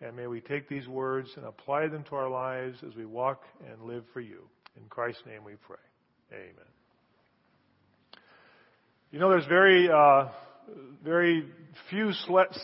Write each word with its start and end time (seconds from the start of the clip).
And 0.00 0.16
may 0.16 0.26
we 0.26 0.40
take 0.40 0.68
these 0.68 0.88
words 0.88 1.30
and 1.36 1.46
apply 1.46 1.86
them 1.86 2.02
to 2.08 2.16
our 2.16 2.28
lives 2.28 2.78
as 2.84 2.96
we 2.96 3.04
walk 3.04 3.44
and 3.70 3.82
live 3.82 4.02
for 4.12 4.18
you. 4.18 4.48
In 4.76 4.82
Christ's 4.88 5.22
name 5.26 5.44
we 5.44 5.52
pray. 5.64 5.76
Amen. 6.32 6.66
You 9.12 9.20
know, 9.20 9.30
there's 9.30 9.46
very, 9.46 9.88
uh, 9.88 10.26
very 11.04 11.44
few 11.88 12.10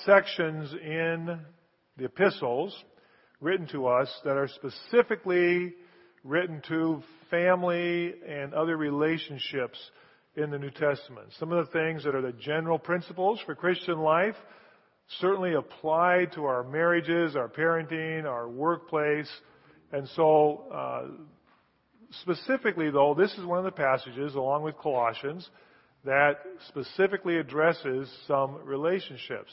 sections 0.05 0.73
in 0.73 1.43
the 1.97 2.07
epistles 2.07 2.77
written 3.41 3.69
to 3.69 3.87
us 3.87 4.13
that 4.25 4.37
are 4.37 4.49
specifically 4.49 5.75
written 6.25 6.61
to 6.67 7.05
family 7.31 8.15
and 8.27 8.53
other 8.53 8.77
relationships 8.77 9.79
in 10.37 10.51
the 10.51 10.59
New 10.59 10.71
Testament. 10.71 11.29
Some 11.39 11.51
of 11.51 11.67
the 11.67 11.73
things 11.73 12.05
that 12.05 12.15
are 12.15 12.21
the 12.21 12.33
general 12.33 12.79
principles 12.79 13.41
for 13.47 13.55
Christian 13.55 13.99
life 13.99 14.35
certainly 15.21 15.55
apply 15.55 16.27
to 16.35 16.45
our 16.45 16.63
marriages, 16.65 17.37
our 17.37 17.49
parenting, 17.49 18.25
our 18.25 18.49
workplace. 18.49 19.31
And 19.93 20.09
so, 20.11 20.65
uh, 20.73 21.03
specifically 22.23 22.91
though, 22.91 23.15
this 23.15 23.33
is 23.35 23.45
one 23.45 23.59
of 23.59 23.65
the 23.65 23.71
passages, 23.71 24.35
along 24.35 24.63
with 24.63 24.77
Colossians, 24.79 25.49
that 26.05 26.39
specifically 26.69 27.39
addresses 27.39 28.11
some 28.27 28.57
relationships. 28.65 29.51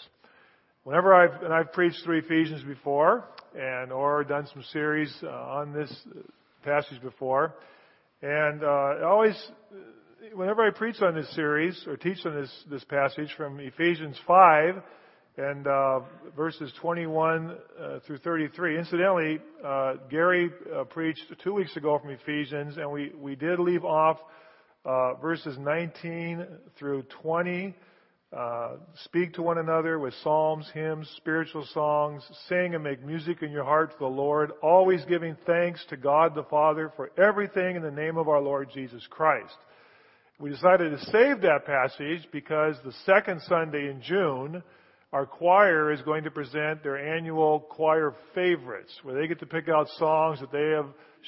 Whenever 0.83 1.13
I've, 1.13 1.41
and 1.43 1.53
I've 1.53 1.71
preached 1.71 2.03
through 2.03 2.19
Ephesians 2.19 2.63
before, 2.63 3.23
and 3.55 3.91
or 3.91 4.23
done 4.23 4.47
some 4.53 4.63
series 4.73 5.15
uh, 5.23 5.29
on 5.29 5.71
this 5.71 5.91
passage 6.63 7.01
before, 7.01 7.53
and 8.21 8.63
uh, 8.63 8.95
always 9.05 9.35
whenever 10.31 10.65
I 10.65 10.69
preach 10.69 11.01
on 11.01 11.15
this 11.15 11.29
series 11.35 11.83
or 11.87 11.97
teach 11.97 12.25
on 12.25 12.35
this, 12.35 12.51
this 12.69 12.83
passage 12.85 13.33
from 13.35 13.59
Ephesians 13.59 14.17
5 14.25 14.75
and 15.35 15.67
uh, 15.67 15.99
verses 16.35 16.71
21 16.79 17.57
uh, 17.79 17.99
through 18.05 18.19
33, 18.19 18.77
incidentally, 18.77 19.39
uh, 19.65 19.95
Gary 20.09 20.51
uh, 20.73 20.83
preached 20.85 21.23
two 21.43 21.53
weeks 21.53 21.75
ago 21.75 21.99
from 21.99 22.11
Ephesians, 22.11 22.77
and 22.77 22.89
we, 22.89 23.11
we 23.19 23.35
did 23.35 23.59
leave 23.59 23.83
off 23.83 24.17
uh, 24.85 25.15
verses 25.15 25.57
19 25.57 26.45
through 26.77 27.03
20. 27.21 27.75
Uh, 28.31 28.77
speak 29.03 29.33
to 29.33 29.41
one 29.41 29.57
another 29.57 29.99
with 29.99 30.13
psalms, 30.23 30.65
hymns, 30.73 31.11
spiritual 31.17 31.67
songs, 31.73 32.23
sing 32.47 32.75
and 32.75 32.83
make 32.83 33.03
music 33.03 33.41
in 33.41 33.51
your 33.51 33.63
heart 33.63 33.91
to 33.91 33.99
the 33.99 34.05
Lord, 34.05 34.51
always 34.61 35.03
giving 35.05 35.35
thanks 35.45 35.83
to 35.89 35.97
God 35.97 36.33
the 36.33 36.43
Father 36.43 36.91
for 36.95 37.11
everything 37.17 37.75
in 37.75 37.83
the 37.83 37.91
name 37.91 38.17
of 38.17 38.29
our 38.29 38.41
Lord 38.41 38.69
Jesus 38.73 39.05
Christ. 39.09 39.55
We 40.39 40.49
decided 40.49 40.91
to 40.91 41.05
save 41.05 41.41
that 41.41 41.65
passage 41.65 42.27
because 42.31 42.75
the 42.83 42.93
second 43.05 43.41
Sunday 43.47 43.89
in 43.89 44.01
June, 44.01 44.63
our 45.11 45.27
choir 45.27 45.91
is 45.91 46.01
going 46.01 46.23
to 46.23 46.31
present 46.31 46.81
their 46.81 47.15
annual 47.15 47.59
choir 47.59 48.15
favorites, 48.33 48.91
where 49.03 49.19
they 49.19 49.27
get 49.27 49.39
to 49.41 49.45
pick 49.45 49.69
out 49.69 49.87
songs 49.99 50.39
that 50.39 50.51
they 50.51 50.71
have 50.75 50.87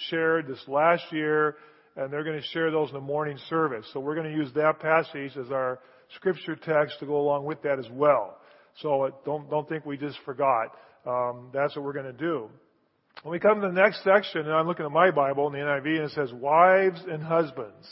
shared 0.09 0.47
this 0.47 0.61
last 0.67 1.03
year, 1.11 1.55
and 1.95 2.11
they're 2.11 2.23
going 2.23 2.39
to 2.39 2.47
share 2.47 2.71
those 2.71 2.89
in 2.89 2.95
the 2.95 3.01
morning 3.01 3.37
service. 3.47 3.85
So 3.93 3.99
we're 3.99 4.15
going 4.15 4.31
to 4.31 4.35
use 4.35 4.51
that 4.55 4.79
passage 4.79 5.37
as 5.37 5.51
our 5.51 5.79
scripture 6.15 6.55
text 6.55 6.99
to 6.99 7.05
go 7.05 7.17
along 7.17 7.45
with 7.45 7.61
that 7.61 7.77
as 7.77 7.87
well. 7.91 8.37
So 8.81 9.11
don't 9.23 9.49
don't 9.49 9.69
think 9.69 9.85
we 9.85 9.97
just 9.97 10.17
forgot. 10.25 10.75
Um, 11.05 11.51
that's 11.53 11.75
what 11.75 11.85
we're 11.85 11.93
going 11.93 12.05
to 12.05 12.13
do. 12.13 12.49
When 13.21 13.31
we 13.31 13.39
come 13.39 13.61
to 13.61 13.67
the 13.67 13.73
next 13.73 14.03
section, 14.03 14.41
and 14.41 14.51
I'm 14.51 14.67
looking 14.67 14.85
at 14.85 14.91
my 14.91 15.11
Bible 15.11 15.47
in 15.47 15.53
the 15.53 15.59
NIV, 15.59 15.85
and 15.85 16.05
it 16.05 16.11
says 16.11 16.33
wives 16.33 16.99
and 17.07 17.23
husbands. 17.23 17.87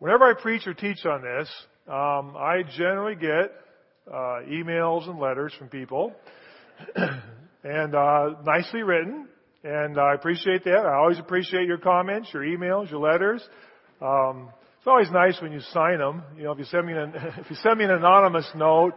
Whenever 0.00 0.24
I 0.24 0.40
preach 0.40 0.64
or 0.66 0.74
teach 0.74 1.04
on 1.06 1.22
this, 1.22 1.48
um, 1.88 2.36
I 2.36 2.62
generally 2.76 3.16
get 3.16 3.50
uh, 4.08 4.42
emails 4.48 5.08
and 5.08 5.18
letters 5.18 5.52
from 5.58 5.68
people, 5.68 6.14
and 7.64 7.94
uh, 7.96 8.34
nicely 8.44 8.82
written, 8.82 9.26
and 9.64 9.98
I 9.98 10.14
appreciate 10.14 10.62
that. 10.64 10.86
I 10.86 10.94
always 10.94 11.18
appreciate 11.18 11.66
your 11.66 11.78
comments, 11.78 12.28
your 12.32 12.44
emails, 12.44 12.92
your 12.92 13.00
letters. 13.00 13.42
Um, 14.00 14.50
it's 14.78 14.86
always 14.86 15.10
nice 15.10 15.36
when 15.42 15.50
you 15.50 15.58
sign 15.72 15.98
them. 15.98 16.22
You 16.36 16.44
know, 16.44 16.52
if 16.52 16.58
you 16.58 16.64
send 16.66 16.86
me 16.86 16.92
an 16.92 17.12
if 17.38 17.50
you 17.50 17.56
send 17.56 17.78
me 17.78 17.84
an 17.84 17.90
anonymous 17.90 18.48
note, 18.54 18.92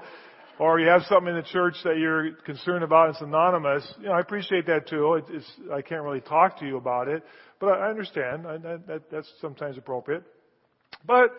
or 0.60 0.80
you 0.80 0.88
have 0.88 1.02
something 1.10 1.30
in 1.30 1.36
the 1.36 1.48
church 1.52 1.78
that 1.84 1.98
you're 1.98 2.34
concerned 2.46 2.84
about, 2.84 3.10
it's 3.10 3.22
anonymous. 3.22 3.92
You 4.00 4.10
know, 4.10 4.12
I 4.12 4.20
appreciate 4.20 4.68
that 4.68 4.88
too. 4.88 5.16
It, 5.16 5.26
it's 5.30 5.52
I 5.74 5.82
can't 5.82 6.04
really 6.04 6.22
talk 6.22 6.60
to 6.60 6.68
you 6.68 6.78
about 6.78 7.08
it, 7.08 7.24
but 7.60 7.80
I 7.80 7.90
understand. 7.90 8.46
I, 8.46 8.58
that, 8.58 9.02
that's 9.12 9.34
sometimes 9.42 9.80
appropriate. 9.80 10.24
But, 11.06 11.32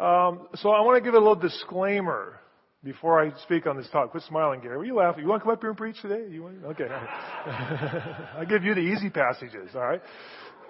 um, 0.00 0.48
so 0.56 0.70
I 0.70 0.80
want 0.80 1.02
to 1.02 1.04
give 1.06 1.14
a 1.14 1.18
little 1.18 1.36
disclaimer 1.36 2.40
before 2.82 3.22
I 3.22 3.32
speak 3.42 3.66
on 3.66 3.76
this 3.76 3.88
talk. 3.90 4.10
Quit 4.10 4.22
smiling, 4.24 4.60
Gary. 4.60 4.76
Were 4.76 4.84
you 4.84 4.96
laughing? 4.96 5.22
You 5.22 5.28
want 5.28 5.40
to 5.40 5.44
come 5.44 5.52
up 5.54 5.60
here 5.60 5.70
and 5.70 5.78
preach 5.78 6.00
today? 6.02 6.26
You 6.30 6.42
want? 6.42 6.64
Okay. 6.64 6.86
I 6.90 8.44
give 8.48 8.62
you 8.62 8.74
the 8.74 8.80
easy 8.80 9.10
passages. 9.10 9.70
All 9.74 9.80
right. 9.80 10.02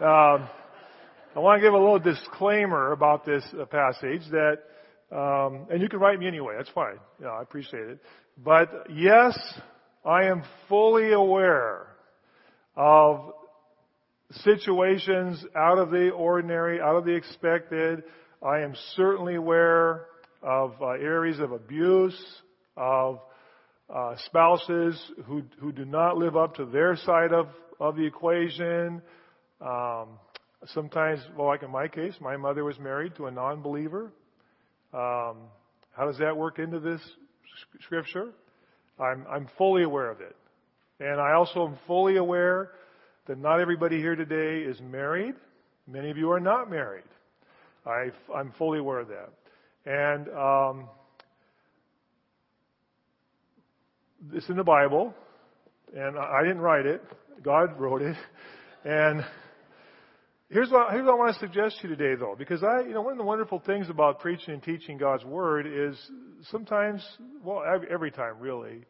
Um, 0.00 0.48
I 1.36 1.40
want 1.40 1.60
to 1.60 1.66
give 1.66 1.74
a 1.74 1.78
little 1.78 1.98
disclaimer 1.98 2.92
about 2.92 3.26
this 3.26 3.44
uh, 3.60 3.64
passage 3.64 4.22
that, 4.30 4.58
um, 5.10 5.66
and 5.70 5.82
you 5.82 5.88
can 5.88 5.98
write 5.98 6.18
me 6.18 6.28
anyway. 6.28 6.54
That's 6.56 6.70
fine. 6.70 6.98
Yeah, 7.20 7.28
I 7.28 7.42
appreciate 7.42 7.88
it. 7.88 7.98
But 8.42 8.86
yes, 8.92 9.36
I 10.04 10.24
am 10.24 10.44
fully 10.68 11.12
aware 11.12 11.88
of 12.76 13.32
situations 14.42 15.44
out 15.56 15.78
of 15.78 15.90
the 15.90 16.10
ordinary, 16.10 16.80
out 16.80 16.96
of 16.96 17.04
the 17.04 17.14
expected, 17.14 18.04
I 18.44 18.60
am 18.60 18.74
certainly 18.94 19.36
aware 19.36 20.04
of 20.42 20.74
uh, 20.82 20.88
areas 20.88 21.40
of 21.40 21.52
abuse, 21.52 22.14
of 22.76 23.20
uh, 23.88 24.16
spouses 24.26 25.00
who 25.24 25.44
who 25.58 25.72
do 25.72 25.86
not 25.86 26.18
live 26.18 26.36
up 26.36 26.56
to 26.56 26.66
their 26.66 26.94
side 26.94 27.32
of 27.32 27.48
of 27.80 27.96
the 27.96 28.04
equation. 28.04 29.00
Um, 29.62 30.18
sometimes, 30.66 31.20
well, 31.38 31.46
like 31.46 31.62
in 31.62 31.70
my 31.70 31.88
case, 31.88 32.12
my 32.20 32.36
mother 32.36 32.64
was 32.64 32.78
married 32.78 33.16
to 33.16 33.26
a 33.26 33.30
non-believer. 33.30 34.12
Um, 34.92 35.48
how 35.96 36.04
does 36.06 36.18
that 36.18 36.36
work 36.36 36.58
into 36.58 36.80
this 36.80 37.00
scripture? 37.80 38.28
I'm 39.00 39.24
I'm 39.26 39.48
fully 39.56 39.84
aware 39.84 40.10
of 40.10 40.20
it, 40.20 40.36
and 41.00 41.18
I 41.18 41.32
also 41.32 41.66
am 41.66 41.78
fully 41.86 42.18
aware 42.18 42.72
that 43.26 43.38
not 43.38 43.60
everybody 43.60 43.96
here 44.00 44.16
today 44.16 44.68
is 44.68 44.78
married. 44.82 45.34
Many 45.86 46.10
of 46.10 46.18
you 46.18 46.30
are 46.30 46.40
not 46.40 46.68
married. 46.68 47.04
I, 47.86 48.10
am 48.38 48.52
fully 48.58 48.78
aware 48.78 49.00
of 49.00 49.08
that. 49.08 49.30
And 49.86 50.28
um, 50.30 50.88
it's 54.32 54.48
in 54.48 54.56
the 54.56 54.64
Bible, 54.64 55.14
and 55.94 56.18
I 56.18 56.42
didn't 56.42 56.60
write 56.60 56.86
it. 56.86 57.02
God 57.42 57.78
wrote 57.78 58.02
it. 58.02 58.16
And 58.84 59.24
here's 60.50 60.70
what, 60.70 60.92
here's 60.92 61.04
what 61.04 61.12
I 61.12 61.16
want 61.16 61.34
to 61.34 61.40
suggest 61.40 61.80
to 61.80 61.88
you 61.88 61.96
today, 61.96 62.18
though, 62.18 62.34
because 62.38 62.62
I, 62.62 62.80
you 62.80 62.94
know, 62.94 63.02
one 63.02 63.12
of 63.12 63.18
the 63.18 63.24
wonderful 63.24 63.60
things 63.60 63.90
about 63.90 64.20
preaching 64.20 64.54
and 64.54 64.62
teaching 64.62 64.96
God's 64.96 65.24
Word 65.24 65.66
is 65.66 65.98
sometimes, 66.50 67.06
well, 67.42 67.62
every 67.90 68.10
time, 68.10 68.38
really, 68.38 68.84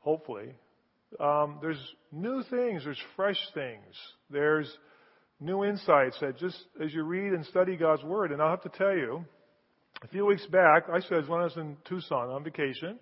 hopefully, 0.00 0.54
um, 1.20 1.58
there's 1.60 1.80
new 2.10 2.42
things, 2.48 2.84
there's 2.84 3.00
fresh 3.16 3.38
things, 3.52 3.84
there's 4.30 4.70
new 5.42 5.64
insights 5.64 6.16
that 6.20 6.38
just 6.38 6.56
as 6.82 6.94
you 6.94 7.02
read 7.02 7.32
and 7.32 7.44
study 7.46 7.76
God's 7.76 8.04
Word. 8.04 8.32
And 8.32 8.40
I'll 8.40 8.50
have 8.50 8.62
to 8.62 8.78
tell 8.78 8.94
you, 8.94 9.24
a 10.02 10.08
few 10.08 10.24
weeks 10.26 10.46
back, 10.46 10.84
I 10.92 11.00
said 11.00 11.28
when 11.28 11.40
I 11.40 11.44
was 11.44 11.56
in 11.56 11.76
Tucson 11.84 12.28
on 12.30 12.44
vacation, 12.44 12.98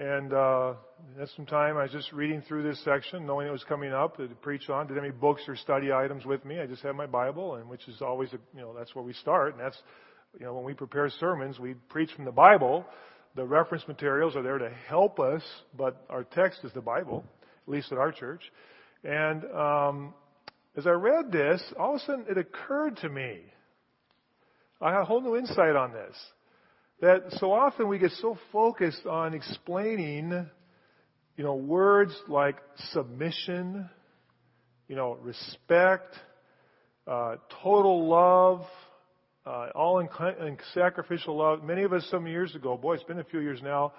And 0.00 0.32
uh, 0.32 0.74
that's 1.18 1.34
some 1.36 1.44
time. 1.44 1.76
I 1.76 1.82
was 1.82 1.92
just 1.92 2.10
reading 2.12 2.42
through 2.48 2.62
this 2.62 2.82
section, 2.84 3.26
knowing 3.26 3.46
it 3.46 3.50
was 3.50 3.64
coming 3.64 3.92
up 3.92 4.16
to 4.16 4.28
preach 4.40 4.70
on. 4.70 4.88
Have 4.88 4.96
any 4.96 5.10
books 5.10 5.42
or 5.46 5.56
study 5.56 5.92
items 5.92 6.24
with 6.24 6.42
me. 6.46 6.58
I 6.58 6.64
just 6.64 6.80
had 6.80 6.92
my 6.92 7.04
Bible, 7.04 7.56
and 7.56 7.68
which 7.68 7.86
is 7.86 8.00
always, 8.00 8.32
a, 8.32 8.38
you 8.54 8.62
know, 8.62 8.74
that's 8.76 8.94
where 8.94 9.04
we 9.04 9.12
start. 9.12 9.52
And 9.52 9.62
that's, 9.62 9.76
you 10.38 10.46
know, 10.46 10.54
when 10.54 10.64
we 10.64 10.72
prepare 10.72 11.10
sermons, 11.20 11.58
we 11.58 11.74
preach 11.90 12.10
from 12.16 12.24
the 12.24 12.32
Bible. 12.32 12.86
The 13.36 13.44
reference 13.44 13.86
materials 13.86 14.36
are 14.36 14.42
there 14.42 14.56
to 14.56 14.70
help 14.88 15.20
us, 15.20 15.42
but 15.76 16.02
our 16.08 16.24
text 16.24 16.60
is 16.64 16.72
the 16.72 16.80
Bible, 16.80 17.22
at 17.66 17.70
least 17.70 17.92
at 17.92 17.98
our 17.98 18.10
church. 18.10 18.40
And 19.04 19.44
um, 19.54 20.14
as 20.76 20.86
I 20.86 20.90
read 20.90 21.32
this, 21.32 21.62
all 21.78 21.96
of 21.96 22.00
a 22.00 22.04
sudden 22.04 22.24
it 22.28 22.38
occurred 22.38 22.96
to 22.98 23.08
me. 23.08 23.40
I 24.80 24.92
had 24.92 25.02
a 25.02 25.04
whole 25.04 25.20
new 25.20 25.36
insight 25.36 25.76
on 25.76 25.92
this 25.92 26.16
that 27.00 27.24
so 27.38 27.52
often 27.52 27.88
we 27.88 27.98
get 27.98 28.10
so 28.20 28.38
focused 28.52 29.06
on 29.06 29.34
explaining, 29.34 30.46
you 31.36 31.44
know, 31.44 31.54
words 31.54 32.14
like 32.28 32.56
submission, 32.92 33.88
you 34.86 34.96
know, 34.96 35.16
respect, 35.22 36.14
uh, 37.06 37.36
total 37.62 38.06
love, 38.08 38.62
uh, 39.46 39.68
all 39.74 40.00
in, 40.00 40.08
in, 40.46 40.58
sacrificial 40.74 41.38
love. 41.38 41.64
Many 41.64 41.84
of 41.84 41.92
us 41.92 42.06
some 42.10 42.26
years 42.26 42.54
ago, 42.54 42.76
boy, 42.76 42.94
it's 42.94 43.04
been 43.04 43.18
a 43.18 43.24
few 43.24 43.40
years 43.40 43.60
now, 43.62 43.92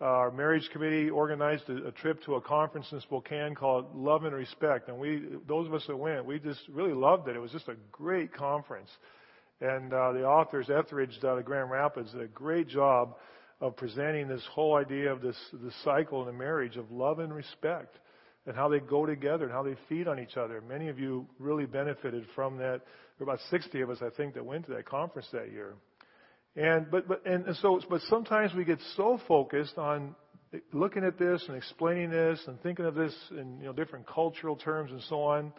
our 0.00 0.30
marriage 0.30 0.68
committee 0.72 1.08
organized 1.08 1.68
a, 1.68 1.88
a, 1.88 1.92
trip 1.92 2.22
to 2.24 2.34
a 2.34 2.40
conference 2.40 2.86
in 2.90 3.00
Spokane 3.00 3.54
called 3.54 3.94
Love 3.94 4.24
and 4.24 4.34
Respect, 4.34 4.88
and 4.88 4.98
we, 4.98 5.22
those 5.46 5.66
of 5.66 5.74
us 5.74 5.84
that 5.86 5.96
went, 5.96 6.24
we 6.26 6.38
just 6.38 6.60
really 6.68 6.92
loved 6.92 7.28
it. 7.28 7.36
It 7.36 7.40
was 7.40 7.52
just 7.52 7.68
a 7.68 7.76
great 7.92 8.34
conference. 8.34 8.90
And 9.60 9.92
uh, 9.92 10.12
the 10.12 10.24
authors, 10.24 10.66
Eggerichs 10.66 11.24
out 11.24 11.38
of 11.38 11.44
Grand 11.44 11.70
Rapids, 11.70 12.10
did 12.10 12.20
a 12.20 12.26
great 12.26 12.68
job 12.68 13.14
of 13.60 13.76
presenting 13.76 14.28
this 14.28 14.42
whole 14.52 14.76
idea 14.76 15.12
of 15.12 15.22
this, 15.22 15.36
this 15.52 15.74
cycle 15.84 16.22
in 16.22 16.28
a 16.28 16.36
marriage 16.36 16.76
of 16.76 16.90
love 16.90 17.20
and 17.20 17.32
respect 17.32 17.96
and 18.46 18.54
how 18.54 18.68
they 18.68 18.80
go 18.80 19.06
together 19.06 19.44
and 19.44 19.52
how 19.52 19.62
they 19.62 19.76
feed 19.88 20.06
on 20.06 20.18
each 20.18 20.36
other. 20.36 20.60
Many 20.60 20.88
of 20.88 20.98
you 20.98 21.26
really 21.38 21.66
benefited 21.66 22.26
from 22.34 22.58
that. 22.58 22.80
There 23.16 23.26
were 23.26 23.32
about 23.32 23.40
60 23.50 23.80
of 23.80 23.90
us, 23.90 23.98
I 24.02 24.10
think, 24.16 24.34
that 24.34 24.44
went 24.44 24.66
to 24.66 24.72
that 24.72 24.86
conference 24.86 25.28
that 25.32 25.50
year. 25.50 25.74
And 26.56 26.90
but 26.90 27.08
but 27.08 27.26
and, 27.26 27.44
so 27.56 27.80
but 27.88 28.00
sometimes 28.08 28.54
we 28.54 28.64
get 28.64 28.78
so 28.96 29.18
focused 29.26 29.76
on 29.76 30.14
looking 30.72 31.04
at 31.04 31.18
this 31.18 31.44
and 31.48 31.56
explaining 31.56 32.10
this 32.10 32.40
and 32.46 32.60
thinking 32.62 32.84
of 32.84 32.94
this 32.94 33.14
in 33.32 33.58
you 33.58 33.66
know 33.66 33.72
different 33.72 34.06
cultural 34.06 34.56
terms 34.56 34.92
and 34.92 35.02
so 35.08 35.22
on. 35.22 35.52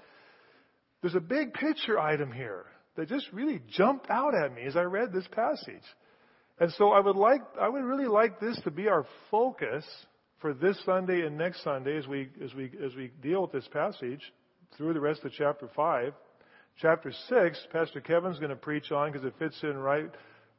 There's 1.01 1.15
a 1.15 1.19
big 1.19 1.53
picture 1.53 1.99
item 1.99 2.31
here 2.31 2.65
that 2.95 3.09
just 3.09 3.27
really 3.33 3.61
jumped 3.69 4.09
out 4.09 4.33
at 4.33 4.53
me 4.53 4.63
as 4.63 4.75
I 4.75 4.83
read 4.83 5.11
this 5.13 5.27
passage. 5.31 5.83
And 6.59 6.71
so 6.77 6.91
I 6.91 6.99
would 6.99 7.17
like, 7.17 7.41
I 7.59 7.67
would 7.67 7.83
really 7.83 8.07
like 8.07 8.39
this 8.39 8.59
to 8.63 8.71
be 8.71 8.87
our 8.87 9.05
focus 9.29 9.83
for 10.39 10.53
this 10.53 10.77
Sunday 10.85 11.25
and 11.25 11.37
next 11.37 11.63
Sunday 11.63 11.97
as 11.97 12.07
we, 12.07 12.29
as 12.43 12.53
we, 12.53 12.71
as 12.83 12.95
we 12.95 13.11
deal 13.21 13.41
with 13.41 13.51
this 13.51 13.67
passage 13.73 14.21
through 14.77 14.93
the 14.93 14.99
rest 14.99 15.23
of 15.25 15.31
chapter 15.33 15.69
5. 15.75 16.13
Chapter 16.81 17.11
6, 17.29 17.67
Pastor 17.71 18.01
Kevin's 18.01 18.37
going 18.37 18.49
to 18.49 18.55
preach 18.55 18.91
on 18.91 19.11
because 19.11 19.25
it 19.25 19.33
fits 19.37 19.57
in 19.63 19.77
right 19.77 20.09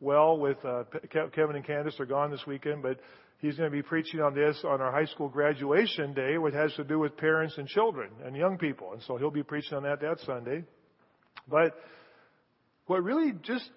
well 0.01 0.39
with, 0.39 0.59
uh, 0.65 0.85
Kevin 1.11 1.57
and 1.57 1.65
Candace 1.65 1.99
are 2.01 2.07
gone 2.07 2.31
this 2.31 2.47
weekend, 2.47 2.83
but 2.83 3.01
he's 3.39 3.57
going 3.57 3.71
to 3.71 3.75
be 3.75 3.83
preaching 3.83 4.21
on 4.21 4.35
this 4.35 4.59
on 4.65 4.81
our 4.81 4.93
high 4.93 5.07
school 5.07 5.29
graduation 5.29 6.13
day, 6.15 6.39
which 6.39 6.55
has 6.55 6.73
to 6.75 6.85
do 6.85 6.99
with 6.99 7.17
parents 7.17 7.57
and 7.59 7.69
children 7.69 8.11
and 8.25 8.37
young 8.37 8.59
people. 8.59 8.93
And 8.93 9.03
so 9.03 9.17
he'll 9.17 9.31
be 9.31 9.43
preaching 9.43 9.77
on 9.77 9.83
that 9.85 10.01
that 10.01 10.19
Sunday. 10.27 10.65
But 11.49 11.75
what 12.87 13.03
really 13.03 13.33
just 13.43 13.69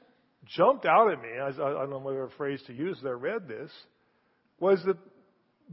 jumped 0.46 0.86
out 0.86 1.12
at 1.12 1.22
me, 1.22 1.30
I 1.40 1.52
don't 1.52 1.90
know 1.90 2.00
what 2.00 2.34
phrase 2.38 2.62
to 2.68 2.74
use 2.74 2.98
as 3.00 3.06
I 3.06 3.12
read 3.12 3.48
this, 3.48 3.72
was 4.60 4.82
that 4.86 4.98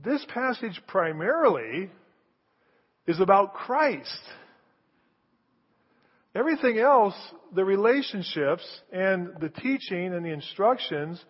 this 0.05 0.25
passage 0.29 0.81
primarily 0.87 1.91
is 3.07 3.21
about 3.21 3.55
Christ. 3.55 4.21
Everything 6.37 6.79
else, 6.79 7.15
the 7.55 7.65
relationships 7.65 8.63
and 8.93 9.31
the 9.41 9.49
teaching 9.49 10.13
and 10.13 10.25
the 10.25 10.31
instructions 10.31 11.23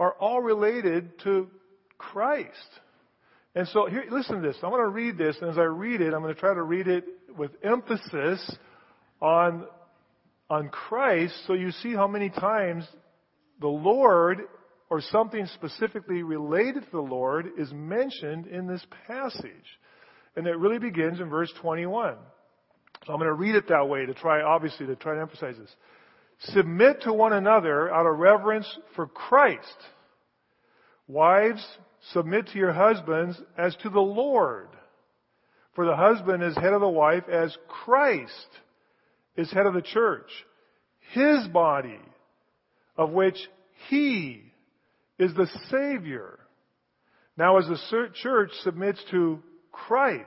are 0.00 0.14
all 0.14 0.40
related 0.40 1.18
to 1.24 1.48
Christ. 1.98 2.48
And 3.54 3.68
so 3.68 3.86
here, 3.86 4.04
listen 4.10 4.40
to 4.40 4.46
this. 4.46 4.56
I'm 4.62 4.70
going 4.70 4.82
to 4.82 4.88
read 4.88 5.18
this, 5.18 5.36
and 5.40 5.50
as 5.50 5.58
I 5.58 5.64
read 5.64 6.00
it, 6.00 6.14
I'm 6.14 6.22
going 6.22 6.34
to 6.34 6.40
try 6.40 6.54
to 6.54 6.62
read 6.62 6.88
it 6.88 7.04
with 7.36 7.50
emphasis 7.62 8.56
on 9.20 9.66
on 10.50 10.68
Christ 10.70 11.34
so 11.46 11.52
you 11.52 11.70
see 11.70 11.92
how 11.92 12.08
many 12.08 12.30
times 12.30 12.86
the 13.60 13.68
Lord 13.68 14.40
or 14.90 15.02
something 15.02 15.46
specifically 15.54 16.22
related 16.22 16.84
to 16.84 16.90
the 16.90 17.00
Lord 17.00 17.50
is 17.58 17.70
mentioned 17.72 18.46
in 18.46 18.66
this 18.66 18.84
passage. 19.06 19.52
And 20.36 20.46
it 20.46 20.56
really 20.56 20.78
begins 20.78 21.20
in 21.20 21.28
verse 21.28 21.52
21. 21.60 22.16
So 23.06 23.12
I'm 23.12 23.18
going 23.18 23.28
to 23.28 23.34
read 23.34 23.54
it 23.54 23.68
that 23.68 23.88
way 23.88 24.06
to 24.06 24.14
try, 24.14 24.42
obviously, 24.42 24.86
to 24.86 24.96
try 24.96 25.14
to 25.14 25.20
emphasize 25.20 25.56
this. 25.58 25.74
Submit 26.40 27.02
to 27.02 27.12
one 27.12 27.32
another 27.32 27.92
out 27.92 28.06
of 28.06 28.18
reverence 28.18 28.66
for 28.94 29.06
Christ. 29.06 29.66
Wives, 31.06 31.64
submit 32.12 32.48
to 32.48 32.58
your 32.58 32.72
husbands 32.72 33.40
as 33.56 33.74
to 33.82 33.88
the 33.88 34.00
Lord. 34.00 34.68
For 35.74 35.86
the 35.86 35.96
husband 35.96 36.42
is 36.42 36.54
head 36.56 36.72
of 36.72 36.80
the 36.80 36.88
wife 36.88 37.28
as 37.28 37.56
Christ 37.84 38.48
is 39.36 39.50
head 39.52 39.66
of 39.66 39.74
the 39.74 39.82
church, 39.82 40.28
his 41.12 41.46
body, 41.48 42.00
of 42.96 43.10
which 43.10 43.38
he 43.88 44.42
is 45.18 45.32
the 45.34 45.48
Savior. 45.70 46.38
Now, 47.36 47.58
as 47.58 47.66
the 47.66 48.08
church 48.20 48.50
submits 48.62 49.02
to 49.12 49.40
Christ, 49.70 50.26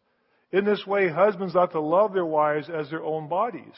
In 0.51 0.65
this 0.65 0.85
way, 0.85 1.07
husbands 1.07 1.55
ought 1.55 1.71
to 1.71 1.79
love 1.79 2.13
their 2.13 2.25
wives 2.25 2.69
as 2.69 2.89
their 2.89 3.03
own 3.03 3.29
bodies. 3.29 3.73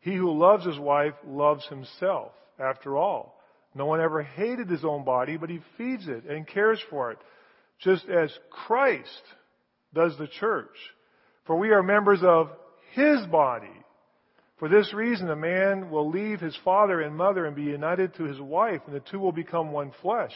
He 0.00 0.14
who 0.14 0.38
loves 0.38 0.64
his 0.64 0.78
wife 0.78 1.14
loves 1.26 1.66
himself. 1.66 2.32
After 2.58 2.96
all, 2.96 3.40
no 3.74 3.86
one 3.86 4.00
ever 4.00 4.22
hated 4.22 4.68
his 4.68 4.84
own 4.84 5.04
body, 5.04 5.36
but 5.36 5.50
he 5.50 5.60
feeds 5.76 6.06
it 6.06 6.24
and 6.24 6.46
cares 6.46 6.80
for 6.88 7.10
it, 7.10 7.18
just 7.80 8.08
as 8.08 8.30
Christ 8.50 9.22
does 9.92 10.16
the 10.18 10.28
church. 10.28 10.76
For 11.46 11.56
we 11.56 11.70
are 11.70 11.82
members 11.82 12.20
of 12.22 12.50
His 12.92 13.26
body. 13.26 13.66
For 14.58 14.68
this 14.68 14.94
reason, 14.94 15.28
a 15.30 15.36
man 15.36 15.90
will 15.90 16.08
leave 16.08 16.40
his 16.40 16.56
father 16.64 17.00
and 17.00 17.16
mother 17.16 17.44
and 17.44 17.56
be 17.56 17.62
united 17.62 18.14
to 18.14 18.24
his 18.24 18.40
wife, 18.40 18.80
and 18.86 18.94
the 18.94 19.00
two 19.00 19.18
will 19.18 19.32
become 19.32 19.72
one 19.72 19.92
flesh. 20.00 20.32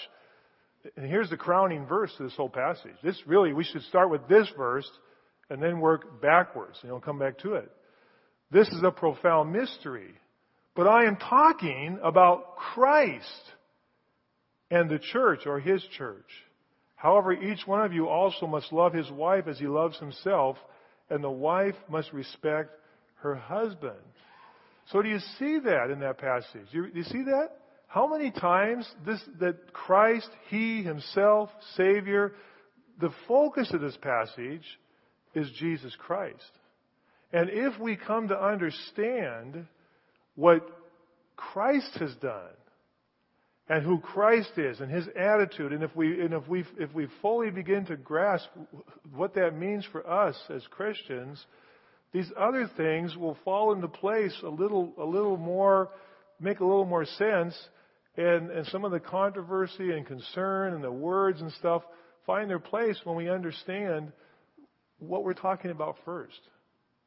And 0.96 1.06
here's 1.06 1.30
the 1.30 1.36
crowning 1.36 1.86
verse 1.86 2.12
to 2.16 2.24
this 2.24 2.34
whole 2.34 2.48
passage. 2.48 2.96
This 3.02 3.20
really, 3.26 3.52
we 3.52 3.64
should 3.64 3.82
start 3.82 4.10
with 4.10 4.26
this 4.28 4.50
verse 4.56 4.90
and 5.50 5.62
then 5.62 5.80
work 5.80 6.20
backwards, 6.20 6.78
and 6.82 6.90
you'll 6.90 7.00
come 7.00 7.18
back 7.18 7.38
to 7.38 7.54
it. 7.54 7.70
This 8.50 8.68
is 8.68 8.82
a 8.82 8.90
profound 8.90 9.52
mystery. 9.52 10.14
But 10.74 10.86
I 10.86 11.06
am 11.06 11.16
talking 11.16 11.98
about 12.02 12.56
Christ 12.56 13.42
and 14.70 14.88
the 14.88 14.98
church 14.98 15.40
or 15.46 15.58
his 15.58 15.82
church. 15.96 16.30
However, 16.94 17.32
each 17.32 17.66
one 17.66 17.84
of 17.84 17.92
you 17.92 18.08
also 18.08 18.46
must 18.46 18.72
love 18.72 18.92
his 18.92 19.10
wife 19.10 19.46
as 19.48 19.58
he 19.58 19.66
loves 19.66 19.98
himself, 19.98 20.56
and 21.10 21.22
the 21.22 21.30
wife 21.30 21.74
must 21.88 22.12
respect 22.12 22.70
her 23.22 23.34
husband. 23.34 23.96
So 24.92 25.02
do 25.02 25.08
you 25.08 25.18
see 25.38 25.58
that 25.60 25.90
in 25.90 26.00
that 26.00 26.18
passage? 26.18 26.66
Do 26.72 26.78
you, 26.78 26.90
do 26.90 26.98
you 26.98 27.04
see 27.04 27.22
that? 27.24 27.50
How 27.88 28.06
many 28.06 28.30
times 28.30 28.88
this, 29.06 29.20
that 29.40 29.72
Christ, 29.72 30.28
He 30.48 30.82
Himself, 30.82 31.50
Savior, 31.76 32.34
the 33.00 33.10
focus 33.26 33.72
of 33.72 33.80
this 33.80 33.96
passage 34.00 34.64
is 35.38 35.50
Jesus 35.58 35.94
Christ. 35.98 36.50
And 37.32 37.50
if 37.50 37.78
we 37.78 37.96
come 37.96 38.28
to 38.28 38.42
understand 38.42 39.66
what 40.34 40.68
Christ 41.36 41.90
has 42.00 42.14
done, 42.16 42.50
and 43.68 43.84
who 43.84 43.98
Christ 43.98 44.52
is 44.56 44.80
and 44.80 44.90
his 44.90 45.06
attitude. 45.14 45.72
And 45.72 45.82
if 45.82 45.94
we, 45.94 46.20
and 46.20 46.32
if 46.32 46.48
we, 46.48 46.64
if 46.78 46.92
we 46.94 47.06
fully 47.20 47.50
begin 47.50 47.84
to 47.86 47.96
grasp 47.96 48.46
what 49.14 49.34
that 49.34 49.56
means 49.56 49.84
for 49.92 50.08
us 50.08 50.36
as 50.48 50.62
Christians, 50.70 51.44
these 52.12 52.30
other 52.38 52.70
things 52.76 53.16
will 53.16 53.36
fall 53.44 53.72
into 53.72 53.88
place 53.88 54.34
a 54.42 54.48
little, 54.48 54.94
a 54.98 55.04
little 55.04 55.36
more, 55.36 55.90
make 56.40 56.60
a 56.60 56.64
little 56.64 56.86
more 56.86 57.04
sense. 57.04 57.54
And, 58.16 58.50
and 58.50 58.66
some 58.68 58.84
of 58.84 58.90
the 58.90 59.00
controversy 59.00 59.92
and 59.92 60.06
concern 60.06 60.72
and 60.74 60.82
the 60.82 60.90
words 60.90 61.40
and 61.40 61.52
stuff 61.52 61.82
find 62.26 62.48
their 62.48 62.58
place 62.58 62.98
when 63.04 63.16
we 63.16 63.28
understand 63.28 64.12
what 64.98 65.24
we're 65.24 65.34
talking 65.34 65.70
about 65.70 65.96
first. 66.04 66.40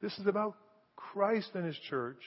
This 0.01 0.17
is 0.17 0.27
about 0.27 0.55
Christ 0.95 1.49
and 1.53 1.65
His 1.65 1.77
church, 1.89 2.21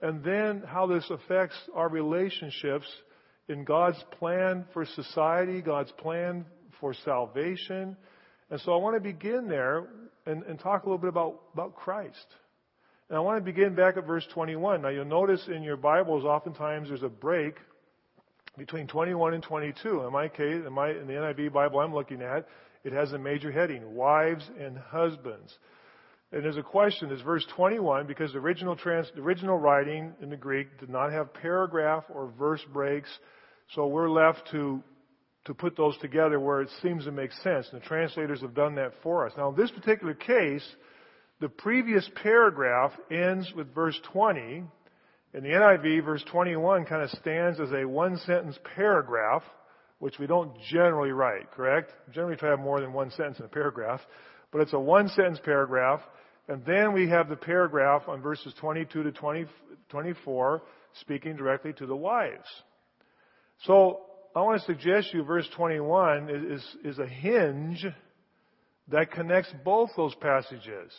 and 0.00 0.22
then 0.22 0.62
how 0.66 0.86
this 0.86 1.08
affects 1.10 1.56
our 1.74 1.88
relationships 1.88 2.86
in 3.48 3.64
God's 3.64 4.02
plan 4.18 4.64
for 4.72 4.84
society, 4.84 5.60
God's 5.60 5.92
plan 5.92 6.44
for 6.80 6.94
salvation. 7.04 7.96
And 8.50 8.60
so 8.60 8.72
I 8.72 8.76
want 8.76 8.96
to 8.96 9.00
begin 9.00 9.48
there 9.48 9.86
and, 10.26 10.42
and 10.44 10.58
talk 10.58 10.82
a 10.82 10.86
little 10.86 10.98
bit 10.98 11.08
about, 11.08 11.40
about 11.54 11.74
Christ. 11.74 12.26
And 13.08 13.16
I 13.16 13.20
want 13.20 13.38
to 13.38 13.44
begin 13.44 13.74
back 13.74 13.96
at 13.96 14.06
verse 14.06 14.26
21. 14.32 14.82
Now 14.82 14.88
you'll 14.88 15.04
notice 15.04 15.46
in 15.48 15.62
your 15.62 15.76
Bibles 15.76 16.24
oftentimes 16.24 16.88
there's 16.88 17.02
a 17.02 17.08
break 17.08 17.56
between 18.56 18.86
21 18.86 19.34
and 19.34 19.42
22. 19.42 20.02
In 20.02 20.12
my 20.12 20.28
case, 20.28 20.62
in, 20.66 20.72
my, 20.72 20.90
in 20.90 21.06
the 21.06 21.14
NIV 21.14 21.52
Bible 21.52 21.80
I'm 21.80 21.94
looking 21.94 22.22
at, 22.22 22.46
it 22.84 22.92
has 22.92 23.12
a 23.12 23.18
major 23.18 23.52
heading, 23.52 23.94
wives 23.94 24.48
and 24.58 24.76
husbands. 24.76 25.56
And 26.32 26.44
there's 26.44 26.56
a 26.56 26.62
question, 26.62 27.10
is 27.12 27.20
verse 27.20 27.46
21, 27.54 28.06
because 28.06 28.32
the 28.32 28.38
original, 28.38 28.74
trans, 28.74 29.06
the 29.14 29.20
original 29.20 29.58
writing 29.58 30.14
in 30.22 30.30
the 30.30 30.36
Greek 30.36 30.80
did 30.80 30.88
not 30.88 31.12
have 31.12 31.34
paragraph 31.34 32.04
or 32.08 32.32
verse 32.38 32.64
breaks, 32.72 33.10
so 33.74 33.86
we're 33.86 34.10
left 34.10 34.48
to, 34.50 34.82
to 35.44 35.54
put 35.54 35.76
those 35.76 35.96
together 35.98 36.40
where 36.40 36.62
it 36.62 36.70
seems 36.82 37.04
to 37.04 37.12
make 37.12 37.32
sense. 37.32 37.68
And 37.70 37.82
the 37.82 37.86
translators 37.86 38.40
have 38.40 38.54
done 38.54 38.76
that 38.76 38.92
for 39.02 39.26
us. 39.26 39.34
Now, 39.36 39.50
in 39.50 39.56
this 39.56 39.70
particular 39.70 40.14
case, 40.14 40.66
the 41.40 41.48
previous 41.50 42.08
paragraph 42.22 42.92
ends 43.10 43.52
with 43.54 43.74
verse 43.74 43.98
20. 44.12 44.64
and 45.34 45.44
the 45.44 45.48
NIV, 45.48 46.04
verse 46.04 46.24
21 46.30 46.86
kind 46.86 47.02
of 47.02 47.10
stands 47.10 47.60
as 47.60 47.72
a 47.72 47.84
one 47.84 48.16
sentence 48.18 48.58
paragraph, 48.74 49.42
which 50.02 50.18
we 50.18 50.26
don't 50.26 50.50
generally 50.68 51.12
write, 51.12 51.48
correct? 51.52 51.92
Generally 52.12 52.34
try 52.34 52.48
to 52.48 52.56
have 52.56 52.64
more 52.64 52.80
than 52.80 52.92
one 52.92 53.12
sentence 53.12 53.38
in 53.38 53.44
a 53.44 53.48
paragraph, 53.48 54.00
but 54.50 54.60
it's 54.60 54.72
a 54.72 54.80
one 54.80 55.06
sentence 55.06 55.38
paragraph. 55.44 56.00
And 56.48 56.64
then 56.66 56.92
we 56.92 57.08
have 57.08 57.28
the 57.28 57.36
paragraph 57.36 58.08
on 58.08 58.20
verses 58.20 58.52
22 58.58 59.04
to 59.04 59.12
20, 59.12 59.46
24 59.90 60.62
speaking 60.94 61.36
directly 61.36 61.72
to 61.74 61.86
the 61.86 61.94
wives. 61.94 62.48
So 63.62 64.00
I 64.34 64.40
want 64.40 64.60
to 64.60 64.66
suggest 64.66 65.14
you 65.14 65.22
verse 65.22 65.48
21 65.54 66.50
is, 66.50 66.66
is 66.82 66.98
a 66.98 67.06
hinge 67.06 67.86
that 68.88 69.12
connects 69.12 69.54
both 69.64 69.90
those 69.96 70.16
passages 70.16 70.90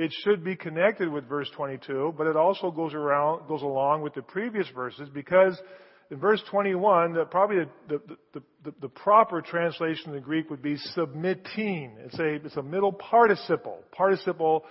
it 0.00 0.10
should 0.24 0.42
be 0.42 0.56
connected 0.56 1.10
with 1.10 1.28
verse 1.28 1.50
22, 1.54 2.14
but 2.16 2.26
it 2.26 2.34
also 2.34 2.70
goes 2.70 2.94
around, 2.94 3.46
goes 3.46 3.60
along 3.60 4.00
with 4.00 4.14
the 4.14 4.22
previous 4.22 4.66
verses 4.74 5.10
because 5.12 5.60
in 6.10 6.18
verse 6.18 6.42
21, 6.50 7.14
the, 7.14 7.24
probably 7.24 7.64
the, 7.88 8.00
the, 8.34 8.74
the, 8.80 8.88
proper 8.88 9.40
translation 9.40 10.08
in 10.08 10.14
the 10.14 10.20
Greek 10.20 10.50
would 10.50 10.62
be 10.62 10.76
submitting. 10.76 11.96
It's 12.04 12.18
a, 12.18 12.34
it's 12.44 12.56
a 12.56 12.62
middle 12.62 12.92
participle. 12.92 13.78
Participle, 13.92 14.64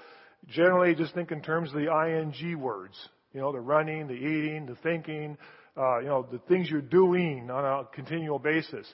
generally 0.47 0.95
just 0.95 1.13
think 1.13 1.31
in 1.31 1.41
terms 1.41 1.69
of 1.69 1.75
the 1.75 1.89
ing 1.89 2.59
words. 2.59 2.95
You 3.33 3.39
know, 3.39 3.53
the 3.53 3.61
running, 3.61 4.07
the 4.07 4.15
eating, 4.15 4.65
the 4.65 4.75
thinking, 4.83 5.37
uh, 5.77 5.99
you 5.99 6.07
know, 6.07 6.27
the 6.29 6.39
things 6.49 6.69
you're 6.69 6.81
doing 6.81 7.49
on 7.49 7.63
a 7.63 7.95
continual 7.95 8.39
basis. 8.39 8.85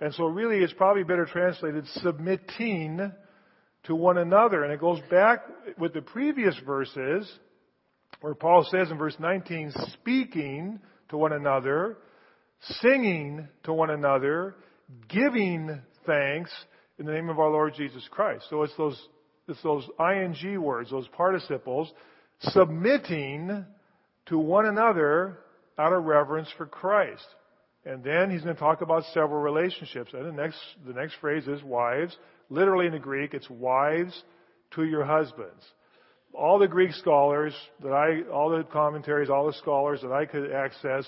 And 0.00 0.14
so 0.14 0.24
really 0.24 0.58
it's 0.64 0.72
probably 0.72 1.02
better 1.02 1.26
translated 1.26 1.86
submitting 1.96 3.12
to 3.84 3.94
one 3.94 4.16
another. 4.16 4.64
And 4.64 4.72
it 4.72 4.80
goes 4.80 5.00
back 5.10 5.40
with 5.78 5.92
the 5.92 6.00
previous 6.00 6.56
verses 6.64 7.30
where 8.22 8.34
Paul 8.34 8.66
says 8.70 8.90
in 8.90 8.96
verse 8.96 9.16
19, 9.18 9.72
speaking 9.92 10.80
to 11.10 11.16
one 11.16 11.32
another, 11.32 11.98
singing 12.80 13.48
to 13.64 13.72
one 13.72 13.90
another, 13.90 14.56
giving 15.08 15.80
thanks 16.06 16.50
in 16.98 17.06
the 17.06 17.12
name 17.12 17.28
of 17.28 17.38
our 17.38 17.50
Lord 17.50 17.74
Jesus 17.74 18.06
Christ. 18.10 18.44
So 18.50 18.62
it's 18.62 18.76
those, 18.76 19.00
it's 19.48 19.62
those 19.62 19.88
ing 20.00 20.60
words, 20.60 20.90
those 20.90 21.08
participles, 21.08 21.92
submitting 22.40 23.64
to 24.26 24.38
one 24.38 24.66
another 24.66 25.38
out 25.78 25.92
of 25.92 26.04
reverence 26.04 26.48
for 26.56 26.66
Christ. 26.66 27.26
And 27.84 28.04
then 28.04 28.30
he's 28.30 28.42
going 28.42 28.54
to 28.54 28.60
talk 28.60 28.82
about 28.82 29.04
several 29.14 29.40
relationships. 29.40 30.10
And 30.12 30.26
the 30.26 30.32
next, 30.32 30.58
the 30.86 30.92
next 30.92 31.14
phrase 31.20 31.46
is 31.48 31.62
wives, 31.62 32.14
Literally 32.50 32.86
in 32.86 32.92
the 32.92 32.98
Greek, 32.98 33.32
it's 33.32 33.48
wives 33.48 34.24
to 34.72 34.84
your 34.84 35.04
husbands. 35.04 35.64
All 36.32 36.58
the 36.58 36.68
Greek 36.68 36.92
scholars 36.92 37.54
that 37.82 37.92
I, 37.92 38.30
all 38.30 38.50
the 38.50 38.64
commentaries, 38.64 39.30
all 39.30 39.46
the 39.46 39.52
scholars 39.54 40.00
that 40.02 40.12
I 40.12 40.26
could 40.26 40.52
access, 40.52 41.04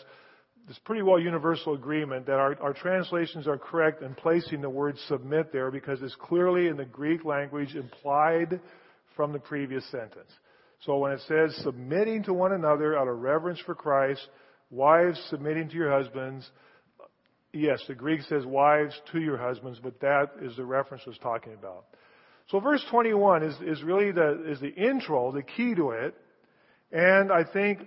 there's 0.66 0.78
pretty 0.84 1.02
well 1.02 1.18
universal 1.18 1.74
agreement 1.74 2.26
that 2.26 2.38
our, 2.38 2.60
our 2.60 2.72
translations 2.72 3.46
are 3.46 3.58
correct 3.58 4.02
in 4.02 4.14
placing 4.14 4.60
the 4.60 4.70
word 4.70 4.96
submit 5.08 5.52
there 5.52 5.70
because 5.70 6.02
it's 6.02 6.16
clearly 6.16 6.68
in 6.68 6.76
the 6.76 6.84
Greek 6.84 7.24
language 7.24 7.74
implied 7.74 8.60
from 9.16 9.32
the 9.32 9.38
previous 9.38 9.88
sentence. 9.90 10.30
So 10.84 10.98
when 10.98 11.12
it 11.12 11.20
says 11.28 11.54
submitting 11.62 12.24
to 12.24 12.32
one 12.32 12.52
another 12.52 12.98
out 12.98 13.08
of 13.08 13.18
reverence 13.18 13.60
for 13.64 13.74
Christ, 13.74 14.26
wives 14.70 15.20
submitting 15.30 15.68
to 15.68 15.74
your 15.74 15.92
husbands, 15.92 16.48
Yes, 17.52 17.82
the 17.86 17.94
Greek 17.94 18.22
says 18.22 18.46
wives 18.46 18.98
to 19.12 19.20
your 19.20 19.36
husbands, 19.36 19.78
but 19.82 20.00
that 20.00 20.30
is 20.40 20.56
the 20.56 20.64
reference 20.64 21.04
was 21.04 21.18
talking 21.18 21.52
about. 21.52 21.84
So 22.50 22.60
verse 22.60 22.84
21 22.90 23.42
is, 23.42 23.54
is 23.62 23.82
really 23.82 24.12
the, 24.12 24.50
is 24.50 24.60
the 24.60 24.68
intro, 24.68 25.32
the 25.32 25.42
key 25.42 25.74
to 25.74 25.90
it. 25.90 26.14
And 26.90 27.32
I 27.32 27.44
think 27.44 27.80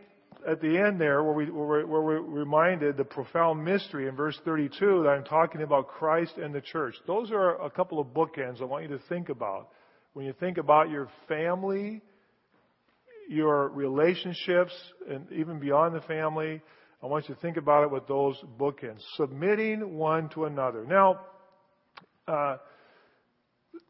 at 0.47 0.61
the 0.61 0.77
end 0.77 0.99
there, 0.99 1.23
where, 1.23 1.33
we, 1.33 1.45
where, 1.49 1.85
we're 1.85 2.21
reminded 2.21 2.97
the 2.97 3.03
profound 3.03 3.63
mystery 3.63 4.07
in 4.07 4.15
verse 4.15 4.39
32 4.45 5.03
that 5.03 5.09
I'm 5.09 5.23
talking 5.23 5.61
about 5.61 5.87
Christ 5.87 6.37
and 6.37 6.53
the 6.53 6.61
church. 6.61 6.95
Those 7.07 7.31
are 7.31 7.61
a 7.61 7.69
couple 7.69 7.99
of 7.99 8.07
bookends 8.07 8.61
I 8.61 8.65
want 8.65 8.83
you 8.83 8.97
to 8.97 9.03
think 9.09 9.29
about. 9.29 9.69
When 10.13 10.25
you 10.25 10.33
think 10.33 10.57
about 10.57 10.89
your 10.89 11.09
family, 11.27 12.01
your 13.27 13.69
relationships, 13.69 14.73
and 15.09 15.31
even 15.31 15.59
beyond 15.59 15.95
the 15.95 16.01
family, 16.01 16.61
I 17.03 17.07
want 17.07 17.27
you 17.27 17.35
to 17.35 17.41
think 17.41 17.57
about 17.57 17.83
it 17.83 17.91
with 17.91 18.07
those 18.07 18.41
bookends. 18.57 19.01
Submitting 19.15 19.97
one 19.97 20.29
to 20.29 20.45
another. 20.45 20.85
Now, 20.85 21.19
uh, 22.27 22.57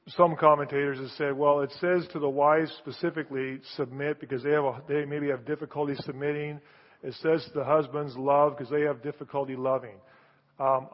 some 0.10 0.36
commentators 0.36 1.00
have 1.00 1.10
said, 1.18 1.38
well, 1.38 1.62
it 1.62 1.72
says 1.82 2.08
to 2.14 2.20
the 2.20 2.30
wives 2.30 2.72
specifically 2.80 3.60
submit 3.76 4.20
because 4.20 4.44
they 4.44 4.52
have 4.52 4.64
a, 4.64 4.82
they 4.88 5.04
maybe 5.06 5.30
have 5.30 5.46
difficulty 5.46 5.96
submitting. 6.02 6.60
It 7.02 7.16
says 7.22 7.44
to 7.46 7.60
the 7.60 7.64
husbands 7.64 8.16
love 8.16 8.56
because 8.56 8.72
they 8.72 8.82
have 8.82 9.02
difficulty 9.02 9.56
loving. 9.56 9.96
Um, 10.60 10.88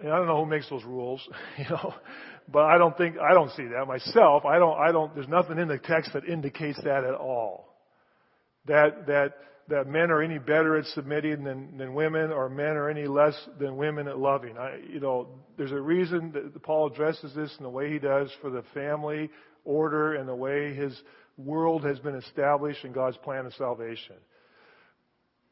I 0.00 0.04
don't 0.04 0.26
know 0.26 0.44
who 0.44 0.50
makes 0.50 0.68
those 0.70 0.84
rules, 0.84 1.20
you 1.58 1.64
know, 1.68 1.92
but 2.50 2.64
I 2.64 2.78
don't 2.78 2.96
think 2.96 3.16
I 3.18 3.34
don't 3.34 3.50
see 3.52 3.66
that 3.66 3.86
myself. 3.86 4.44
I 4.44 4.58
don't. 4.58 4.78
I 4.78 4.92
don't. 4.92 5.14
There's 5.14 5.28
nothing 5.28 5.58
in 5.58 5.68
the 5.68 5.78
text 5.78 6.12
that 6.14 6.24
indicates 6.24 6.78
that 6.84 7.04
at 7.04 7.14
all. 7.14 7.74
That 8.66 9.06
that 9.06 9.34
that 9.68 9.86
men 9.86 10.10
are 10.10 10.22
any 10.22 10.38
better 10.38 10.78
at 10.78 10.86
submitting 10.86 11.44
than, 11.44 11.76
than 11.76 11.92
women 11.94 12.32
or 12.32 12.48
men 12.48 12.76
are 12.76 12.88
any 12.88 13.06
less 13.06 13.34
than 13.60 13.76
women 13.76 14.08
at 14.08 14.18
loving. 14.18 14.56
I, 14.56 14.78
you 14.90 15.00
know, 15.00 15.28
there's 15.56 15.72
a 15.72 15.80
reason 15.80 16.32
that 16.32 16.62
Paul 16.62 16.90
addresses 16.90 17.34
this 17.34 17.54
in 17.58 17.64
the 17.64 17.70
way 17.70 17.92
he 17.92 17.98
does 17.98 18.30
for 18.40 18.50
the 18.50 18.62
family 18.72 19.30
order 19.64 20.14
and 20.14 20.26
the 20.26 20.34
way 20.34 20.74
his 20.74 20.98
world 21.36 21.84
has 21.84 21.98
been 21.98 22.16
established 22.16 22.84
in 22.84 22.92
God's 22.92 23.18
plan 23.18 23.44
of 23.44 23.52
salvation. 23.54 24.16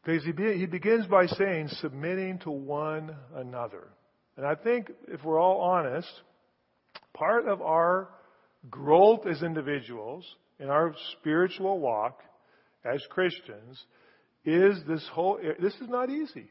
Because 0.02 0.24
he, 0.24 0.32
be, 0.32 0.56
he 0.56 0.66
begins 0.66 1.06
by 1.06 1.26
saying 1.26 1.68
submitting 1.80 2.38
to 2.40 2.50
one 2.50 3.14
another. 3.34 3.88
And 4.36 4.46
I 4.46 4.54
think 4.54 4.90
if 5.08 5.22
we're 5.24 5.40
all 5.40 5.60
honest, 5.60 6.08
part 7.12 7.46
of 7.46 7.60
our 7.60 8.08
growth 8.70 9.26
as 9.26 9.42
individuals 9.42 10.24
in 10.58 10.68
our 10.68 10.94
spiritual 11.18 11.80
walk 11.80 12.20
as 12.84 13.02
Christians 13.10 13.84
is 14.46 14.78
this 14.86 15.06
whole, 15.12 15.38
this 15.60 15.74
is 15.74 15.88
not 15.88 16.08
easy. 16.08 16.48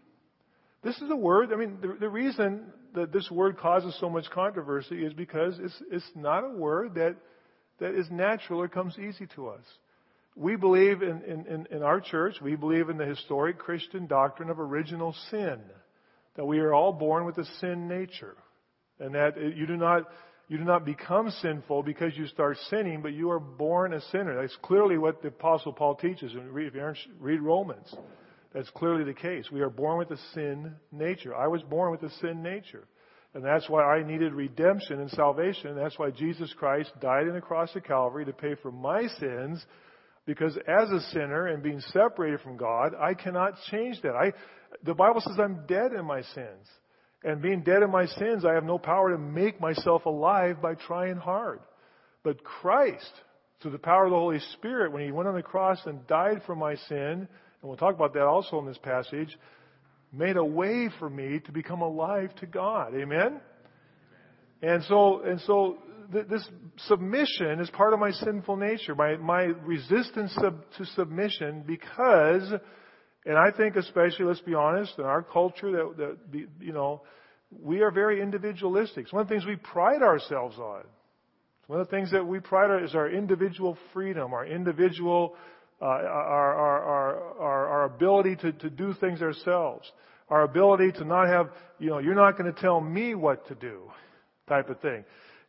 This 0.84 0.98
is 0.98 1.10
a 1.10 1.16
word, 1.16 1.52
I 1.52 1.56
mean, 1.56 1.80
the, 1.82 1.98
the 2.00 2.10
reason 2.10 2.66
that 2.94 3.12
this 3.12 3.32
word 3.32 3.58
causes 3.58 3.98
so 4.00 4.10
much 4.10 4.30
controversy 4.30 5.04
is 5.04 5.14
because 5.14 5.58
it's, 5.60 5.82
it's 5.92 6.12
not 6.14 6.44
a 6.44 6.50
word 6.50 6.96
that, 6.96 7.16
that 7.80 7.96
is 7.96 8.06
natural 8.12 8.62
or 8.62 8.68
comes 8.68 8.98
easy 9.00 9.28
to 9.36 9.48
us. 9.48 9.64
We 10.36 10.58
believe 10.58 11.02
in, 11.02 11.24
in, 11.24 11.68
in 11.72 11.82
our 11.82 12.02
church, 12.02 12.36
we 12.42 12.56
believe 12.56 12.90
in 12.90 12.98
the 12.98 13.06
historic 13.06 13.58
Christian 13.58 14.06
doctrine 14.06 14.50
of 14.50 14.60
original 14.60 15.16
sin. 15.32 15.60
That 16.36 16.46
we 16.46 16.60
are 16.60 16.74
all 16.74 16.92
born 16.92 17.25
with 17.25 17.38
a 17.38 17.46
sin 17.62 17.88
nature. 17.88 18.36
And 19.00 19.16
that 19.16 19.38
you 19.38 19.66
do 19.66 19.78
not, 19.78 20.04
you 20.48 20.58
do 20.58 20.64
not 20.64 20.86
become 20.86 21.32
sinful 21.42 21.84
because 21.84 22.16
you 22.16 22.28
start 22.28 22.58
sinning, 22.70 23.02
but 23.02 23.14
you 23.14 23.32
are 23.32 23.40
born 23.40 23.94
a 23.94 24.02
sinner. 24.12 24.40
That's 24.40 24.56
clearly 24.62 24.98
what 24.98 25.22
the 25.22 25.30
Apostle 25.30 25.74
Paul 25.74 25.96
teaches. 25.96 26.32
If 26.36 26.44
you 26.44 26.94
read 27.20 27.42
Romans, 27.42 27.94
that's 28.54 28.70
clearly 28.72 29.04
the 29.04 29.14
case. 29.14 29.50
We 29.52 29.62
are 29.62 29.70
born 29.70 29.98
with 29.98 30.12
a 30.12 30.18
sin 30.34 30.75
nature. 30.92 31.36
I 31.36 31.48
was 31.48 31.64
born 31.64 31.92
with 31.92 32.04
a 32.04 32.14
sin 32.22 32.44
nature. 32.44 32.88
And 33.34 33.44
that's 33.44 33.70
why 33.70 33.84
I 33.84 34.02
needed 34.02 34.34
redemption 34.34 35.02
and 35.02 35.12
salvation. 35.12 35.72
And 35.72 35.78
That's 35.78 36.00
why 36.00 36.10
Jesus 36.10 36.54
Christ 36.58 36.92
died 37.02 37.28
on 37.28 37.34
the 37.34 37.42
cross 37.42 37.75
of 37.75 37.84
Calvary 37.84 38.24
to 38.25 38.32
pay 38.32 38.56
for 38.62 38.72
my 38.72 39.08
sins. 39.20 39.64
Because 40.25 40.56
as 40.56 40.90
a 40.90 41.02
sinner 41.12 41.48
and 41.48 41.62
being 41.62 41.82
separated 41.92 42.40
from 42.40 42.56
God, 42.56 42.94
I 43.00 43.14
cannot 43.14 43.56
change 43.70 44.02
that. 44.04 44.16
I, 44.16 44.32
the 44.84 44.94
Bible 44.94 45.22
says 45.22 45.36
I'm 45.38 45.66
dead 45.68 45.92
in 45.92 46.06
my 46.06 46.22
sins. 46.22 46.68
And 47.25 47.41
being 47.41 47.62
dead 47.62 47.82
in 47.82 47.89
my 47.89 48.05
sins, 48.05 48.46
I 48.46 48.53
have 48.53 48.63
no 48.63 48.77
power 48.77 49.10
to 49.10 49.17
make 49.17 49.60
myself 49.60 50.05
alive 50.05 50.62
by 50.62 50.75
trying 50.75 51.17
hard. 51.17 51.60
But 52.24 52.44
Christ, 52.44 53.12
through 53.62 53.72
the 53.72 53.79
power 53.79 54.05
of 54.05 54.12
the 54.12 54.17
Holy 54.17 54.39
Spirit, 54.53 54.91
when 54.91 55.03
He 55.03 55.12
went 55.12 55.27
on 55.27 55.34
the 55.34 55.41
cross 55.41 55.79
and 55.86 56.05
died 56.05 56.44
for 56.46 56.55
my 56.55 56.75
sin, 56.75 57.27
and 57.27 57.27
we'll 57.63 57.77
talk 57.77 57.96
about 57.96 58.13
that 58.13 58.25
also 58.25 58.60
in 58.60 58.67
this 58.67 58.77
passage, 58.77 59.36
made 60.13 60.38
a 60.38 60.46
way 60.46 60.89
for 61.00 61.10
me 61.10 61.39
to 61.46 61.51
become 61.51 61.82
alive 61.82 62.34
to 62.36 62.46
God. 62.46 62.94
Amen? 62.96 63.41
And 64.62 64.84
so, 64.84 65.22
and 65.22 65.41
so 65.41 65.79
th- 66.13 66.27
this 66.27 66.48
submission 66.88 67.60
is 67.60 67.70
part 67.72 67.94
of 67.94 68.00
my 68.00 68.12
sinful 68.12 68.58
nature, 68.58 68.94
my, 68.94 69.15
my 69.17 69.44
resistance 69.44 70.32
sub- 70.39 70.63
to 70.77 70.86
submission 70.86 71.63
because, 71.65 72.53
and 73.25 73.38
I 73.38 73.51
think 73.51 73.75
especially, 73.75 74.25
let's 74.25 74.41
be 74.41 74.53
honest, 74.53 74.94
in 74.98 75.03
our 75.05 75.24
culture 75.24 75.72
that, 75.72 76.17
that 76.32 76.48
you 76.60 76.74
know, 76.74 77.01
we 77.51 77.82
are 77.82 77.91
very 77.91 78.22
individualistic. 78.22 79.05
It's 79.05 79.13
one 79.13 79.22
of 79.22 79.27
the 79.27 79.34
things 79.34 79.46
we 79.46 79.55
pride 79.55 80.01
ourselves 80.01 80.58
on. 80.58 80.84
One 81.67 81.79
of 81.79 81.88
the 81.88 81.91
things 81.91 82.12
that 82.12 82.25
we 82.25 82.39
pride 82.39 82.70
on 82.70 82.84
is 82.84 82.94
our 82.94 83.10
individual 83.10 83.77
freedom, 83.94 84.34
our 84.34 84.46
individual, 84.46 85.36
uh, 85.82 85.86
our, 85.86 86.53
our, 86.53 87.20
our, 87.39 87.67
our, 87.67 87.84
ability 87.86 88.36
to, 88.38 88.51
to 88.51 88.70
do 88.70 88.94
things 88.94 89.22
ourselves, 89.22 89.91
our 90.29 90.44
ability 90.44 90.91
to 90.94 91.03
not 91.03 91.27
have, 91.27 91.50
you 91.79 91.89
know, 91.89 91.98
you're 91.98 92.15
not 92.15 92.38
going 92.38 92.53
to 92.53 92.62
tell 92.62 92.79
me 92.79 93.15
what 93.15 93.48
to 93.48 93.55
do, 93.55 93.82
type 94.48 94.70
of 94.70 94.79
thing. 94.82 95.03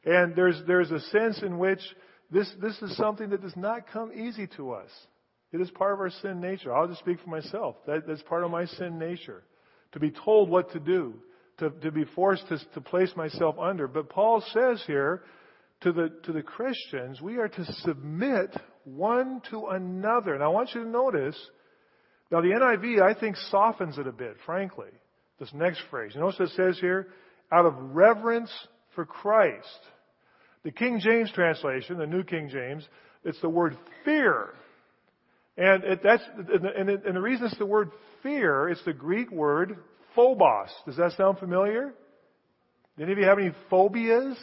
And 0.04 0.34
there's, 0.34 0.60
there's 0.66 0.90
a 0.90 1.00
sense 1.00 1.42
in 1.42 1.58
which 1.58 1.80
this, 2.30 2.50
this 2.62 2.80
is 2.80 2.96
something 2.96 3.30
that 3.30 3.42
does 3.42 3.56
not 3.56 3.88
come 3.92 4.12
easy 4.12 4.46
to 4.56 4.72
us. 4.72 4.90
It 5.56 5.62
is 5.62 5.70
part 5.70 5.94
of 5.94 6.00
our 6.00 6.10
sin 6.10 6.38
nature. 6.38 6.74
I'll 6.74 6.86
just 6.86 7.00
speak 7.00 7.18
for 7.24 7.30
myself. 7.30 7.76
That, 7.86 8.06
that's 8.06 8.20
part 8.22 8.44
of 8.44 8.50
my 8.50 8.66
sin 8.66 8.98
nature. 8.98 9.42
To 9.92 10.00
be 10.00 10.10
told 10.10 10.50
what 10.50 10.70
to 10.72 10.78
do, 10.78 11.14
to, 11.58 11.70
to 11.70 11.90
be 11.90 12.04
forced 12.14 12.46
to, 12.48 12.58
to 12.74 12.80
place 12.82 13.10
myself 13.16 13.56
under. 13.58 13.88
But 13.88 14.10
Paul 14.10 14.44
says 14.52 14.82
here, 14.86 15.22
to 15.80 15.92
the, 15.92 16.12
to 16.24 16.32
the 16.32 16.42
Christians, 16.42 17.22
we 17.22 17.38
are 17.38 17.48
to 17.48 17.64
submit 17.84 18.54
one 18.84 19.40
to 19.50 19.68
another. 19.68 20.34
And 20.34 20.42
I 20.42 20.48
want 20.48 20.74
you 20.74 20.84
to 20.84 20.90
notice, 20.90 21.36
now 22.30 22.42
the 22.42 22.48
NIV, 22.48 23.00
I 23.00 23.18
think, 23.18 23.36
softens 23.50 23.96
it 23.96 24.06
a 24.06 24.12
bit, 24.12 24.36
frankly. 24.44 24.90
This 25.40 25.48
next 25.54 25.80
phrase. 25.90 26.12
You 26.14 26.20
notice 26.20 26.38
what 26.38 26.50
it 26.50 26.56
says 26.56 26.78
here? 26.82 27.08
Out 27.50 27.64
of 27.64 27.74
reverence 27.94 28.50
for 28.94 29.06
Christ. 29.06 29.80
The 30.64 30.70
King 30.70 31.00
James 31.02 31.32
translation, 31.32 31.96
the 31.96 32.06
New 32.06 32.24
King 32.24 32.50
James, 32.52 32.86
it's 33.24 33.40
the 33.40 33.48
word 33.48 33.74
fear. 34.04 34.50
And 35.56 35.84
it, 35.84 36.00
that's, 36.02 36.22
and, 36.36 36.90
and 36.90 37.16
the 37.16 37.20
reason 37.20 37.46
it's 37.46 37.58
the 37.58 37.66
word 37.66 37.90
fear, 38.22 38.68
it's 38.68 38.84
the 38.84 38.92
Greek 38.92 39.30
word 39.30 39.78
phobos. 40.14 40.68
Does 40.84 40.96
that 40.96 41.12
sound 41.12 41.38
familiar? 41.38 41.94
Any 43.00 43.12
of 43.12 43.18
you 43.18 43.24
have 43.24 43.38
any 43.38 43.52
phobias? 43.70 44.36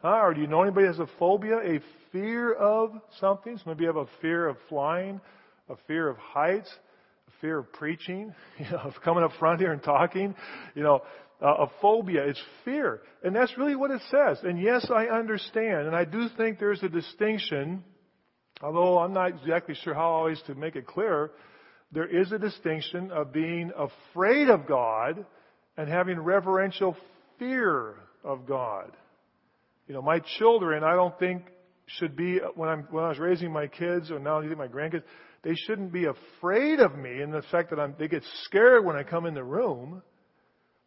Huh? 0.00 0.20
Or 0.22 0.34
do 0.34 0.40
you 0.40 0.46
know 0.46 0.62
anybody 0.62 0.86
has 0.86 0.98
a 0.98 1.08
phobia, 1.18 1.58
a 1.58 1.80
fear 2.12 2.52
of 2.52 2.92
something? 3.20 3.56
So 3.56 3.64
maybe 3.66 3.82
you 3.82 3.88
have 3.88 3.96
a 3.96 4.06
fear 4.20 4.48
of 4.48 4.56
flying, 4.68 5.20
a 5.68 5.76
fear 5.86 6.08
of 6.08 6.16
heights, 6.18 6.70
a 7.26 7.40
fear 7.40 7.58
of 7.58 7.72
preaching, 7.72 8.34
you 8.58 8.70
know, 8.70 8.78
of 8.78 8.94
coming 9.04 9.24
up 9.24 9.32
front 9.38 9.60
here 9.60 9.72
and 9.72 9.82
talking. 9.82 10.34
You 10.74 10.82
know, 10.82 11.02
uh, 11.42 11.64
a 11.64 11.70
phobia. 11.80 12.24
It's 12.24 12.42
fear. 12.64 13.00
And 13.22 13.34
that's 13.34 13.56
really 13.58 13.76
what 13.76 13.90
it 13.90 14.02
says. 14.10 14.38
And 14.42 14.60
yes, 14.60 14.90
I 14.94 15.06
understand. 15.06 15.86
And 15.86 15.94
I 15.94 16.04
do 16.04 16.28
think 16.36 16.58
there's 16.58 16.82
a 16.82 16.88
distinction, 16.88 17.84
although 18.62 18.98
I'm 18.98 19.12
not 19.12 19.28
exactly 19.28 19.74
sure 19.82 19.94
how 19.94 20.08
always 20.08 20.40
to 20.46 20.54
make 20.54 20.76
it 20.76 20.86
clear. 20.86 21.30
There 21.92 22.06
is 22.06 22.32
a 22.32 22.38
distinction 22.38 23.10
of 23.10 23.32
being 23.32 23.72
afraid 23.76 24.50
of 24.50 24.66
God 24.66 25.24
and 25.76 25.88
having 25.88 26.18
reverential 26.18 26.96
fear 27.38 27.94
of 28.24 28.46
God. 28.46 28.96
You 29.86 29.94
know, 29.94 30.02
my 30.02 30.20
children, 30.38 30.84
I 30.84 30.94
don't 30.94 31.18
think 31.18 31.42
should 31.86 32.16
be 32.16 32.38
when 32.54 32.68
I'm 32.68 32.86
when 32.90 33.04
I 33.04 33.08
was 33.08 33.18
raising 33.18 33.50
my 33.50 33.66
kids 33.66 34.10
or 34.10 34.18
now 34.18 34.40
my 34.40 34.68
grandkids, 34.68 35.04
they 35.42 35.54
shouldn't 35.54 35.92
be 35.92 36.04
afraid 36.04 36.80
of 36.80 36.96
me 36.96 37.22
in 37.22 37.30
the 37.30 37.42
fact 37.50 37.70
that 37.70 37.80
I'm 37.80 37.94
they 37.98 38.08
get 38.08 38.22
scared 38.44 38.84
when 38.84 38.96
I 38.96 39.02
come 39.02 39.24
in 39.24 39.34
the 39.34 39.44
room. 39.44 40.02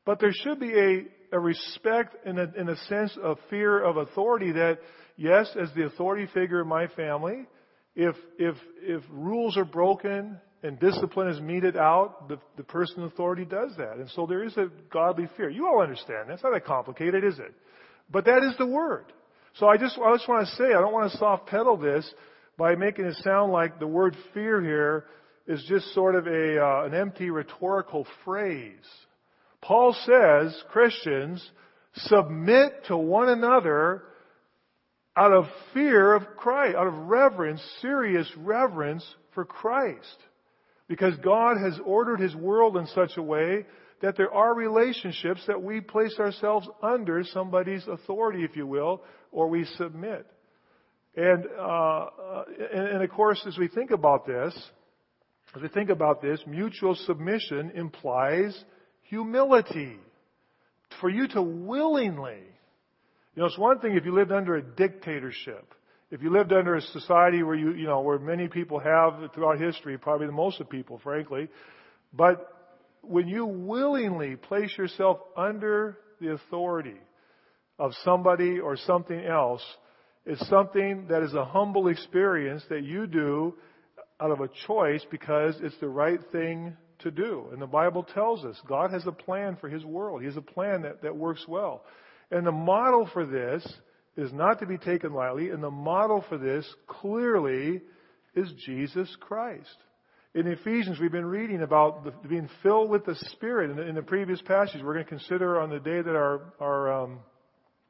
But 0.06 0.20
there 0.20 0.34
should 0.34 0.60
be 0.60 0.74
a, 0.74 1.36
a 1.36 1.40
respect 1.40 2.16
and 2.26 2.40
a, 2.40 2.52
in 2.58 2.70
a 2.70 2.76
sense 2.88 3.18
of 3.22 3.38
fear 3.50 3.84
of 3.84 3.98
authority 3.98 4.52
that, 4.52 4.80
yes, 5.16 5.48
as 5.62 5.70
the 5.76 5.86
authority 5.86 6.28
figure 6.34 6.62
in 6.62 6.68
my 6.68 6.88
family, 6.88 7.48
if, 7.96 8.16
if, 8.38 8.56
if 8.82 9.04
rules 9.12 9.58
are 9.58 9.66
broken 9.66 10.38
and 10.64 10.80
discipline 10.80 11.28
is 11.30 11.42
meted 11.42 11.76
out, 11.76 12.30
the, 12.30 12.40
the 12.56 12.64
person 12.64 13.00
in 13.00 13.06
authority 13.06 13.46
does 13.46 13.72
that. 13.78 13.98
And 13.98 14.10
so 14.12 14.26
there 14.26 14.44
is 14.44 14.56
a 14.58 14.70
godly 14.92 15.28
fear. 15.36 15.50
You 15.50 15.68
all 15.68 15.82
understand. 15.82 16.30
That's 16.30 16.44
not 16.44 16.54
that 16.54 16.66
complicated, 16.66 17.24
is 17.24 17.40
it? 17.40 17.54
But 18.10 18.26
that 18.26 18.44
is 18.44 18.58
the 18.58 18.68
word. 18.68 19.06
So 19.56 19.68
I 19.68 19.78
just, 19.78 19.98
I 19.98 20.16
just 20.16 20.30
want 20.30 20.48
to 20.48 20.56
say, 20.56 20.66
I 20.66 20.80
don't 20.80 20.94
want 20.94 21.12
to 21.12 21.18
soft 21.18 21.48
pedal 21.48 21.78
this 21.78 22.10
by 22.58 22.76
making 22.76 23.06
it 23.06 23.16
sound 23.24 23.52
like 23.52 23.80
the 23.80 23.88
word 23.88 24.16
fear 24.34 24.62
here 24.62 25.06
is 25.48 25.64
just 25.68 25.94
sort 25.94 26.16
of 26.16 26.28
a, 26.28 26.64
uh, 26.64 26.86
an 26.86 26.94
empty 26.94 27.30
rhetorical 27.30 28.06
phrase. 28.24 28.76
Paul 29.62 29.96
says, 30.06 30.56
Christians, 30.70 31.46
submit 31.94 32.86
to 32.88 32.98
one 32.98 33.30
another 33.30 34.04
out 35.16 35.34
of 35.34 35.46
fear 35.74 36.14
of 36.14 36.24
Christ, 36.38 36.76
out 36.76 36.88
of 36.88 36.94
reverence, 36.94 37.62
serious 37.82 38.30
reverence 38.38 39.06
for 39.34 39.46
Christ. 39.46 40.18
Because 40.88 41.16
God 41.18 41.58
has 41.58 41.80
ordered 41.86 42.20
His 42.20 42.36
world 42.36 42.78
in 42.78 42.88
such 42.88 43.18
a 43.18 43.22
way 43.22 43.66
that 44.02 44.18
there 44.18 44.34
are 44.34 44.54
relationships 44.54 45.42
that 45.48 45.62
we 45.62 45.80
place 45.80 46.16
ourselves 46.20 46.68
under 46.82 47.24
somebody's 47.24 47.88
authority, 47.88 48.44
if 48.44 48.56
you 48.56 48.66
will, 48.66 49.04
or 49.32 49.48
we 49.48 49.66
submit. 49.78 50.26
And, 51.16 51.46
uh, 51.60 52.06
and, 52.74 52.88
and 52.88 53.04
of 53.04 53.10
course, 53.12 53.44
as 53.46 53.58
we 53.58 53.68
think 53.68 53.92
about 53.92 54.26
this, 54.26 54.54
as 55.56 55.62
we 55.62 55.68
think 55.68 55.90
about 55.90 56.22
this, 56.22 56.40
mutual 56.48 56.96
submission 56.96 57.72
implies 57.76 58.58
humility. 59.04 59.98
For 61.00 61.10
you 61.10 61.28
to 61.30 61.42
willingly, 61.42 62.44
you 63.36 63.42
know, 63.42 63.46
it's 63.46 63.58
one 63.58 63.80
thing 63.80 63.96
if 63.96 64.06
you 64.06 64.14
lived 64.14 64.32
under 64.32 64.56
a 64.56 64.62
dictatorship. 64.62 65.74
If 66.10 66.22
you 66.22 66.30
lived 66.30 66.52
under 66.52 66.76
a 66.76 66.82
society 66.82 67.42
where 67.42 67.56
you, 67.56 67.72
you 67.74 67.88
know, 67.88 68.02
where 68.02 68.20
many 68.20 68.50
people 68.50 68.80
have 68.80 69.32
throughout 69.34 69.60
history, 69.60 69.98
probably 69.98 70.28
the 70.28 70.34
most 70.34 70.60
of 70.60 70.70
people, 70.70 71.00
frankly. 71.02 71.48
But 72.12 72.46
when 73.02 73.28
you 73.28 73.46
willingly 73.46 74.36
place 74.36 74.78
yourself 74.78 75.20
under 75.38 75.98
the 76.20 76.34
authority 76.34 77.00
of 77.80 77.94
somebody 78.04 78.60
or 78.60 78.76
something 78.76 79.20
else, 79.24 79.64
it's 80.26 80.46
something 80.50 81.08
that 81.10 81.24
is 81.24 81.34
a 81.34 81.46
humble 81.46 81.88
experience 81.88 82.64
that 82.70 82.84
you 82.84 83.08
do 83.08 83.56
out 84.20 84.32
of 84.32 84.42
a 84.42 84.50
choice 84.68 85.04
because 85.10 85.56
it's 85.62 85.78
the 85.80 85.88
right 85.88 86.20
thing 86.32 86.76
to 87.00 87.10
do. 87.10 87.48
And 87.52 87.62
the 87.62 87.68
Bible 87.68 88.04
tells 88.04 88.46
us 88.46 88.56
God 88.68 88.92
has 88.92 89.08
a 89.08 89.12
plan 89.12 89.58
for 89.60 89.70
His 89.70 89.84
world. 89.84 90.22
He 90.22 90.28
has 90.28 90.38
a 90.38 90.42
plan 90.42 90.84
that, 90.84 91.02
that 91.02 91.16
works 91.16 91.46
well. 91.48 91.84
And 92.32 92.46
the 92.46 92.52
model 92.52 93.10
for 93.12 93.26
this 93.26 93.66
is 94.18 94.32
not 94.34 94.60
to 94.60 94.66
be 94.66 94.78
taken 94.78 95.14
lightly, 95.14 95.50
and 95.50 95.62
the 95.62 95.72
model 95.72 96.24
for 96.28 96.38
this 96.38 96.66
clearly 96.88 97.82
is 98.36 98.52
Jesus 98.66 99.16
Christ. 99.20 99.76
In 100.34 100.48
Ephesians, 100.48 101.00
we've 101.00 101.12
been 101.12 101.26
reading 101.26 101.62
about 101.62 102.06
the, 102.06 102.12
being 102.28 102.50
filled 102.64 102.90
with 102.90 103.06
the 103.06 103.16
Spirit. 103.34 103.72
In 103.72 103.76
the, 103.76 103.88
in 103.88 103.96
the, 103.96 104.02
previous 104.02 104.42
passage, 104.42 104.82
we're 104.82 104.94
going 104.94 105.06
to 105.06 105.10
consider 105.10 105.60
on 105.60 105.70
the 105.70 105.80
day 105.80 106.02
that 106.02 106.16
our, 106.16 106.54
our, 106.62 107.04
um, 107.04 107.20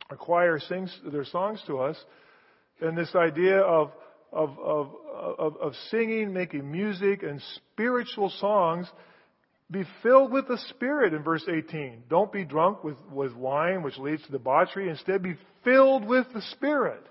our 0.09 0.17
choir 0.17 0.59
sings 0.59 0.95
their 1.11 1.25
songs 1.25 1.61
to 1.67 1.79
us, 1.79 1.97
and 2.81 2.97
this 2.97 3.13
idea 3.15 3.59
of 3.59 3.91
of, 4.31 4.57
of, 4.59 4.89
of, 5.37 5.57
of 5.57 5.73
singing, 5.89 6.33
making 6.33 6.69
music, 6.69 7.23
and 7.23 7.41
spiritual 7.55 8.29
songs, 8.39 8.87
be 9.71 9.83
filled 10.03 10.31
with 10.31 10.47
the 10.47 10.57
Spirit 10.69 11.13
in 11.13 11.23
verse 11.23 11.45
18. 11.47 12.03
Don't 12.09 12.31
be 12.31 12.43
drunk 12.43 12.83
with, 12.83 12.97
with 13.11 13.33
wine, 13.33 13.83
which 13.83 13.97
leads 13.97 14.23
to 14.23 14.31
debauchery. 14.31 14.89
Instead, 14.89 15.23
be 15.23 15.37
filled 15.63 16.05
with 16.05 16.27
the 16.33 16.41
Spirit. 16.53 17.03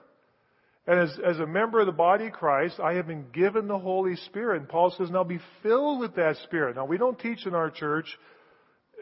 And 0.86 1.00
as, 1.00 1.18
as 1.24 1.38
a 1.38 1.46
member 1.46 1.80
of 1.80 1.86
the 1.86 1.92
body 1.92 2.26
of 2.26 2.32
Christ, 2.32 2.80
I 2.80 2.94
have 2.94 3.06
been 3.06 3.26
given 3.32 3.66
the 3.66 3.78
Holy 3.78 4.16
Spirit. 4.16 4.58
And 4.58 4.68
Paul 4.68 4.94
says, 4.96 5.10
now 5.10 5.24
be 5.24 5.40
filled 5.62 6.00
with 6.00 6.16
that 6.16 6.36
Spirit. 6.44 6.76
Now, 6.76 6.84
we 6.84 6.98
don't 6.98 7.18
teach 7.18 7.46
in 7.46 7.54
our 7.54 7.70
church 7.70 8.06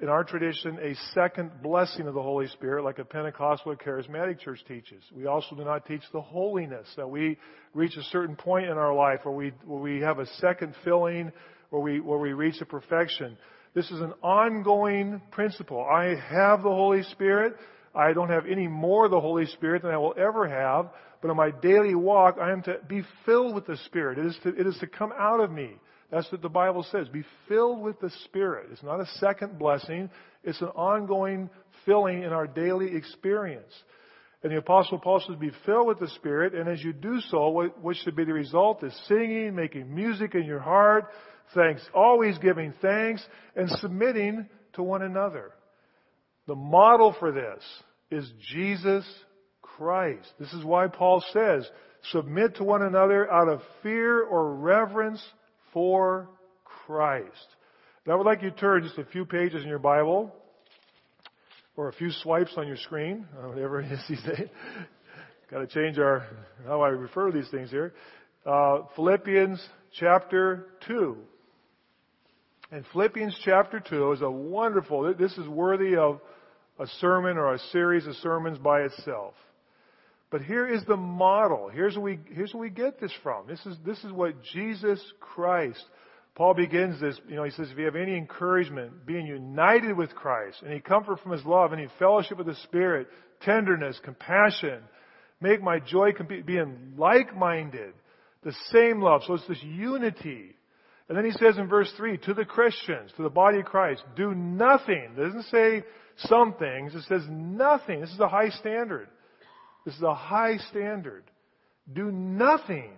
in 0.00 0.08
our 0.08 0.24
tradition, 0.24 0.78
a 0.80 0.94
second 1.12 1.50
blessing 1.62 2.06
of 2.06 2.14
the 2.14 2.22
Holy 2.22 2.46
Spirit, 2.48 2.84
like 2.84 2.98
a 2.98 3.04
Pentecostal 3.04 3.74
charismatic 3.76 4.38
church 4.38 4.60
teaches. 4.68 5.02
We 5.12 5.26
also 5.26 5.56
do 5.56 5.64
not 5.64 5.86
teach 5.86 6.02
the 6.12 6.20
holiness, 6.20 6.86
that 6.96 7.08
we 7.08 7.36
reach 7.74 7.96
a 7.96 8.02
certain 8.04 8.36
point 8.36 8.66
in 8.66 8.78
our 8.78 8.94
life 8.94 9.20
where 9.24 9.34
we, 9.34 9.52
where 9.64 9.80
we 9.80 10.00
have 10.00 10.18
a 10.18 10.26
second 10.36 10.74
filling, 10.84 11.32
where 11.70 11.82
we, 11.82 12.00
where 12.00 12.18
we 12.18 12.32
reach 12.32 12.60
a 12.60 12.66
perfection. 12.66 13.36
This 13.74 13.90
is 13.90 14.00
an 14.00 14.12
ongoing 14.22 15.20
principle. 15.30 15.84
I 15.84 16.14
have 16.30 16.62
the 16.62 16.70
Holy 16.70 17.02
Spirit. 17.02 17.54
I 17.94 18.12
don't 18.12 18.30
have 18.30 18.46
any 18.46 18.66
more 18.68 19.04
of 19.04 19.10
the 19.10 19.20
Holy 19.20 19.46
Spirit 19.46 19.82
than 19.82 19.90
I 19.90 19.98
will 19.98 20.14
ever 20.18 20.48
have, 20.48 20.90
but 21.20 21.30
in 21.30 21.36
my 21.36 21.50
daily 21.50 21.94
walk, 21.94 22.36
I 22.40 22.52
am 22.52 22.62
to 22.62 22.76
be 22.88 23.02
filled 23.26 23.54
with 23.54 23.66
the 23.66 23.76
Spirit. 23.86 24.18
It 24.18 24.26
is 24.26 24.38
to, 24.42 24.48
it 24.50 24.66
is 24.66 24.76
to 24.78 24.86
come 24.86 25.12
out 25.18 25.40
of 25.40 25.50
me 25.50 25.72
That's 26.10 26.30
what 26.32 26.40
the 26.40 26.48
Bible 26.48 26.86
says. 26.90 27.08
Be 27.08 27.24
filled 27.48 27.82
with 27.82 28.00
the 28.00 28.10
Spirit. 28.24 28.68
It's 28.72 28.82
not 28.82 29.00
a 29.00 29.06
second 29.18 29.58
blessing. 29.58 30.10
It's 30.42 30.60
an 30.60 30.68
ongoing 30.68 31.50
filling 31.84 32.22
in 32.22 32.32
our 32.32 32.46
daily 32.46 32.94
experience. 32.96 33.72
And 34.42 34.52
the 34.52 34.58
Apostle 34.58 34.98
Paul 34.98 35.22
says, 35.26 35.36
be 35.36 35.50
filled 35.66 35.88
with 35.88 35.98
the 35.98 36.08
Spirit, 36.10 36.54
and 36.54 36.68
as 36.68 36.82
you 36.82 36.92
do 36.92 37.20
so, 37.28 37.48
what, 37.48 37.82
what 37.82 37.96
should 37.96 38.14
be 38.14 38.24
the 38.24 38.32
result 38.32 38.84
is 38.84 38.96
singing, 39.08 39.54
making 39.54 39.92
music 39.92 40.36
in 40.36 40.44
your 40.44 40.60
heart, 40.60 41.08
thanks, 41.54 41.82
always 41.94 42.38
giving 42.38 42.72
thanks, 42.80 43.24
and 43.56 43.68
submitting 43.70 44.48
to 44.74 44.82
one 44.82 45.02
another. 45.02 45.52
The 46.46 46.54
model 46.54 47.14
for 47.18 47.32
this 47.32 47.62
is 48.10 48.30
Jesus 48.52 49.04
Christ. 49.62 50.28
This 50.40 50.52
is 50.52 50.64
why 50.64 50.86
Paul 50.88 51.22
says, 51.32 51.68
submit 52.10 52.56
to 52.56 52.64
one 52.64 52.82
another 52.82 53.30
out 53.30 53.48
of 53.48 53.60
fear 53.82 54.22
or 54.22 54.54
reverence 54.54 55.22
for 55.72 56.28
Christ. 56.64 57.28
Now 58.06 58.14
I 58.14 58.16
would 58.16 58.26
like 58.26 58.42
you 58.42 58.50
to 58.50 58.56
turn 58.56 58.82
just 58.82 58.98
a 58.98 59.04
few 59.04 59.24
pages 59.26 59.62
in 59.62 59.68
your 59.68 59.78
Bible 59.78 60.34
or 61.76 61.88
a 61.88 61.92
few 61.92 62.10
swipes 62.10 62.52
on 62.56 62.66
your 62.66 62.76
screen, 62.76 63.26
uh, 63.38 63.48
whatever 63.48 63.80
it 63.80 63.92
is 63.92 64.00
these 64.08 64.22
days. 64.22 64.48
Got 65.50 65.58
to 65.60 65.66
change 65.66 65.98
our 65.98 66.26
how 66.66 66.82
I 66.82 66.88
refer 66.88 67.30
to 67.30 67.38
these 67.38 67.50
things 67.50 67.70
here. 67.70 67.94
Uh, 68.44 68.80
Philippians 68.96 69.62
chapter 69.98 70.66
two. 70.86 71.18
And 72.70 72.84
Philippians 72.92 73.38
chapter 73.44 73.80
two 73.80 74.12
is 74.12 74.20
a 74.20 74.30
wonderful. 74.30 75.14
This 75.18 75.36
is 75.38 75.48
worthy 75.48 75.96
of 75.96 76.20
a 76.78 76.86
sermon 77.00 77.38
or 77.38 77.54
a 77.54 77.58
series 77.72 78.06
of 78.06 78.14
sermons 78.16 78.58
by 78.58 78.82
itself. 78.82 79.34
But 80.30 80.42
here 80.42 80.68
is 80.68 80.84
the 80.84 80.96
model. 80.96 81.70
Here's 81.72 81.94
where 81.96 82.04
we, 82.04 82.18
here's 82.30 82.52
where 82.52 82.60
we 82.60 82.70
get 82.70 83.00
this 83.00 83.12
from. 83.22 83.46
This 83.46 83.64
is, 83.64 83.76
this 83.86 83.98
is 84.04 84.12
what 84.12 84.34
Jesus 84.52 85.02
Christ, 85.18 85.82
Paul 86.34 86.52
begins 86.52 87.00
this, 87.00 87.18
you 87.26 87.36
know, 87.36 87.44
he 87.44 87.50
says, 87.50 87.70
if 87.70 87.78
you 87.78 87.86
have 87.86 87.96
any 87.96 88.14
encouragement, 88.14 89.06
being 89.06 89.26
united 89.26 89.96
with 89.96 90.14
Christ, 90.14 90.58
any 90.66 90.80
comfort 90.80 91.20
from 91.20 91.32
his 91.32 91.44
love, 91.46 91.72
any 91.72 91.88
fellowship 91.98 92.36
with 92.36 92.46
the 92.46 92.54
Spirit, 92.64 93.08
tenderness, 93.40 93.98
compassion, 94.04 94.82
make 95.40 95.62
my 95.62 95.80
joy 95.80 96.12
complete, 96.12 96.44
being 96.44 96.92
like-minded, 96.98 97.94
the 98.44 98.54
same 98.70 99.00
love. 99.00 99.22
So 99.26 99.34
it's 99.34 99.48
this 99.48 99.62
unity. 99.62 100.54
And 101.08 101.16
then 101.16 101.24
he 101.24 101.32
says 101.32 101.56
in 101.56 101.68
verse 101.68 101.90
3, 101.96 102.18
to 102.18 102.34
the 102.34 102.44
Christians, 102.44 103.12
to 103.16 103.22
the 103.22 103.30
body 103.30 103.60
of 103.60 103.64
Christ, 103.64 104.02
do 104.14 104.34
nothing. 104.34 105.14
It 105.16 105.16
doesn't 105.16 105.44
say 105.44 105.84
some 106.18 106.54
things, 106.54 106.94
it 106.94 107.04
says 107.08 107.22
nothing. 107.28 108.00
This 108.00 108.10
is 108.10 108.20
a 108.20 108.28
high 108.28 108.50
standard. 108.50 109.08
This 109.86 109.94
is 109.94 110.02
a 110.02 110.14
high 110.14 110.58
standard. 110.70 111.24
Do 111.90 112.10
nothing 112.10 112.92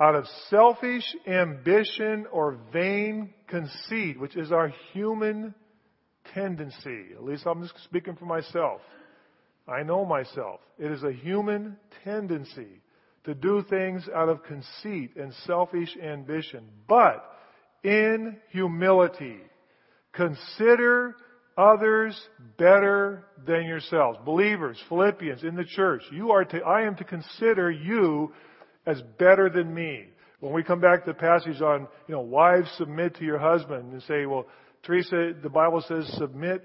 out 0.00 0.14
of 0.14 0.26
selfish 0.48 1.04
ambition 1.26 2.26
or 2.30 2.58
vain 2.72 3.34
conceit, 3.48 4.20
which 4.20 4.36
is 4.36 4.52
our 4.52 4.72
human 4.92 5.54
tendency. 6.34 7.06
At 7.16 7.24
least 7.24 7.46
I'm 7.46 7.62
just 7.62 7.74
speaking 7.84 8.14
for 8.14 8.26
myself. 8.26 8.80
I 9.66 9.82
know 9.82 10.04
myself. 10.04 10.60
It 10.78 10.90
is 10.92 11.02
a 11.02 11.12
human 11.12 11.76
tendency 12.04 12.81
to 13.24 13.34
do 13.34 13.64
things 13.68 14.08
out 14.14 14.28
of 14.28 14.42
conceit 14.44 15.16
and 15.16 15.32
selfish 15.46 15.96
ambition. 16.02 16.64
But 16.88 17.24
in 17.84 18.36
humility, 18.50 19.38
consider 20.12 21.16
others 21.56 22.20
better 22.58 23.24
than 23.46 23.64
yourselves. 23.64 24.18
Believers, 24.24 24.78
Philippians, 24.88 25.44
in 25.44 25.54
the 25.54 25.64
church, 25.64 26.02
you 26.10 26.32
are 26.32 26.44
to, 26.44 26.58
I 26.60 26.82
am 26.82 26.96
to 26.96 27.04
consider 27.04 27.70
you 27.70 28.32
as 28.86 29.00
better 29.18 29.48
than 29.48 29.72
me. 29.72 30.06
When 30.40 30.52
we 30.52 30.64
come 30.64 30.80
back 30.80 31.04
to 31.04 31.12
the 31.12 31.18
passage 31.18 31.60
on, 31.60 31.86
you 32.08 32.14
know, 32.14 32.20
wives 32.20 32.68
submit 32.76 33.16
to 33.16 33.24
your 33.24 33.38
husband 33.38 33.92
and 33.92 34.02
say, 34.02 34.26
well, 34.26 34.46
Teresa, 34.82 35.34
the 35.40 35.48
Bible 35.48 35.84
says 35.86 36.12
submit 36.18 36.64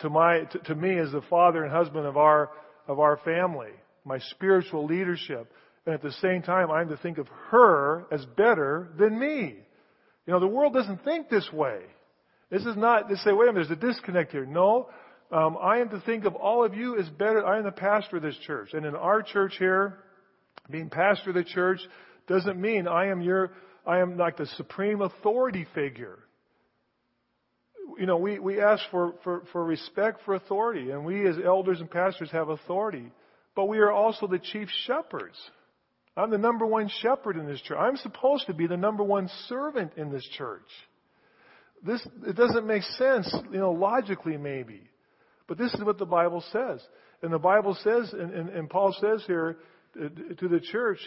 to 0.00 0.10
my, 0.10 0.44
to, 0.52 0.58
to 0.60 0.74
me 0.76 0.96
as 0.98 1.10
the 1.10 1.22
father 1.22 1.64
and 1.64 1.72
husband 1.72 2.06
of 2.06 2.16
our, 2.16 2.50
of 2.86 3.00
our 3.00 3.16
family, 3.24 3.72
my 4.08 4.18
spiritual 4.30 4.86
leadership. 4.86 5.52
And 5.86 5.94
at 5.94 6.02
the 6.02 6.12
same 6.12 6.42
time, 6.42 6.70
I'm 6.70 6.88
to 6.88 6.96
think 6.96 7.18
of 7.18 7.28
her 7.50 8.06
as 8.10 8.24
better 8.36 8.88
than 8.98 9.18
me. 9.18 9.56
You 10.26 10.32
know, 10.32 10.40
the 10.40 10.46
world 10.46 10.74
doesn't 10.74 11.04
think 11.04 11.30
this 11.30 11.48
way. 11.52 11.80
This 12.50 12.64
is 12.64 12.76
not 12.76 13.08
to 13.08 13.16
say, 13.18 13.32
wait 13.32 13.48
a 13.48 13.52
minute, 13.52 13.68
there's 13.68 13.78
a 13.78 13.80
disconnect 13.80 14.32
here. 14.32 14.44
No, 14.44 14.88
um, 15.30 15.58
I 15.60 15.78
am 15.78 15.90
to 15.90 16.00
think 16.00 16.24
of 16.24 16.34
all 16.34 16.64
of 16.64 16.74
you 16.74 16.98
as 16.98 17.08
better. 17.10 17.44
I 17.46 17.58
am 17.58 17.64
the 17.64 17.70
pastor 17.70 18.16
of 18.16 18.22
this 18.22 18.36
church, 18.46 18.70
and 18.72 18.86
in 18.86 18.94
our 18.94 19.22
church 19.22 19.54
here, 19.58 19.98
being 20.70 20.88
pastor 20.88 21.30
of 21.30 21.36
the 21.36 21.44
church 21.44 21.80
doesn't 22.26 22.60
mean 22.60 22.86
I 22.86 23.06
am 23.06 23.20
your, 23.20 23.52
I 23.86 24.00
am 24.00 24.16
like 24.16 24.36
the 24.36 24.46
supreme 24.56 25.02
authority 25.02 25.66
figure. 25.74 26.18
You 27.98 28.06
know, 28.06 28.16
we, 28.18 28.38
we 28.38 28.60
ask 28.60 28.82
for, 28.90 29.14
for, 29.24 29.42
for 29.52 29.64
respect 29.64 30.20
for 30.24 30.34
authority, 30.34 30.90
and 30.90 31.04
we 31.04 31.26
as 31.26 31.36
elders 31.44 31.80
and 31.80 31.90
pastors 31.90 32.30
have 32.30 32.48
authority, 32.48 33.10
but 33.58 33.66
we 33.66 33.78
are 33.78 33.90
also 33.90 34.28
the 34.28 34.38
chief 34.38 34.68
shepherds. 34.86 35.34
I'm 36.16 36.30
the 36.30 36.38
number 36.38 36.64
one 36.64 36.88
shepherd 37.02 37.36
in 37.36 37.44
this 37.44 37.60
church. 37.60 37.76
I'm 37.76 37.96
supposed 37.96 38.46
to 38.46 38.54
be 38.54 38.68
the 38.68 38.76
number 38.76 39.02
one 39.02 39.28
servant 39.48 39.94
in 39.96 40.12
this 40.12 40.24
church. 40.38 40.68
This, 41.84 42.00
it 42.24 42.36
doesn't 42.36 42.68
make 42.68 42.84
sense, 42.84 43.34
you 43.50 43.58
know, 43.58 43.72
logically 43.72 44.36
maybe. 44.36 44.82
But 45.48 45.58
this 45.58 45.74
is 45.74 45.82
what 45.82 45.98
the 45.98 46.06
Bible 46.06 46.44
says. 46.52 46.80
And 47.20 47.32
the 47.32 47.40
Bible 47.40 47.76
says, 47.82 48.12
and, 48.12 48.32
and, 48.32 48.48
and 48.48 48.70
Paul 48.70 48.94
says 49.00 49.24
here 49.26 49.56
uh, 50.00 50.06
to 50.38 50.46
the 50.46 50.60
church, 50.60 51.00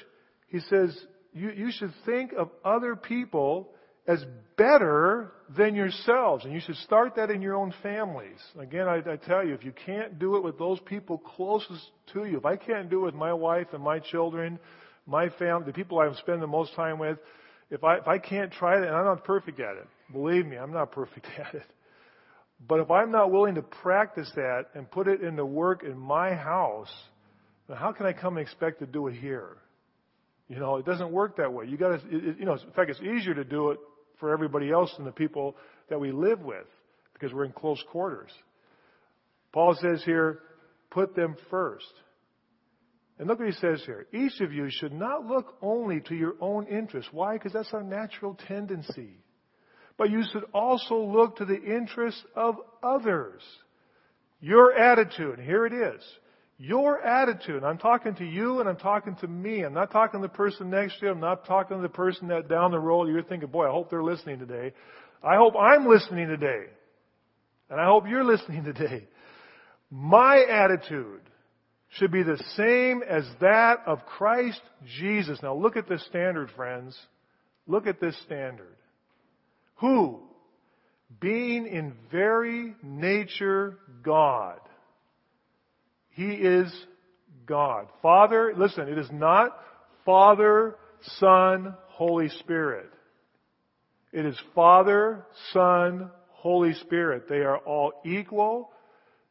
he 0.48 0.60
says, 0.60 0.94
you, 1.32 1.52
you 1.52 1.72
should 1.72 1.94
think 2.06 2.34
of 2.38 2.50
other 2.66 2.98
people 2.98 3.70
as 4.08 4.24
better 4.58 5.32
than 5.58 5.76
yourselves. 5.76 6.46
And 6.46 6.54
you 6.54 6.60
should 6.60 6.76
start 6.78 7.16
that 7.16 7.30
in 7.30 7.42
your 7.42 7.56
own 7.56 7.74
families. 7.84 8.40
Again, 8.60 8.88
I, 8.88 8.98
I 8.98 9.16
tell 9.16 9.46
you, 9.46 9.54
if 9.54 9.64
you 9.64 9.74
can't 9.86 10.20
do 10.20 10.36
it 10.36 10.44
with 10.44 10.58
those 10.58 10.80
people 10.82 11.18
closest 11.18 11.82
to 12.14 12.26
you, 12.26 12.38
if 12.38 12.46
I 12.46 12.56
can't 12.56 12.90
do 12.90 13.02
it 13.02 13.06
with 13.06 13.16
my 13.16 13.34
wife 13.34 13.68
and 13.74 13.84
my 13.84 14.00
children, 14.00 14.60
my 15.06 15.30
family, 15.30 15.66
the 15.68 15.74
people 15.74 16.00
I 16.00 16.12
spend 16.16 16.42
the 16.42 16.48
most 16.48 16.74
time 16.76 17.00
with, 17.00 17.18
if 17.70 17.84
I, 17.84 17.98
if 17.98 18.08
I 18.08 18.18
can't 18.18 18.52
try 18.52 18.78
it, 18.78 18.84
and 18.84 18.96
I'm 18.96 19.06
not 19.06 19.24
perfect 19.24 19.60
at 19.60 19.78
it, 19.78 19.88
believe 20.12 20.46
me, 20.46 20.58
I'm 20.58 20.74
not 20.74 20.92
perfect 20.94 21.28
at 21.40 21.54
it. 21.54 21.68
But 22.68 22.80
if 22.80 22.92
I'm 22.92 23.12
not 23.12 23.32
willing 23.32 23.56
to 23.56 23.64
practice 23.64 24.32
that 24.36 24.66
and 24.76 24.90
put 24.90 25.08
it 25.08 25.22
into 25.22 25.46
work 25.46 25.84
in 25.84 25.98
my 25.98 26.34
house, 26.34 26.92
then 27.68 27.78
how 27.78 27.92
can 27.92 28.06
I 28.06 28.14
come 28.14 28.38
and 28.38 28.46
expect 28.46 28.80
to 28.80 28.86
do 28.86 29.08
it 29.08 29.16
here? 29.16 29.58
You 30.48 30.60
know, 30.60 30.76
it 30.76 30.86
doesn't 30.86 31.12
work 31.12 31.38
that 31.38 31.52
way. 31.52 31.66
You 31.66 31.78
got 31.78 32.02
to, 32.02 32.10
you 32.12 32.46
know, 32.46 32.54
in 32.54 32.72
fact, 32.76 32.92
it's 32.92 33.00
easier 33.00 33.34
to 33.34 33.44
do 33.44 33.72
it 33.72 33.80
for 34.22 34.32
everybody 34.32 34.72
else 34.72 34.94
and 34.98 35.06
the 35.06 35.12
people 35.12 35.58
that 35.90 36.00
we 36.00 36.14
live 36.14 36.40
with 36.40 36.66
because 37.12 37.34
we're 37.34 37.44
in 37.44 37.52
close 37.52 37.84
quarters. 37.92 38.30
Paul 39.52 39.76
says 39.82 40.02
here, 40.06 40.40
put 40.90 41.14
them 41.14 41.36
first. 41.50 41.92
And 43.20 43.28
look 43.28 43.40
what 43.40 43.50
he 43.50 43.54
says 43.54 43.84
here. 43.86 44.08
Each 44.14 44.40
of 44.40 44.54
you 44.54 44.68
should 44.70 44.94
not 44.94 45.26
look 45.26 45.56
only 45.62 46.00
to 46.08 46.16
your 46.16 46.36
own 46.40 46.66
interest. 46.68 47.10
Why? 47.12 47.34
Because 47.34 47.54
that's 47.54 47.74
our 47.74 47.84
natural 47.84 48.38
tendency. 48.48 49.18
But 49.98 50.10
you 50.10 50.24
should 50.32 50.46
also 50.54 50.96
look 50.96 51.38
to 51.38 51.46
the 51.46 51.62
interests 51.62 52.24
of 52.36 52.56
others. 52.82 53.42
Your 54.40 54.74
attitude, 54.74 55.40
here 55.40 55.66
it 55.66 55.74
is. 55.74 56.02
Your 56.64 57.02
attitude. 57.04 57.64
I'm 57.64 57.80
talking 57.80 58.14
to 58.18 58.24
you 58.24 58.60
and 58.60 58.70
I'm 58.70 58.78
talking 58.78 59.16
to 59.22 59.28
me. 59.28 59.64
I'm 59.64 59.74
not 59.74 59.90
talking 59.92 60.22
to 60.22 60.28
the 60.28 60.32
person 60.32 60.70
next 60.70 61.00
to 61.00 61.08
you. 61.08 61.12
I'm 61.12 61.20
not 61.20 61.48
talking 61.48 61.78
to 61.78 61.82
the 61.82 61.90
person 61.90 62.28
that 62.28 62.50
down 62.50 62.70
the 62.70 62.80
road 62.80 63.10
you're 63.10 63.24
thinking, 63.24 63.50
boy, 63.50 63.68
I 63.68 63.72
hope 63.72 63.90
they're 63.90 64.04
listening 64.04 64.38
today. 64.38 64.72
I 65.24 65.38
hope 65.38 65.56
I'm 65.56 65.88
listening 65.88 66.28
today. 66.28 66.66
And 67.72 67.82
I 67.82 67.86
hope 67.86 68.04
you're 68.08 68.24
listening 68.32 68.64
today. 68.64 69.08
My 69.90 70.44
attitude 70.44 71.22
should 71.98 72.12
be 72.12 72.22
the 72.22 72.38
same 72.56 73.02
as 73.02 73.24
that 73.42 73.80
of 73.88 74.06
Christ 74.06 74.62
Jesus. 75.00 75.40
Now 75.42 75.56
look 75.56 75.78
at 75.78 75.90
this 75.90 76.06
standard, 76.06 76.52
friends. 76.56 76.96
Look 77.66 77.88
at 77.88 78.00
this 78.00 78.16
standard. 78.28 78.76
Who, 79.78 80.20
being 81.20 81.66
in 81.66 81.94
very 82.12 82.76
nature 82.84 83.80
God, 84.04 84.60
He 86.12 86.32
is 86.32 86.74
God. 87.46 87.88
Father, 88.02 88.54
listen, 88.56 88.88
it 88.88 88.98
is 88.98 89.10
not 89.12 89.58
Father, 90.06 90.76
Son, 91.20 91.76
Holy 91.88 92.30
Spirit. 92.40 92.90
It 94.12 94.26
is 94.26 94.38
Father, 94.54 95.26
Son, 95.54 96.12
Holy 96.30 96.74
Spirit. 96.74 97.30
They 97.30 97.38
are 97.38 97.58
all 97.58 97.94
equal. 98.06 98.72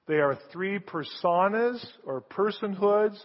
They 0.06 0.18
are 0.18 0.38
three 0.52 0.78
personas 0.78 1.84
or 2.04 2.22
personhoods, 2.22 3.18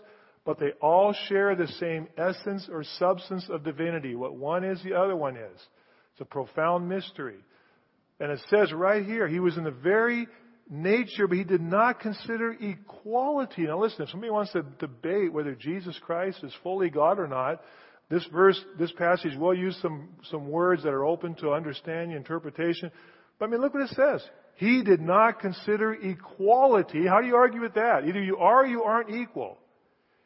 but 0.44 0.60
they 0.60 0.72
all 0.82 1.16
share 1.28 1.56
the 1.56 1.68
same 1.68 2.08
essence 2.18 2.68
or 2.72 2.84
substance 2.84 3.48
of 3.50 3.64
divinity. 3.64 4.16
What 4.16 4.36
one 4.36 4.64
is, 4.64 4.82
the 4.84 4.94
other 4.94 5.16
one 5.16 5.38
is. 5.38 5.60
It's 6.12 6.22
a 6.22 6.26
profound 6.26 6.88
mystery. 6.88 7.40
And 8.20 8.32
it 8.32 8.40
says 8.50 8.72
right 8.72 9.04
here, 9.04 9.28
he 9.28 9.40
was 9.40 9.58
in 9.58 9.64
the 9.64 9.72
very 9.72 10.28
nature, 10.70 11.28
but 11.28 11.38
he 11.38 11.44
did 11.44 11.62
not 11.62 12.00
consider 12.00 12.56
equality. 12.60 13.64
Now 13.64 13.82
listen, 13.82 14.04
if 14.04 14.10
somebody 14.10 14.32
wants 14.32 14.52
to 14.54 14.64
debate 14.80 15.32
whether 15.32 15.56
Jesus 15.56 16.00
Christ 16.02 16.44
is 16.44 16.54
fully 16.64 16.90
God 16.90 17.20
or 17.20 17.28
not, 17.28 17.62
This 18.10 18.26
verse, 18.32 18.60
this 18.78 18.92
passage 18.92 19.36
will 19.36 19.56
use 19.56 19.78
some, 19.82 20.10
some 20.30 20.48
words 20.48 20.84
that 20.84 20.94
are 20.94 21.06
open 21.06 21.34
to 21.36 21.54
understanding, 21.54 22.16
interpretation. 22.16 22.92
But 23.40 23.48
I 23.48 23.50
mean, 23.50 23.62
look 23.62 23.74
what 23.74 23.84
it 23.84 23.96
says. 23.96 24.24
He 24.56 24.84
did 24.84 25.02
not 25.02 25.40
consider 25.40 25.94
equality. 25.94 27.06
How 27.08 27.22
do 27.22 27.28
you 27.28 27.36
argue 27.36 27.62
with 27.62 27.74
that? 27.74 28.06
Either 28.08 28.22
you 28.22 28.38
are 28.38 28.64
or 28.64 28.68
you 28.68 28.84
aren't 28.84 29.10
equal. 29.10 29.58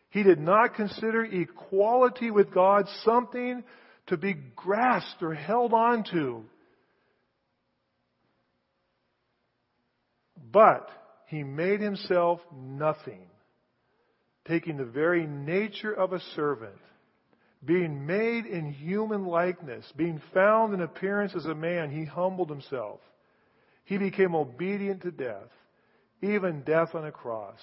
He 0.09 0.23
did 0.23 0.39
not 0.39 0.75
consider 0.75 1.23
equality 1.23 2.31
with 2.31 2.53
God 2.53 2.85
something 3.05 3.63
to 4.07 4.17
be 4.17 4.35
grasped 4.55 5.21
or 5.21 5.33
held 5.33 5.73
on 5.73 6.03
to. 6.11 6.43
But 10.51 10.89
he 11.27 11.43
made 11.43 11.79
himself 11.79 12.39
nothing, 12.53 13.21
taking 14.47 14.77
the 14.77 14.85
very 14.85 15.27
nature 15.27 15.93
of 15.93 16.13
a 16.13 16.19
servant, 16.35 16.79
being 17.63 18.05
made 18.05 18.45
in 18.45 18.71
human 18.71 19.25
likeness, 19.25 19.85
being 19.95 20.21
found 20.33 20.73
in 20.73 20.81
appearance 20.81 21.35
as 21.35 21.45
a 21.45 21.53
man, 21.53 21.91
he 21.91 22.05
humbled 22.05 22.49
himself. 22.49 22.99
He 23.83 23.97
became 23.97 24.33
obedient 24.33 25.01
to 25.01 25.11
death, 25.11 25.49
even 26.21 26.63
death 26.63 26.95
on 26.95 27.05
a 27.05 27.11
cross. 27.11 27.59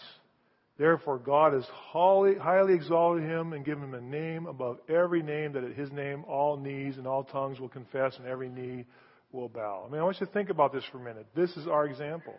Therefore, 0.78 1.18
God 1.18 1.54
has 1.54 1.64
highly 1.92 2.74
exalted 2.74 3.24
him 3.24 3.54
and 3.54 3.64
given 3.64 3.84
him 3.84 3.94
a 3.94 4.00
name 4.00 4.46
above 4.46 4.78
every 4.88 5.22
name, 5.22 5.54
that 5.54 5.64
at 5.64 5.72
his 5.72 5.90
name 5.90 6.24
all 6.28 6.58
knees 6.58 6.98
and 6.98 7.06
all 7.06 7.24
tongues 7.24 7.58
will 7.58 7.70
confess 7.70 8.14
and 8.18 8.26
every 8.26 8.50
knee 8.50 8.84
will 9.32 9.48
bow. 9.48 9.84
I 9.86 9.90
mean, 9.90 10.00
I 10.00 10.04
want 10.04 10.20
you 10.20 10.26
to 10.26 10.32
think 10.32 10.50
about 10.50 10.72
this 10.72 10.84
for 10.92 10.98
a 10.98 11.02
minute. 11.02 11.26
This 11.34 11.56
is 11.56 11.66
our 11.66 11.86
example. 11.86 12.34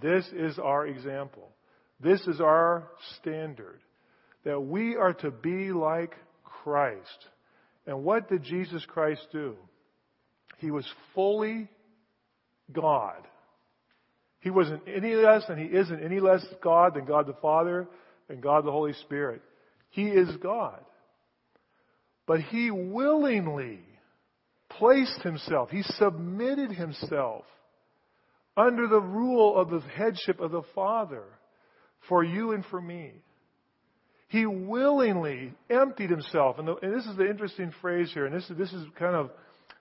This 0.00 0.24
is 0.34 0.58
our 0.58 0.86
example. 0.86 1.48
This 2.00 2.20
is 2.26 2.40
our 2.40 2.88
standard. 3.18 3.80
That 4.44 4.60
we 4.60 4.96
are 4.96 5.14
to 5.14 5.30
be 5.30 5.72
like 5.72 6.14
Christ. 6.44 7.26
And 7.86 8.04
what 8.04 8.28
did 8.28 8.42
Jesus 8.42 8.84
Christ 8.86 9.26
do? 9.32 9.56
He 10.58 10.70
was 10.70 10.86
fully 11.14 11.68
God. 12.72 13.26
He 14.40 14.50
wasn't 14.50 14.82
any 14.86 15.14
less, 15.14 15.44
and 15.48 15.58
He 15.58 15.66
isn't 15.66 16.04
any 16.04 16.20
less 16.20 16.44
God 16.62 16.94
than 16.94 17.04
God 17.04 17.26
the 17.26 17.34
Father 17.34 17.88
and 18.28 18.42
God 18.42 18.64
the 18.64 18.72
Holy 18.72 18.92
Spirit. 18.92 19.42
He 19.90 20.08
is 20.08 20.28
God. 20.42 20.80
But 22.26 22.40
He 22.40 22.70
willingly 22.70 23.80
placed 24.68 25.22
Himself, 25.22 25.70
He 25.70 25.82
submitted 25.82 26.70
Himself 26.70 27.44
under 28.58 28.88
the 28.88 29.00
rule 29.00 29.56
of 29.56 29.70
the 29.70 29.80
headship 29.80 30.40
of 30.40 30.50
the 30.50 30.62
Father 30.74 31.22
for 32.08 32.24
you 32.24 32.52
and 32.52 32.64
for 32.66 32.80
me. 32.80 33.12
He 34.28 34.44
willingly 34.44 35.54
emptied 35.70 36.10
himself. 36.10 36.58
And, 36.58 36.68
the, 36.68 36.74
and, 36.82 36.94
this 36.94 37.06
is 37.06 37.16
the 37.16 37.28
interesting 37.28 37.72
phrase 37.80 38.10
here, 38.12 38.26
and 38.26 38.34
this, 38.34 38.50
this 38.58 38.72
is 38.72 38.84
kind 38.98 39.14
of 39.14 39.30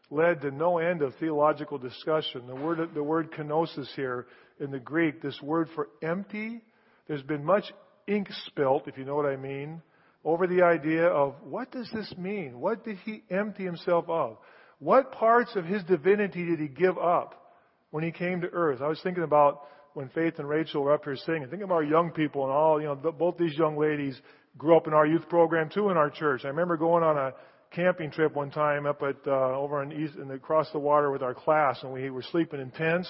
led 0.09 0.41
to 0.41 0.51
no 0.51 0.77
end 0.77 1.01
of 1.01 1.13
theological 1.15 1.77
discussion. 1.77 2.47
The 2.47 2.55
word, 2.55 2.79
the 2.93 3.03
word 3.03 3.31
kenosis 3.31 3.87
here 3.95 4.27
in 4.59 4.71
the 4.71 4.79
Greek, 4.79 5.21
this 5.21 5.41
word 5.41 5.67
for 5.75 5.89
empty, 6.01 6.61
there's 7.07 7.23
been 7.23 7.43
much 7.43 7.65
ink 8.07 8.29
spilt, 8.45 8.87
if 8.87 8.97
you 8.97 9.03
know 9.03 9.15
what 9.15 9.25
I 9.25 9.35
mean, 9.35 9.81
over 10.23 10.47
the 10.47 10.61
idea 10.61 11.05
of 11.07 11.35
what 11.43 11.71
does 11.71 11.89
this 11.93 12.13
mean? 12.17 12.59
What 12.59 12.85
did 12.85 12.97
he 13.05 13.23
empty 13.29 13.63
himself 13.63 14.05
of? 14.07 14.37
What 14.79 15.11
parts 15.11 15.55
of 15.55 15.65
his 15.65 15.83
divinity 15.83 16.45
did 16.45 16.59
he 16.59 16.67
give 16.67 16.97
up 16.97 17.46
when 17.91 18.03
he 18.03 18.11
came 18.11 18.41
to 18.41 18.47
earth? 18.47 18.81
I 18.81 18.87
was 18.87 18.99
thinking 19.01 19.23
about 19.23 19.61
when 19.93 20.09
Faith 20.09 20.35
and 20.37 20.47
Rachel 20.47 20.83
were 20.83 20.93
up 20.93 21.03
here 21.03 21.15
singing. 21.25 21.47
Think 21.49 21.63
about 21.63 21.75
our 21.75 21.83
young 21.83 22.11
people 22.11 22.43
and 22.43 22.51
all, 22.51 22.79
you 22.79 22.87
know, 22.87 22.95
both 22.95 23.37
these 23.37 23.57
young 23.57 23.77
ladies 23.77 24.19
grew 24.57 24.77
up 24.77 24.87
in 24.87 24.93
our 24.93 25.05
youth 25.05 25.27
program 25.29 25.69
too 25.69 25.89
in 25.89 25.97
our 25.97 26.09
church. 26.09 26.41
I 26.45 26.49
remember 26.49 26.77
going 26.77 27.03
on 27.03 27.17
a 27.17 27.33
camping 27.71 28.11
trip 28.11 28.35
one 28.35 28.51
time 28.51 28.85
up 28.85 29.01
at 29.01 29.15
uh, 29.27 29.57
over 29.57 29.81
in 29.83 29.91
east 29.91 30.15
and 30.15 30.31
across 30.31 30.71
the 30.71 30.79
water 30.79 31.11
with 31.11 31.21
our 31.21 31.33
class, 31.33 31.79
and 31.83 31.91
we 31.91 32.09
were 32.09 32.23
sleeping 32.31 32.59
in 32.59 32.71
tents 32.71 33.09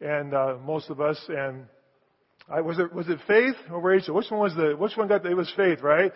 and 0.00 0.34
uh, 0.34 0.56
most 0.64 0.90
of 0.90 1.00
us. 1.00 1.18
And 1.28 1.66
I 2.48 2.60
was 2.60 2.78
it 2.78 2.92
was 2.92 3.08
it 3.08 3.18
Faith 3.26 3.56
or 3.70 3.80
Rachel? 3.80 4.14
Which 4.14 4.30
one 4.30 4.40
was 4.40 4.54
the 4.54 4.74
which 4.76 4.96
one 4.96 5.08
got 5.08 5.22
the, 5.22 5.30
it 5.30 5.36
was 5.36 5.52
Faith, 5.56 5.80
right? 5.82 6.12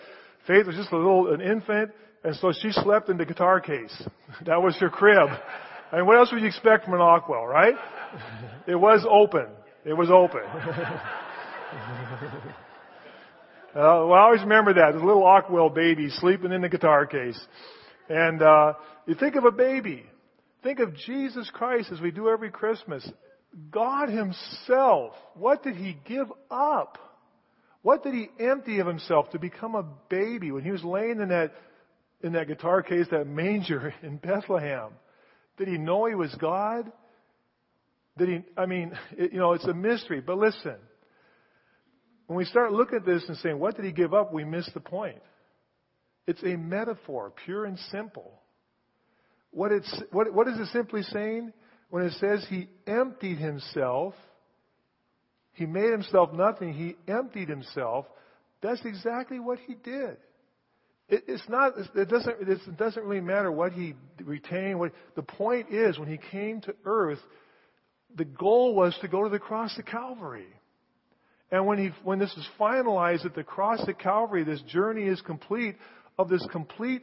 Faith 0.47 0.67
was 0.67 0.77
just 0.77 0.93
a 0.93 0.97
little 0.97 1.33
an 1.33 1.41
infant, 1.41 1.91
and 2.25 2.35
so 2.37 2.53
she 2.53 2.73
slept 2.73 3.09
in 3.09 3.17
the 3.17 3.25
guitar 3.25 3.61
case. 3.61 4.03
that 4.47 4.63
was 4.63 4.77
her 4.77 4.91
crib. 4.91 5.29
I 5.93 5.97
mean, 5.97 6.07
what 6.07 6.17
else 6.17 6.31
would 6.33 6.41
you 6.41 6.47
expect 6.47 6.85
from 6.85 6.95
an 6.95 7.01
Ockwell, 7.01 7.47
right? 7.47 7.75
It 8.67 8.77
was 8.77 9.05
open. 9.09 9.47
It 9.85 9.95
was 9.95 10.11
open. 10.11 10.43
Uh, 13.73 14.03
well, 14.05 14.15
I 14.15 14.23
always 14.23 14.41
remember 14.41 14.75
that, 14.75 14.95
the 14.95 14.99
little 14.99 15.23
Ockwell 15.23 15.73
baby 15.73 16.09
sleeping 16.11 16.51
in 16.51 16.61
the 16.61 16.69
guitar 16.69 17.07
case. 17.07 17.39
And 18.09 18.43
uh, 18.43 18.73
you 19.07 19.15
think 19.15 19.37
of 19.37 19.45
a 19.45 19.53
baby. 19.53 20.05
Think 20.65 20.81
of 20.81 20.97
Jesus 20.97 21.49
Christ 21.55 21.93
as 21.93 22.01
we 22.01 22.11
do 22.11 22.29
every 22.29 22.51
Christmas. 22.51 23.09
God 23.71 24.09
Himself, 24.09 25.13
what 25.35 25.63
did 25.63 25.77
He 25.77 25.97
give 26.05 26.27
up? 26.51 26.99
What 27.83 28.03
did 28.03 28.15
He 28.15 28.29
empty 28.41 28.81
of 28.81 28.89
Himself 28.89 29.31
to 29.31 29.39
become 29.39 29.77
a 29.77 29.85
baby 30.09 30.51
when 30.51 30.65
He 30.65 30.73
was 30.73 30.83
laying 30.83 31.21
in 31.21 31.29
that, 31.29 31.53
in 32.25 32.33
that 32.33 32.49
guitar 32.49 32.83
case, 32.83 33.07
that 33.13 33.29
manger 33.29 33.95
in 34.03 34.17
Bethlehem? 34.17 34.91
Did 35.61 35.69
He 35.69 35.79
know 35.79 36.07
He 36.07 36.17
was 36.17 36.35
God? 36.41 36.91
Did 38.19 38.29
He, 38.29 38.41
I 38.57 38.67
mean, 38.67 38.99
it, 39.17 39.33
you 39.33 39.39
know, 39.39 39.53
it's 39.53 39.67
a 39.67 39.75
mystery, 39.75 40.21
but 40.21 40.37
listen. 40.37 40.75
When 42.27 42.37
we 42.37 42.45
start 42.45 42.73
looking 42.73 42.97
at 42.97 43.07
this 43.07 43.25
and 43.29 43.37
saying, 43.37 43.59
what 43.59 43.77
did 43.77 43.85
He 43.85 43.93
give 43.93 44.13
up? 44.13 44.33
We 44.33 44.45
miss 44.45 44.69
the 44.75 44.81
point. 44.81 45.23
It's 46.27 46.43
a 46.43 46.57
metaphor, 46.57 47.33
pure 47.45 47.65
and 47.65 47.79
simple. 47.93 48.41
What, 49.53 49.71
it's, 49.71 50.03
what, 50.11 50.33
what 50.35 50.49
is 50.49 50.59
it 50.59 50.67
simply 50.73 51.03
saying? 51.03 51.53
when 51.91 52.05
it 52.05 52.13
says 52.15 52.47
he 52.49 52.69
emptied 52.87 53.39
himself, 53.39 54.15
he 55.53 55.67
made 55.67 55.91
himself 55.91 56.33
nothing, 56.33 56.73
he 56.73 56.97
emptied 57.13 57.49
himself, 57.49 58.07
that's 58.63 58.81
exactly 58.85 59.41
what 59.41 59.59
he 59.67 59.75
did. 59.75 60.17
It, 61.11 61.25
it's 61.27 61.49
not, 61.49 61.75
it 61.95 62.09
doesn't, 62.09 62.37
it 62.49 62.77
doesn't 62.77 63.05
really 63.05 63.21
matter 63.21 63.51
what 63.51 63.73
he 63.73 63.95
retained. 64.23 64.79
What, 64.79 64.93
the 65.17 65.23
point 65.23 65.67
is, 65.71 65.99
when 65.99 66.09
he 66.09 66.19
came 66.31 66.61
to 66.63 66.75
earth, 66.85 67.19
the 68.17 68.25
goal 68.25 68.75
was 68.75 68.97
to 69.03 69.09
go 69.09 69.25
to 69.25 69.29
the 69.29 69.39
cross 69.39 69.77
of 69.79 69.85
Calvary. 69.87 70.49
And 71.51 71.67
when, 71.67 71.79
he, 71.79 71.91
when 72.05 72.19
this 72.19 72.33
is 72.37 72.47
finalized 72.59 73.27
at 73.27 73.35
the 73.35 73.43
cross 73.43 73.87
of 73.89 73.99
Calvary, 73.99 74.45
this 74.45 74.63
journey 74.63 75.05
is 75.05 75.21
complete 75.21 75.77
of 76.17 76.29
this 76.29 76.47
complete 76.53 77.03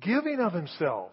giving 0.00 0.40
of 0.40 0.52
himself. 0.52 1.10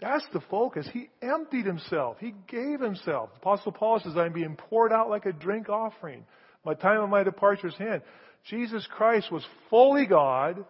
That's 0.00 0.24
the 0.32 0.40
focus. 0.50 0.86
He 0.92 1.08
emptied 1.22 1.64
himself. 1.64 2.16
He 2.18 2.34
gave 2.48 2.80
himself. 2.80 3.30
Apostle 3.36 3.72
Paul 3.72 4.00
says, 4.00 4.14
I'm 4.16 4.32
being 4.32 4.56
poured 4.56 4.92
out 4.92 5.08
like 5.08 5.24
a 5.24 5.32
drink 5.32 5.68
offering. 5.68 6.26
My 6.64 6.74
time 6.74 7.00
of 7.00 7.08
my 7.08 7.22
departure 7.22 7.68
is 7.68 7.76
hand. 7.76 8.02
Jesus 8.50 8.86
Christ 8.90 9.32
was 9.32 9.46
fully 9.70 10.06
God, 10.06 10.64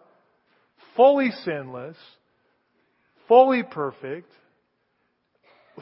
fully 0.95 1.31
sinless, 1.43 1.97
fully 3.27 3.63
perfect. 3.63 4.31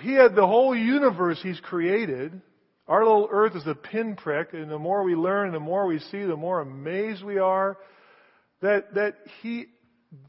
He 0.02 0.14
had 0.14 0.36
the 0.36 0.48
whole 0.48 0.76
universe 0.76 1.40
He's 1.42 1.60
created. 1.60 2.42
Our 2.88 3.04
little 3.04 3.30
earth 3.32 3.56
is 3.56 3.66
a 3.66 3.76
pinprick, 3.76 4.54
and 4.54 4.70
the 4.70 4.80
more 4.80 5.04
we 5.04 5.16
learn, 5.16 5.54
the 5.54 5.60
more 5.60 5.86
we 5.86 6.00
see, 6.00 6.24
the 6.24 6.36
more 6.36 6.60
amazed 6.60 7.24
we 7.24 7.38
are 7.38 7.78
that, 8.62 8.94
that 8.96 9.16
He 9.42 9.66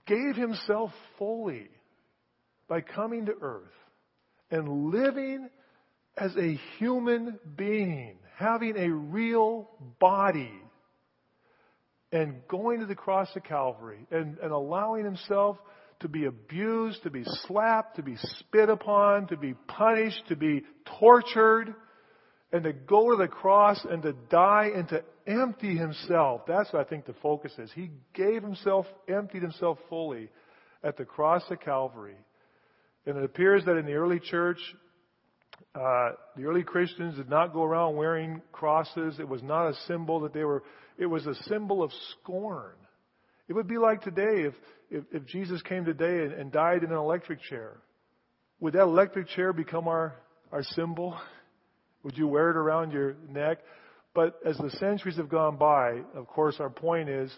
gave 0.07 0.37
Himself 0.37 0.91
fully 1.19 1.69
by 2.69 2.81
coming 2.81 3.27
to 3.27 3.35
earth 3.41 3.63
and 4.51 4.91
living 4.93 5.49
as 6.17 6.35
a 6.37 6.59
human 6.79 7.39
being, 7.57 8.17
having 8.37 8.77
a 8.77 8.91
real 8.91 9.69
body, 9.99 10.53
and 12.15 12.47
going 12.47 12.79
to 12.79 12.87
the 12.87 12.95
cross 12.95 13.29
of 13.35 13.43
Calvary 13.43 14.07
and, 14.13 14.39
and 14.39 14.53
allowing 14.53 15.05
himself 15.05 15.59
to 15.99 16.09
be 16.09 16.27
abused, 16.27 17.03
to 17.03 17.11
be 17.11 17.25
slapped, 17.47 17.97
to 17.97 18.03
be 18.03 18.17
spit 18.39 18.69
upon, 18.69 19.27
to 19.27 19.37
be 19.37 19.55
punished, 19.67 20.23
to 20.29 20.37
be 20.37 20.63
tortured, 21.01 21.75
and 22.53 22.63
to 22.63 22.73
go 22.73 23.11
to 23.11 23.17
the 23.17 23.27
cross 23.27 23.85
and 23.91 24.03
to 24.05 24.13
die 24.31 24.71
and 24.75 24.89
to 24.89 25.03
empty 25.27 25.77
himself. 25.77 26.43
That's 26.47 26.73
what 26.73 26.87
I 26.87 26.89
think 26.89 27.05
the 27.05 27.15
focus 27.21 27.53
is. 27.59 27.71
He 27.75 27.91
gave 28.15 28.45
himself, 28.45 28.87
emptied 29.09 29.43
himself 29.43 29.79
fully 29.89 30.31
at 30.85 30.97
the 30.97 31.05
cross 31.05 31.43
of 31.51 31.59
Calvary. 31.61 32.17
And 33.07 33.19
it 33.19 33.25
appears 33.25 33.65
that 33.65 33.77
in 33.77 33.87
the 33.87 33.95
early 33.95 34.21
church, 34.21 34.59
uh, 35.75 36.11
the 36.37 36.45
early 36.45 36.63
Christians 36.63 37.17
did 37.17 37.29
not 37.29 37.53
go 37.53 37.65
around 37.65 37.97
wearing 37.97 38.41
crosses. 38.53 39.19
It 39.19 39.29
was 39.29 39.43
not 39.43 39.69
a 39.69 39.75
symbol 39.89 40.21
that 40.21 40.33
they 40.33 40.45
were, 40.45 40.63
it 40.99 41.07
was 41.07 41.27
a 41.27 41.35
symbol 41.45 41.83
of 41.83 41.91
scorn. 42.13 42.75
It 43.49 43.53
would 43.53 43.69
be 43.69 43.79
like 43.79 44.03
today 44.03 44.45
if, 44.47 44.55
if, 44.91 45.05
if 45.13 45.27
Jesus 45.27 45.61
came 45.63 45.85
today 45.85 46.25
and, 46.25 46.33
and 46.33 46.53
died 46.53 46.83
in 46.83 46.91
an 46.91 46.97
electric 46.97 47.43
chair. 47.43 47.77
Would 48.61 48.75
that 48.75 48.83
electric 48.83 49.29
chair 49.29 49.53
become 49.53 49.89
our, 49.89 50.15
our 50.53 50.63
symbol? 50.63 51.19
Would 52.03 52.17
you 52.17 52.29
wear 52.29 52.51
it 52.51 52.57
around 52.57 52.93
your 52.93 53.17
neck? 53.29 53.59
But 54.15 54.39
as 54.47 54.57
the 54.57 54.71
centuries 54.79 55.17
have 55.17 55.29
gone 55.29 55.57
by, 55.57 56.03
of 56.15 56.29
course, 56.29 56.57
our 56.61 56.71
point 56.71 57.09
is 57.09 57.33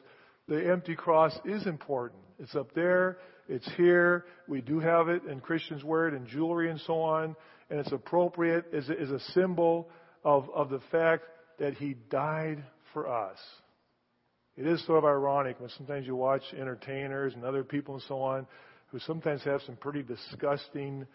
the 0.46 0.70
empty 0.70 0.94
cross 0.94 1.36
is 1.44 1.66
important. 1.66 2.20
It's 2.38 2.54
up 2.54 2.74
there. 2.74 3.18
It's 3.48 3.68
here. 3.76 4.26
We 4.46 4.60
do 4.60 4.78
have 4.80 5.08
it 5.08 5.22
in 5.24 5.40
Christian's 5.40 5.82
word 5.82 6.14
and 6.14 6.26
jewelry 6.26 6.70
and 6.70 6.80
so 6.80 7.00
on. 7.00 7.34
And 7.70 7.80
it's 7.80 7.92
appropriate 7.92 8.66
as 8.72 8.88
a 8.88 9.18
symbol 9.32 9.88
of, 10.22 10.48
of 10.54 10.68
the 10.68 10.80
fact 10.92 11.24
that 11.58 11.74
he 11.74 11.94
died 12.10 12.62
for 12.92 13.08
us. 13.08 13.38
It 14.56 14.66
is 14.66 14.84
sort 14.86 14.98
of 14.98 15.04
ironic 15.04 15.60
when 15.60 15.70
sometimes 15.76 16.06
you 16.06 16.16
watch 16.16 16.42
entertainers 16.58 17.34
and 17.34 17.44
other 17.44 17.62
people 17.62 17.94
and 17.94 18.02
so 18.04 18.20
on 18.22 18.46
who 18.88 18.98
sometimes 19.00 19.42
have 19.42 19.60
some 19.66 19.76
pretty 19.76 20.02
disgusting 20.02 21.06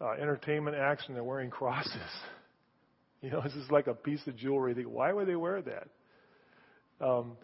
uh, 0.00 0.12
entertainment 0.12 0.76
acts 0.76 1.04
and 1.06 1.16
they're 1.16 1.24
wearing 1.24 1.50
crosses. 1.58 1.92
You 3.20 3.30
know, 3.30 3.42
this 3.42 3.54
is 3.54 3.70
like 3.70 3.88
a 3.88 3.94
piece 3.94 4.24
of 4.26 4.36
jewelry. 4.36 4.74
Why 4.84 5.12
would 5.12 5.26
they 5.26 5.36
wear 5.36 5.60
that? 5.62 5.88
Um, 7.04 7.36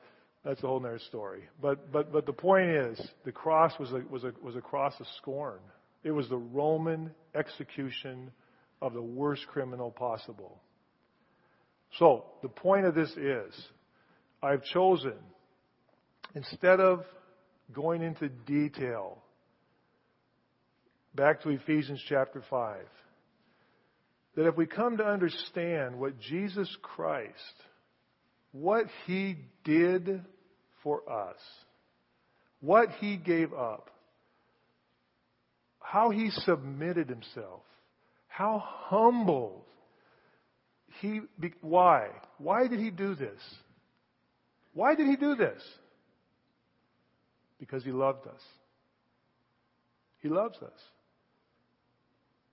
that's 0.44 0.62
a 0.62 0.66
whole 0.66 0.78
other 0.78 1.00
story. 1.08 1.44
But 1.60 1.90
but 1.90 2.12
but 2.12 2.26
the 2.26 2.32
point 2.32 2.68
is, 2.68 3.00
the 3.24 3.32
cross 3.32 3.72
was 3.78 3.90
a 3.92 4.02
was 4.10 4.24
a 4.24 4.32
was 4.42 4.56
a 4.56 4.60
cross 4.60 4.94
of 5.00 5.06
scorn. 5.16 5.60
It 6.04 6.10
was 6.10 6.28
the 6.28 6.36
Roman 6.36 7.10
execution 7.34 8.30
of 8.82 8.92
the 8.92 9.02
worst 9.02 9.46
criminal 9.48 9.90
possible. 9.90 10.60
So 11.98 12.24
the 12.42 12.48
point 12.48 12.86
of 12.86 12.94
this 12.94 13.10
is, 13.10 13.54
I've 14.42 14.64
chosen 14.64 15.14
instead 16.34 16.80
of 16.80 17.04
going 17.72 18.02
into 18.02 18.28
detail. 18.28 19.18
Back 21.14 21.42
to 21.42 21.50
Ephesians 21.50 22.02
chapter 22.08 22.42
5 22.50 22.76
that 24.36 24.48
if 24.48 24.56
we 24.56 24.66
come 24.66 24.96
to 24.96 25.04
understand 25.04 25.96
what 25.96 26.18
Jesus 26.18 26.68
Christ, 26.82 27.32
what 28.52 28.86
He 29.06 29.36
did 29.62 30.24
for 30.82 31.08
us, 31.10 31.38
what 32.60 32.88
He 33.00 33.16
gave 33.16 33.52
up, 33.52 33.90
how 35.78 36.10
He 36.10 36.30
submitted 36.30 37.08
Himself, 37.08 37.62
how 38.26 38.62
humbled 38.64 39.62
He, 41.00 41.20
why? 41.60 42.08
Why 42.38 42.68
did 42.68 42.80
He 42.80 42.90
do 42.90 43.14
this? 43.14 43.40
Why 44.72 44.94
did 44.94 45.06
He 45.06 45.16
do 45.16 45.34
this? 45.34 45.62
Because 47.58 47.84
He 47.84 47.92
loved 47.92 48.26
us. 48.26 48.40
He 50.20 50.28
loves 50.28 50.56
us. 50.58 50.80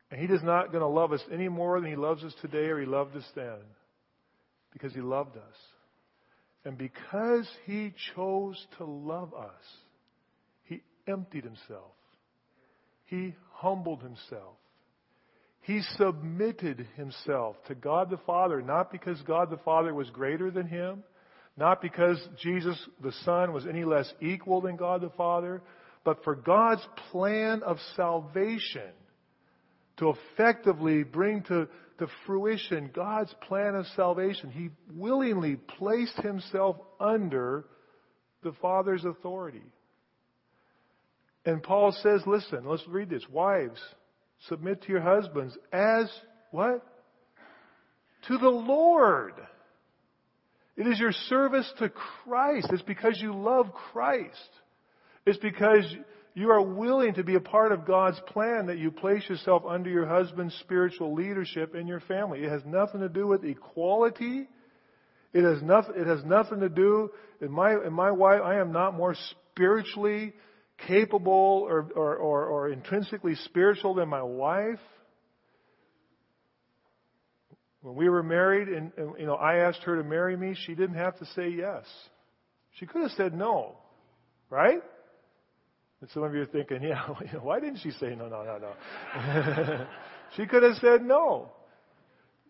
And 0.09 0.19
He 0.19 0.33
is 0.33 0.43
not 0.43 0.71
going 0.71 0.81
to 0.81 0.87
love 0.87 1.13
us 1.13 1.21
any 1.31 1.49
more 1.49 1.79
than 1.79 1.89
He 1.89 1.95
loves 1.95 2.23
us 2.23 2.33
today 2.41 2.65
or 2.65 2.79
He 2.79 2.85
loved 2.85 3.15
us 3.15 3.25
then. 3.35 3.59
Because 4.73 4.93
He 4.93 5.01
loved 5.01 5.37
us. 5.37 5.55
And 6.63 6.77
because 6.77 7.47
He 7.65 7.93
chose 8.15 8.65
to 8.77 8.85
love 8.85 9.33
us, 9.33 9.63
He 10.63 10.81
emptied 11.07 11.43
Himself. 11.43 11.91
He 13.05 13.35
humbled 13.51 14.03
Himself. 14.03 14.57
He 15.61 15.81
submitted 15.97 16.87
Himself 16.95 17.55
to 17.67 17.75
God 17.75 18.09
the 18.09 18.19
Father, 18.25 18.61
not 18.61 18.91
because 18.91 19.21
God 19.21 19.49
the 19.49 19.57
Father 19.57 19.93
was 19.93 20.09
greater 20.09 20.49
than 20.49 20.67
Him, 20.67 21.03
not 21.57 21.81
because 21.81 22.17
Jesus 22.41 22.77
the 23.03 23.11
Son 23.23 23.53
was 23.53 23.67
any 23.67 23.83
less 23.83 24.11
equal 24.21 24.61
than 24.61 24.75
God 24.75 25.01
the 25.01 25.11
Father, 25.11 25.61
but 26.03 26.23
for 26.23 26.35
God's 26.35 26.85
plan 27.11 27.61
of 27.63 27.77
salvation 27.95 28.91
to 29.97 30.13
effectively 30.33 31.03
bring 31.03 31.43
to, 31.43 31.67
to 31.99 32.07
fruition 32.25 32.89
God's 32.93 33.33
plan 33.47 33.75
of 33.75 33.85
salvation. 33.95 34.49
He 34.49 34.69
willingly 34.95 35.57
placed 35.57 36.17
himself 36.21 36.77
under 36.99 37.65
the 38.41 38.53
Father's 38.53 39.05
authority. 39.05 39.61
And 41.45 41.61
Paul 41.61 41.91
says, 42.01 42.21
listen, 42.25 42.65
let's 42.65 42.87
read 42.87 43.09
this. 43.11 43.25
Wives, 43.31 43.79
submit 44.49 44.83
to 44.83 44.89
your 44.89 45.01
husbands 45.01 45.57
as 45.71 46.09
what? 46.51 46.85
To 48.27 48.37
the 48.37 48.49
Lord. 48.49 49.33
It 50.77 50.87
is 50.87 50.99
your 50.99 51.11
service 51.11 51.71
to 51.79 51.89
Christ. 51.89 52.67
It's 52.71 52.81
because 52.83 53.19
you 53.21 53.35
love 53.35 53.73
Christ. 53.91 54.49
It's 55.25 55.37
because 55.37 55.83
you 56.33 56.49
are 56.51 56.61
willing 56.61 57.15
to 57.15 57.23
be 57.23 57.35
a 57.35 57.41
part 57.41 57.71
of 57.71 57.85
God's 57.85 58.19
plan 58.27 58.67
that 58.67 58.77
you 58.77 58.89
place 58.89 59.23
yourself 59.27 59.63
under 59.67 59.89
your 59.89 60.05
husband's 60.05 60.55
spiritual 60.61 61.13
leadership 61.13 61.75
in 61.75 61.87
your 61.87 61.99
family. 62.01 62.39
It 62.39 62.49
has 62.49 62.63
nothing 62.65 63.01
to 63.01 63.09
do 63.09 63.27
with 63.27 63.43
equality. 63.43 64.47
It 65.33 65.43
has 65.43 65.61
nothing, 65.61 65.95
it 65.97 66.07
has 66.07 66.23
nothing 66.25 66.61
to 66.61 66.69
do, 66.69 67.11
in 67.41 67.51
my, 67.51 67.73
in 67.73 67.93
my 67.93 68.11
wife, 68.11 68.41
I 68.43 68.59
am 68.59 68.71
not 68.71 68.95
more 68.95 69.15
spiritually 69.51 70.33
capable 70.87 71.65
or, 71.67 71.89
or, 71.95 72.15
or, 72.15 72.45
or 72.45 72.69
intrinsically 72.69 73.35
spiritual 73.45 73.93
than 73.95 74.09
my 74.09 74.23
wife. 74.23 74.79
When 77.81 77.95
we 77.95 78.09
were 78.09 78.23
married 78.23 78.67
and, 78.67 78.91
and, 78.97 79.13
you 79.19 79.25
know, 79.25 79.35
I 79.35 79.57
asked 79.57 79.83
her 79.83 79.95
to 79.97 80.03
marry 80.03 80.37
me, 80.37 80.55
she 80.65 80.75
didn't 80.75 80.97
have 80.97 81.17
to 81.19 81.25
say 81.35 81.49
yes. 81.49 81.85
She 82.79 82.85
could 82.85 83.01
have 83.01 83.11
said 83.11 83.33
no. 83.33 83.77
Right? 84.49 84.81
And 86.01 86.09
some 86.11 86.23
of 86.23 86.33
you 86.33 86.41
are 86.41 86.45
thinking, 86.45 86.81
yeah, 86.83 87.07
why 87.41 87.59
didn't 87.59 87.79
she 87.81 87.91
say 87.91 88.15
no, 88.15 88.27
no, 88.27 88.43
no, 88.43 88.57
no? 88.57 89.87
she 90.35 90.45
could 90.45 90.63
have 90.63 90.75
said 90.77 91.03
no. 91.03 91.51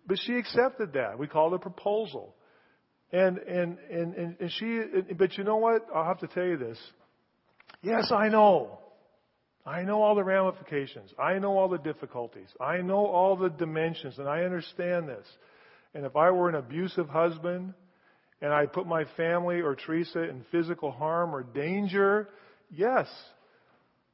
But 0.08 0.18
she 0.26 0.36
accepted 0.36 0.94
that. 0.94 1.20
We 1.20 1.28
called 1.28 1.54
it 1.54 1.58
a 1.58 1.60
proposal. 1.60 2.36
And, 3.14 3.38
and, 3.40 3.78
and, 3.90 4.16
and, 4.16 4.36
and 4.40 4.52
she, 4.52 4.82
but 5.16 5.38
you 5.38 5.44
know 5.44 5.58
what? 5.58 5.86
I'll 5.94 6.06
have 6.06 6.20
to 6.20 6.28
tell 6.28 6.46
you 6.46 6.58
this. 6.58 6.80
Yes, 7.82 8.12
I 8.12 8.30
know. 8.30 8.80
I 9.66 9.84
know 9.84 10.02
all 10.02 10.16
the 10.16 10.24
ramifications. 10.24 11.12
I 11.20 11.40
know 11.40 11.58
all 11.58 11.70
the 11.70 11.78
difficulties. 11.78 12.48
I 12.60 12.78
know 12.78 13.06
all 13.06 13.36
the 13.36 13.50
dimensions, 13.50 14.18
and 14.18 14.28
I 14.28 14.42
understand 14.42 15.08
this. 15.08 15.26
And 15.94 16.06
if 16.06 16.16
I 16.16 16.32
were 16.32 16.50
an 16.50 16.56
abusive 16.56 17.10
husband, 17.10 17.74
and 18.42 18.52
I 18.52 18.66
put 18.66 18.88
my 18.88 19.06
family 19.18 19.62
or 19.62 19.76
Teresa 19.76 20.24
in 20.24 20.44
physical 20.52 20.92
harm 20.92 21.36
or 21.36 21.44
danger, 21.44 22.30
yes, 22.72 23.08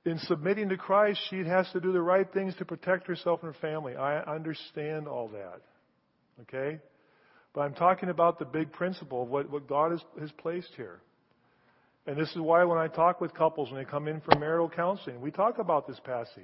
in 0.06 0.20
submitting 0.20 0.70
to 0.70 0.78
Christ, 0.78 1.20
she 1.30 1.38
has 1.46 1.70
to 1.72 1.80
do 1.80 1.94
the 1.94 2.02
right 2.02 2.32
things 2.34 2.54
to 2.56 2.66
protect 2.66 3.08
herself 3.08 3.42
and 3.44 3.54
her 3.54 3.62
family. 3.62 3.96
I 3.96 4.20
understand 4.20 5.08
all 5.08 5.30
that. 5.30 5.62
Okay? 6.42 6.80
But 7.54 7.62
I'm 7.62 7.74
talking 7.74 8.10
about 8.10 8.38
the 8.38 8.46
big 8.46 8.72
principle 8.74 9.24
of 9.24 9.30
what, 9.30 9.50
what 9.50 9.68
God 9.68 9.92
has, 9.92 10.02
has 10.20 10.32
placed 10.34 10.72
here. 10.76 11.00
And 12.08 12.17
this 12.17 12.30
is 12.30 12.38
why 12.38 12.63
when 12.63 12.78
I 12.78 12.88
talk 12.88 13.20
with 13.20 13.34
couples 13.34 13.70
when 13.70 13.84
they 13.84 13.89
come 13.89 14.08
in 14.08 14.22
for 14.22 14.39
marital 14.39 14.70
counseling, 14.70 15.20
we 15.20 15.30
talk 15.30 15.60
about 15.60 15.88
this 15.88 16.00
passage 16.00 16.43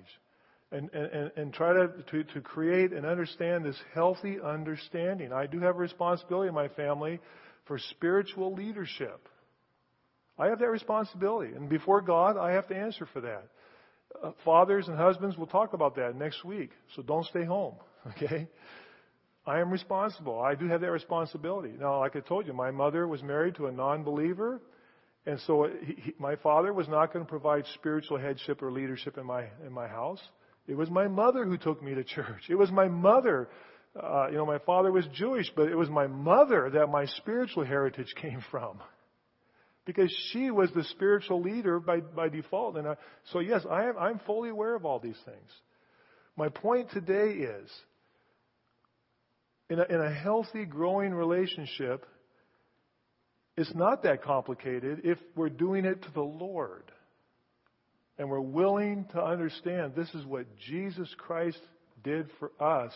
and, 0.73 0.89
and, 0.93 1.31
and 1.37 1.53
try 1.53 1.71
to, 1.71 1.89
to, 2.11 2.23
to 2.33 2.41
create 2.41 2.91
and 2.91 3.05
understand 3.05 3.63
this 3.63 3.79
healthy 3.93 4.37
understanding. 4.43 5.31
I 5.31 5.45
do 5.45 5.59
have 5.61 5.75
a 5.75 5.79
responsibility 5.79 6.49
in 6.49 6.53
my 6.53 6.67
family 6.67 7.21
for 7.65 7.79
spiritual 7.79 8.53
leadership. 8.53 9.29
I 10.37 10.47
have 10.47 10.59
that 10.59 10.69
responsibility. 10.69 11.53
And 11.53 11.69
before 11.69 12.01
God, 12.01 12.37
I 12.37 12.51
have 12.51 12.67
to 12.67 12.75
answer 12.75 13.07
for 13.13 13.21
that. 13.21 13.47
Uh, 14.21 14.31
fathers 14.43 14.87
and 14.89 14.97
husbands, 14.97 15.37
we'll 15.37 15.47
talk 15.47 15.73
about 15.73 15.95
that 15.95 16.15
next 16.15 16.43
week. 16.43 16.71
So 16.95 17.01
don't 17.01 17.25
stay 17.25 17.45
home. 17.45 17.75
Okay? 18.21 18.49
I 19.45 19.59
am 19.59 19.71
responsible. 19.71 20.41
I 20.41 20.55
do 20.55 20.67
have 20.67 20.81
that 20.81 20.91
responsibility. 20.91 21.73
Now, 21.79 21.99
like 21.99 22.17
I 22.17 22.19
told 22.19 22.47
you, 22.47 22.51
my 22.51 22.69
mother 22.69 23.07
was 23.07 23.23
married 23.23 23.55
to 23.55 23.67
a 23.67 23.71
non-believer. 23.71 24.61
And 25.25 25.39
so 25.47 25.69
he, 25.83 25.93
he, 25.93 26.13
my 26.19 26.35
father 26.37 26.73
was 26.73 26.87
not 26.87 27.13
going 27.13 27.25
to 27.25 27.29
provide 27.29 27.65
spiritual 27.75 28.17
headship 28.17 28.61
or 28.61 28.71
leadership 28.71 29.17
in 29.17 29.25
my, 29.25 29.45
in 29.65 29.71
my 29.71 29.87
house. 29.87 30.21
It 30.67 30.75
was 30.75 30.89
my 30.89 31.07
mother 31.07 31.45
who 31.45 31.57
took 31.57 31.81
me 31.81 31.93
to 31.95 32.03
church. 32.03 32.43
It 32.49 32.55
was 32.55 32.71
my 32.71 32.87
mother. 32.87 33.49
Uh, 34.01 34.27
you 34.29 34.37
know, 34.37 34.45
my 34.45 34.59
father 34.59 34.91
was 34.91 35.05
Jewish, 35.13 35.51
but 35.55 35.69
it 35.69 35.75
was 35.75 35.89
my 35.89 36.07
mother 36.07 36.69
that 36.73 36.87
my 36.87 37.05
spiritual 37.05 37.63
heritage 37.63 38.13
came 38.21 38.43
from 38.51 38.79
because 39.85 40.13
she 40.31 40.49
was 40.49 40.69
the 40.73 40.83
spiritual 40.85 41.41
leader 41.41 41.79
by, 41.79 41.99
by 41.99 42.29
default. 42.29 42.77
And 42.77 42.87
I, 42.87 42.95
so, 43.31 43.39
yes, 43.39 43.65
I 43.69 43.83
am, 43.85 43.97
I'm 43.97 44.19
fully 44.25 44.49
aware 44.49 44.75
of 44.75 44.85
all 44.85 44.99
these 44.99 45.19
things. 45.25 45.51
My 46.37 46.49
point 46.49 46.89
today 46.91 47.31
is 47.31 47.69
in 49.69 49.79
a, 49.79 49.83
in 49.83 50.01
a 50.01 50.13
healthy, 50.13 50.65
growing 50.65 51.13
relationship, 51.13 52.05
it's 53.55 53.73
not 53.75 54.03
that 54.03 54.23
complicated 54.23 55.01
if 55.03 55.17
we're 55.35 55.49
doing 55.49 55.85
it 55.85 56.01
to 56.03 56.11
the 56.13 56.21
Lord. 56.21 56.83
And 58.17 58.29
we're 58.29 58.41
willing 58.41 59.05
to 59.13 59.23
understand 59.23 59.93
this 59.95 60.13
is 60.13 60.25
what 60.25 60.45
Jesus 60.57 61.13
Christ 61.17 61.59
did 62.03 62.27
for 62.39 62.51
us. 62.59 62.93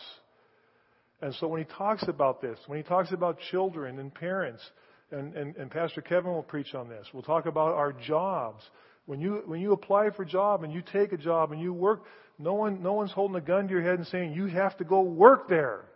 And 1.20 1.34
so 1.34 1.48
when 1.48 1.60
he 1.60 1.66
talks 1.76 2.04
about 2.06 2.40
this, 2.40 2.58
when 2.66 2.78
he 2.78 2.84
talks 2.84 3.10
about 3.12 3.38
children 3.50 3.98
and 3.98 4.14
parents, 4.14 4.62
and, 5.10 5.34
and, 5.34 5.56
and 5.56 5.70
Pastor 5.70 6.00
Kevin 6.00 6.32
will 6.32 6.42
preach 6.42 6.74
on 6.74 6.88
this. 6.88 7.06
We'll 7.12 7.22
talk 7.22 7.46
about 7.46 7.74
our 7.74 7.92
jobs. 7.92 8.62
When 9.06 9.20
you, 9.20 9.42
when 9.46 9.60
you 9.60 9.72
apply 9.72 10.10
for 10.10 10.22
a 10.22 10.26
job 10.26 10.64
and 10.64 10.72
you 10.72 10.82
take 10.92 11.12
a 11.12 11.16
job 11.16 11.50
and 11.50 11.60
you 11.60 11.72
work, 11.72 12.04
no, 12.38 12.54
one, 12.54 12.82
no 12.82 12.92
one's 12.92 13.10
holding 13.10 13.36
a 13.36 13.40
gun 13.40 13.66
to 13.66 13.72
your 13.72 13.82
head 13.82 13.94
and 13.94 14.06
saying, 14.06 14.34
you 14.34 14.46
have 14.46 14.76
to 14.78 14.84
go 14.84 15.00
work 15.00 15.48
there. 15.48 15.86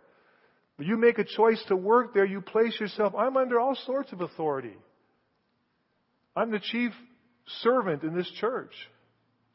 You 0.83 0.97
make 0.97 1.17
a 1.17 1.23
choice 1.23 1.63
to 1.67 1.75
work 1.75 2.13
there, 2.13 2.25
you 2.25 2.41
place 2.41 2.77
yourself, 2.79 3.13
I'm 3.17 3.37
under 3.37 3.59
all 3.59 3.75
sorts 3.85 4.11
of 4.11 4.21
authority. 4.21 4.75
I'm 6.35 6.51
the 6.51 6.59
chief 6.59 6.91
servant 7.61 8.03
in 8.03 8.15
this 8.15 8.29
church. 8.39 8.73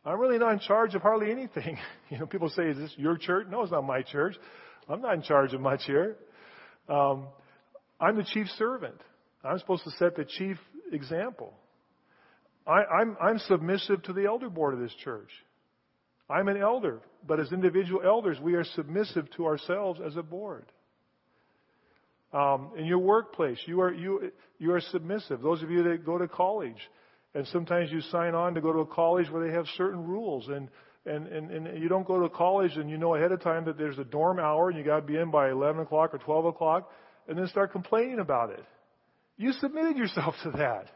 I'm 0.05 0.18
really 0.18 0.39
not 0.39 0.53
in 0.53 0.61
charge 0.61 0.95
of 0.95 1.03
hardly 1.03 1.31
anything. 1.31 1.79
You 2.11 2.16
know, 2.16 2.26
people 2.26 2.49
say, 2.49 2.62
is 2.70 2.79
this 2.79 2.95
your 2.97 3.18
church? 3.18 3.49
No, 3.51 3.61
it's 3.61 3.70
not 3.70 3.85
my 3.85 4.01
church. 4.01 4.35
I'm 4.89 5.03
not 5.03 5.12
in 5.12 5.20
charge 5.20 5.53
of 5.53 5.61
much 5.61 5.83
here. 5.85 6.16
Um, 6.89 7.26
I'm 8.01 8.16
the 8.16 8.24
chief 8.24 8.47
servant. 8.57 8.95
I'm 9.45 9.59
supposed 9.59 9.85
to 9.85 9.91
set 9.99 10.16
the 10.16 10.24
chief 10.24 10.57
example. 10.91 11.53
I, 12.66 12.85
I'm, 13.01 13.18
I'm 13.20 13.39
submissive 13.41 14.03
to 14.05 14.14
the 14.14 14.24
elder 14.24 14.49
board 14.49 14.72
of 14.72 14.81
this 14.81 14.95
church. 15.05 15.29
I'm 16.31 16.49
an 16.49 16.57
elder, 16.57 17.03
but 17.26 17.41
as 17.41 17.53
individual 17.53 18.01
elders, 18.03 18.39
we 18.41 18.55
are 18.55 18.64
submissive 18.64 19.31
to 19.37 19.45
ourselves 19.45 20.01
as 20.03 20.16
a 20.16 20.22
board. 20.22 20.64
Um, 22.33 22.72
in 22.76 22.85
your 22.85 22.99
workplace, 22.99 23.59
you 23.66 23.81
are 23.81 23.93
you 23.93 24.33
you 24.59 24.72
are 24.72 24.81
submissive. 24.81 25.41
Those 25.41 25.62
of 25.62 25.70
you 25.70 25.83
that 25.85 26.05
go 26.05 26.18
to 26.18 26.29
college, 26.29 26.76
and 27.35 27.47
sometimes 27.49 27.91
you 27.91 28.01
sign 28.03 28.35
on 28.35 28.55
to 28.55 28.61
go 28.61 28.72
to 28.72 28.81
a 28.81 28.87
college 28.87 29.31
where 29.31 29.47
they 29.47 29.55
have 29.55 29.66
certain 29.76 30.05
rules, 30.05 30.49
and 30.49 30.68
and 31.07 31.26
and, 31.26 31.51
and 31.51 31.83
you 31.83 31.89
don't 31.89 32.07
go 32.07 32.20
to 32.20 32.29
college 32.29 32.76
and 32.76 32.91
you 32.91 32.99
know 32.99 33.14
ahead 33.14 33.33
of 33.33 33.41
time 33.41 33.64
that 33.64 33.79
there's 33.79 33.99
a 33.99 34.05
dorm 34.05 34.39
hour 34.39 34.68
and 34.68 34.79
you 34.79 34.85
got 34.85 34.97
to 34.97 35.07
be 35.07 35.16
in 35.16 35.31
by 35.31 35.51
11 35.51 35.83
o'clock 35.83 36.12
or 36.12 36.18
12 36.18 36.45
o'clock, 36.47 36.91
and 37.29 37.39
then 37.39 37.47
start 37.49 37.72
complaining 37.72 38.18
about 38.18 38.51
it. 38.51 38.64
You 39.39 39.53
submitted 39.53 39.97
yourself 39.97 40.35
to 40.43 40.51
that. 40.53 40.87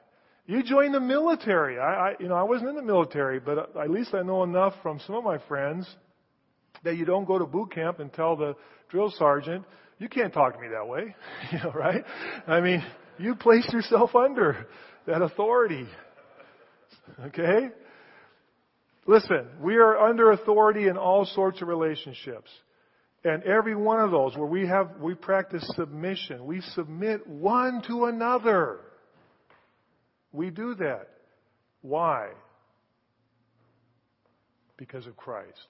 You 0.47 0.62
joined 0.62 0.93
the 0.93 1.01
military. 1.01 1.78
I, 1.78 1.83
I, 2.11 2.12
you 2.18 2.28
know, 2.28 2.35
I 2.35 2.43
wasn't 2.43 2.70
in 2.70 2.76
the 2.76 2.83
military, 2.83 3.39
but 3.39 3.76
at 3.76 3.91
least 3.91 4.12
I 4.12 4.22
know 4.22 4.43
enough 4.43 4.74
from 4.83 5.01
some 5.07 5.14
of 5.14 5.24
my 5.24 5.39
friends 5.47 5.89
that 6.83 6.97
you 6.97 7.05
don't 7.05 7.24
go 7.24 7.39
to 7.39 7.47
boot 7.47 7.72
camp 7.72 8.01
and 8.01 8.12
tell 8.12 8.37
the 8.37 8.57
drill 8.89 9.12
sergeant, 9.16 9.64
you 10.03 10.09
can't 10.09 10.34
talk 10.34 10.55
to 10.55 10.61
me 10.61 10.66
that 10.68 10.88
way. 10.88 11.14
you 11.53 11.59
know, 11.59 11.70
right? 11.70 12.05
I 12.48 12.61
mean, 12.61 12.84
you 13.18 13.36
place 13.36 13.66
yourself 13.72 14.14
under 14.16 14.66
that 15.07 15.22
authority. 15.22 15.86
Okay? 17.26 17.68
Listen, 19.07 19.46
we 19.61 19.76
are 19.76 19.96
under 19.96 20.32
authority 20.32 20.88
in 20.88 20.96
all 20.96 21.24
sorts 21.24 21.62
of 21.62 21.68
relationships. 21.68 22.50
And 23.24 23.44
every 23.44 23.76
one 23.76 24.00
of 24.00 24.11
those 24.11 24.36
where 24.36 24.46
we 24.46 24.66
have, 24.66 24.96
we 25.00 25.14
practice 25.14 25.64
submission, 25.76 26.44
we 26.44 26.61
submit 26.74 27.24
one 27.26 27.82
to 27.86 28.07
another. 28.07 28.80
We 30.32 30.50
do 30.50 30.74
that. 30.76 31.09
Why? 31.82 32.30
Because 34.76 35.07
of 35.07 35.16
Christ. 35.16 35.68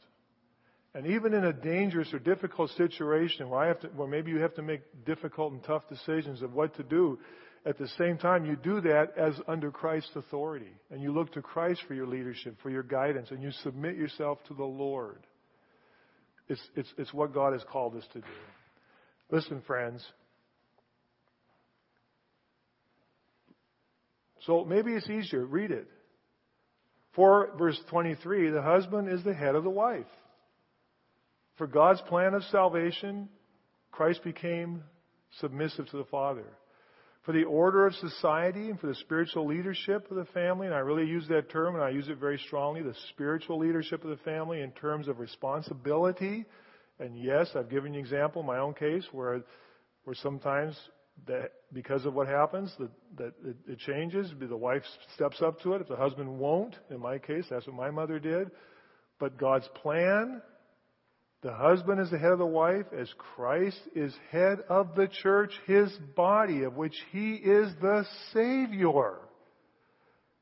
And 0.94 1.06
even 1.06 1.32
in 1.32 1.44
a 1.44 1.52
dangerous 1.52 2.12
or 2.12 2.18
difficult 2.18 2.70
situation 2.72 3.48
where, 3.48 3.60
I 3.60 3.68
have 3.68 3.80
to, 3.80 3.88
where 3.88 4.08
maybe 4.08 4.30
you 4.30 4.40
have 4.40 4.54
to 4.54 4.62
make 4.62 4.82
difficult 5.06 5.52
and 5.52 5.64
tough 5.64 5.88
decisions 5.88 6.42
of 6.42 6.52
what 6.52 6.74
to 6.76 6.82
do, 6.82 7.18
at 7.64 7.78
the 7.78 7.88
same 7.96 8.18
time, 8.18 8.44
you 8.44 8.56
do 8.56 8.80
that 8.82 9.16
as 9.16 9.34
under 9.46 9.70
Christ's 9.70 10.16
authority. 10.16 10.72
And 10.90 11.00
you 11.00 11.12
look 11.12 11.32
to 11.32 11.42
Christ 11.42 11.80
for 11.86 11.94
your 11.94 12.06
leadership, 12.06 12.56
for 12.62 12.70
your 12.70 12.82
guidance, 12.82 13.30
and 13.30 13.42
you 13.42 13.52
submit 13.62 13.96
yourself 13.96 14.38
to 14.48 14.54
the 14.54 14.64
Lord. 14.64 15.20
It's, 16.48 16.60
it's, 16.74 16.92
it's 16.98 17.14
what 17.14 17.32
God 17.32 17.52
has 17.52 17.62
called 17.70 17.96
us 17.96 18.04
to 18.12 18.20
do. 18.20 18.26
Listen, 19.30 19.62
friends. 19.66 20.04
So 24.46 24.64
maybe 24.64 24.92
it's 24.92 25.08
easier. 25.08 25.46
Read 25.46 25.70
it. 25.70 25.86
For 27.14 27.50
verse 27.56 27.80
23, 27.90 28.50
the 28.50 28.60
husband 28.60 29.08
is 29.08 29.22
the 29.22 29.34
head 29.34 29.54
of 29.54 29.64
the 29.64 29.70
wife. 29.70 30.04
For 31.56 31.66
God's 31.66 32.00
plan 32.02 32.34
of 32.34 32.42
salvation, 32.44 33.28
Christ 33.90 34.24
became 34.24 34.82
submissive 35.40 35.88
to 35.90 35.98
the 35.98 36.04
Father. 36.04 36.46
For 37.24 37.32
the 37.32 37.44
order 37.44 37.86
of 37.86 37.94
society 37.94 38.68
and 38.68 38.80
for 38.80 38.88
the 38.88 38.96
spiritual 38.96 39.46
leadership 39.46 40.10
of 40.10 40.16
the 40.16 40.24
family, 40.32 40.66
and 40.66 40.74
I 40.74 40.80
really 40.80 41.06
use 41.06 41.26
that 41.28 41.50
term 41.50 41.76
and 41.76 41.84
I 41.84 41.90
use 41.90 42.08
it 42.08 42.18
very 42.18 42.38
strongly, 42.46 42.82
the 42.82 42.96
spiritual 43.10 43.58
leadership 43.58 44.02
of 44.02 44.10
the 44.10 44.24
family 44.24 44.60
in 44.60 44.72
terms 44.72 45.06
of 45.06 45.20
responsibility. 45.20 46.44
And 46.98 47.16
yes, 47.16 47.50
I've 47.54 47.70
given 47.70 47.94
you 47.94 48.00
an 48.00 48.04
example 48.04 48.40
in 48.40 48.46
my 48.46 48.58
own 48.58 48.74
case 48.74 49.04
where, 49.12 49.42
where 50.04 50.16
sometimes 50.16 50.76
that 51.26 51.52
because 51.72 52.04
of 52.06 52.14
what 52.14 52.26
happens, 52.26 52.74
that, 52.78 52.90
that 53.16 53.32
it, 53.44 53.56
it 53.68 53.78
changes. 53.78 54.32
The 54.40 54.56
wife 54.56 54.82
steps 55.14 55.40
up 55.42 55.60
to 55.60 55.74
it. 55.74 55.80
If 55.80 55.88
the 55.88 55.96
husband 55.96 56.38
won't, 56.38 56.74
in 56.90 56.98
my 56.98 57.18
case, 57.18 57.44
that's 57.48 57.66
what 57.66 57.76
my 57.76 57.90
mother 57.90 58.18
did. 58.18 58.50
But 59.20 59.38
God's 59.38 59.68
plan, 59.80 60.42
the 61.42 61.52
husband 61.52 62.00
is 62.00 62.10
the 62.10 62.18
head 62.18 62.30
of 62.30 62.38
the 62.38 62.46
wife, 62.46 62.86
as 62.96 63.12
Christ 63.34 63.80
is 63.96 64.14
head 64.30 64.58
of 64.68 64.94
the 64.94 65.08
church, 65.08 65.50
his 65.66 65.90
body, 66.14 66.62
of 66.62 66.76
which 66.76 66.94
he 67.10 67.34
is 67.34 67.72
the 67.80 68.06
Savior. 68.32 69.18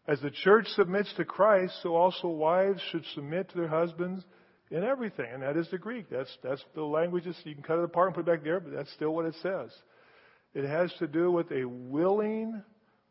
As 0.06 0.20
the 0.20 0.30
church 0.30 0.66
submits 0.68 1.12
to 1.16 1.24
Christ, 1.24 1.74
so 1.82 1.96
also 1.96 2.28
wives 2.28 2.82
should 2.90 3.04
submit 3.14 3.48
to 3.50 3.56
their 3.56 3.68
husbands 3.68 4.24
in 4.70 4.84
everything. 4.84 5.26
And 5.32 5.42
that 5.42 5.56
is 5.56 5.70
the 5.70 5.78
Greek. 5.78 6.10
That's, 6.10 6.36
that's 6.42 6.64
the 6.74 6.82
language. 6.82 7.24
You 7.44 7.54
can 7.54 7.62
cut 7.62 7.78
it 7.78 7.84
apart 7.84 8.08
and 8.08 8.14
put 8.14 8.28
it 8.28 8.32
back 8.32 8.44
there, 8.44 8.60
but 8.60 8.72
that's 8.72 8.92
still 8.92 9.14
what 9.14 9.24
it 9.24 9.36
says. 9.42 9.70
It 10.52 10.66
has 10.66 10.92
to 10.98 11.06
do 11.06 11.30
with 11.30 11.50
a 11.50 11.64
willing 11.64 12.62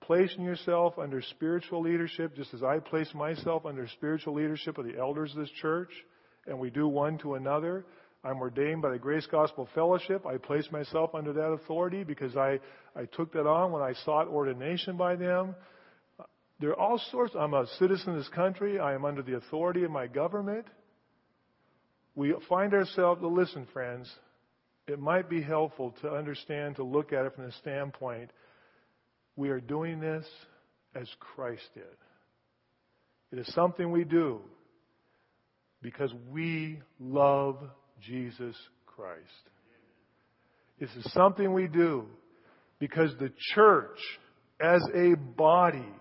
placing 0.01 0.43
yourself 0.43 0.99
under 0.99 1.21
spiritual 1.21 1.81
leadership, 1.81 2.35
just 2.35 2.53
as 2.53 2.63
I 2.63 2.79
place 2.79 3.13
myself 3.13 3.65
under 3.65 3.87
spiritual 3.87 4.35
leadership 4.35 4.77
of 4.77 4.85
the 4.85 4.97
elders 4.97 5.31
of 5.31 5.39
this 5.39 5.51
church, 5.61 5.91
and 6.47 6.59
we 6.59 6.69
do 6.69 6.87
one 6.87 7.17
to 7.19 7.35
another. 7.35 7.85
I'm 8.23 8.39
ordained 8.39 8.81
by 8.81 8.91
the 8.91 8.99
Grace 8.99 9.27
Gospel 9.27 9.69
Fellowship. 9.73 10.25
I 10.25 10.37
place 10.37 10.67
myself 10.71 11.15
under 11.15 11.31
that 11.33 11.51
authority 11.51 12.03
because 12.03 12.35
I, 12.35 12.59
I 12.95 13.05
took 13.05 13.33
that 13.33 13.47
on 13.47 13.71
when 13.71 13.81
I 13.81 13.93
sought 14.05 14.27
ordination 14.27 14.97
by 14.97 15.15
them. 15.15 15.55
There 16.59 16.71
are 16.71 16.79
all 16.79 17.01
sorts. 17.11 17.33
I'm 17.39 17.53
a 17.53 17.65
citizen 17.79 18.09
of 18.11 18.17
this 18.17 18.27
country. 18.29 18.79
I 18.79 18.93
am 18.93 19.05
under 19.05 19.21
the 19.21 19.37
authority 19.37 19.83
of 19.83 19.91
my 19.91 20.07
government. 20.07 20.65
We 22.15 22.35
find 22.49 22.73
ourselves, 22.73 23.21
listen, 23.23 23.65
friends, 23.71 24.11
it 24.87 24.99
might 24.99 25.29
be 25.29 25.41
helpful 25.41 25.95
to 26.01 26.09
understand, 26.09 26.75
to 26.75 26.83
look 26.83 27.13
at 27.13 27.25
it 27.25 27.35
from 27.35 27.45
the 27.45 27.53
standpoint 27.61 28.31
we 29.37 29.49
are 29.49 29.61
doing 29.61 30.01
this 30.01 30.25
as 30.93 31.07
Christ 31.19 31.63
did. 31.73 31.83
It 33.31 33.39
is 33.39 33.53
something 33.53 33.91
we 33.91 34.03
do 34.03 34.41
because 35.81 36.13
we 36.29 36.79
love 36.99 37.57
Jesus 38.01 38.55
Christ. 38.85 39.19
This 40.79 40.89
is 40.95 41.11
something 41.13 41.53
we 41.53 41.67
do 41.67 42.05
because 42.79 43.11
the 43.19 43.31
church 43.53 43.97
as 44.61 44.81
a 44.93 45.15
body 45.15 45.93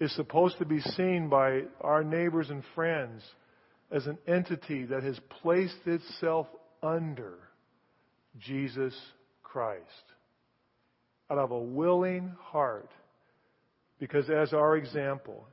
is 0.00 0.14
supposed 0.16 0.58
to 0.58 0.64
be 0.64 0.80
seen 0.80 1.28
by 1.28 1.62
our 1.80 2.02
neighbors 2.04 2.50
and 2.50 2.62
friends 2.74 3.22
as 3.90 4.06
an 4.06 4.18
entity 4.26 4.84
that 4.86 5.02
has 5.02 5.18
placed 5.42 5.86
itself 5.86 6.46
under 6.82 7.34
Jesus 8.38 8.94
Christ 9.42 9.80
out 11.30 11.38
of 11.38 11.52
a 11.52 11.58
willing 11.58 12.34
heart 12.38 12.90
because 13.98 14.28
as 14.28 14.52
our 14.52 14.76
example 14.76 15.46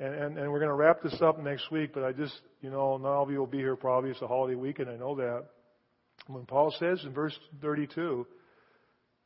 and, 0.00 0.14
and, 0.14 0.38
and 0.38 0.52
we're 0.52 0.58
going 0.58 0.70
to 0.70 0.74
wrap 0.74 1.02
this 1.02 1.20
up 1.20 1.38
next 1.38 1.70
week 1.70 1.90
but 1.92 2.04
i 2.04 2.12
just 2.12 2.34
you 2.60 2.70
know 2.70 2.96
not 2.96 3.08
all 3.08 3.24
of 3.24 3.30
you 3.30 3.38
will 3.38 3.46
be 3.46 3.58
here 3.58 3.76
probably 3.76 4.10
it's 4.10 4.22
a 4.22 4.26
holiday 4.26 4.54
weekend 4.54 4.88
i 4.88 4.96
know 4.96 5.14
that. 5.16 5.44
When 6.26 6.44
paul 6.44 6.74
says 6.78 7.00
in 7.04 7.12
verse 7.12 7.38
32 7.62 8.26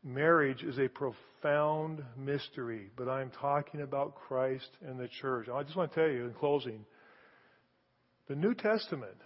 marriage 0.05 0.63
is 0.63 0.79
a 0.79 0.89
profound 0.89 2.03
mystery 2.17 2.91
but 2.97 3.09
i'm 3.09 3.31
talking 3.31 3.83
about 3.83 4.15
christ 4.15 4.69
and 4.87 4.99
the 4.99 5.09
church. 5.21 5.49
I 5.49 5.63
just 5.63 5.77
want 5.77 5.93
to 5.93 6.01
tell 6.01 6.11
you 6.11 6.27
in 6.27 6.35
closing 6.35 6.85
the 8.29 8.35
new 8.35 8.55
testament 8.55 9.17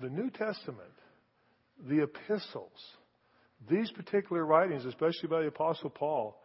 the 0.00 0.08
new 0.08 0.30
testament 0.30 0.90
the 1.88 2.02
epistles, 2.02 2.80
these 3.68 3.90
particular 3.92 4.44
writings, 4.44 4.84
especially 4.84 5.28
by 5.28 5.42
the 5.42 5.48
Apostle 5.48 5.90
Paul, 5.90 6.40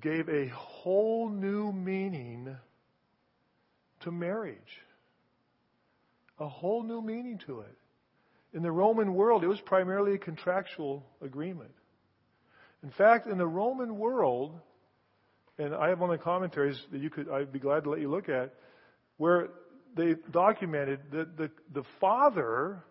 gave 0.00 0.28
a 0.28 0.48
whole 0.54 1.28
new 1.28 1.72
meaning 1.72 2.54
to 4.00 4.10
marriage. 4.10 4.58
A 6.38 6.48
whole 6.48 6.82
new 6.82 7.02
meaning 7.02 7.40
to 7.46 7.60
it. 7.60 7.76
In 8.54 8.62
the 8.62 8.70
Roman 8.70 9.14
world, 9.14 9.44
it 9.44 9.48
was 9.48 9.60
primarily 9.60 10.14
a 10.14 10.18
contractual 10.18 11.04
agreement. 11.20 11.72
In 12.82 12.90
fact, 12.90 13.26
in 13.26 13.38
the 13.38 13.46
Roman 13.46 13.98
world, 13.98 14.54
and 15.58 15.74
I 15.74 15.88
have 15.88 15.98
one 15.98 16.10
of 16.10 16.18
the 16.18 16.24
commentaries 16.24 16.80
that 16.92 17.00
you 17.00 17.10
could, 17.10 17.28
I'd 17.28 17.52
be 17.52 17.58
glad 17.58 17.84
to 17.84 17.90
let 17.90 18.00
you 18.00 18.10
look 18.10 18.28
at, 18.28 18.54
where 19.16 19.48
they 19.96 20.14
documented 20.30 21.00
that 21.12 21.36
the, 21.36 21.50
the 21.74 21.82
father 22.00 22.84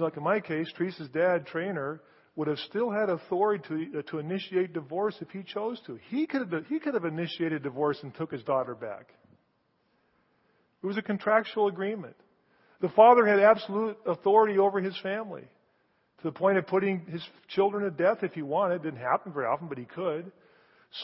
like 0.00 0.16
in 0.16 0.22
my 0.22 0.40
case, 0.40 0.70
Teresa's 0.76 1.08
dad, 1.08 1.46
Trainer, 1.46 2.00
would 2.36 2.48
have 2.48 2.58
still 2.58 2.90
had 2.90 3.10
authority 3.10 3.64
to, 3.68 3.98
uh, 3.98 4.02
to 4.10 4.18
initiate 4.18 4.72
divorce 4.72 5.16
if 5.20 5.28
he 5.30 5.42
chose 5.42 5.80
to. 5.86 5.98
He 6.08 6.26
could, 6.26 6.50
have, 6.50 6.66
he 6.66 6.78
could 6.78 6.94
have 6.94 7.04
initiated 7.04 7.62
divorce 7.62 7.98
and 8.02 8.14
took 8.14 8.32
his 8.32 8.42
daughter 8.44 8.74
back. 8.74 9.12
It 10.82 10.86
was 10.86 10.96
a 10.96 11.02
contractual 11.02 11.68
agreement. 11.68 12.16
The 12.80 12.88
father 12.90 13.26
had 13.26 13.40
absolute 13.40 13.98
authority 14.06 14.58
over 14.58 14.80
his 14.80 14.96
family 15.02 15.42
to 15.42 16.24
the 16.24 16.32
point 16.32 16.58
of 16.58 16.66
putting 16.66 17.06
his 17.06 17.22
children 17.48 17.84
to 17.84 17.90
death 17.90 18.22
if 18.22 18.32
he 18.32 18.42
wanted. 18.42 18.76
It 18.76 18.82
didn't 18.84 19.00
happen 19.00 19.32
very 19.32 19.46
often, 19.46 19.68
but 19.68 19.78
he 19.78 19.84
could. 19.84 20.30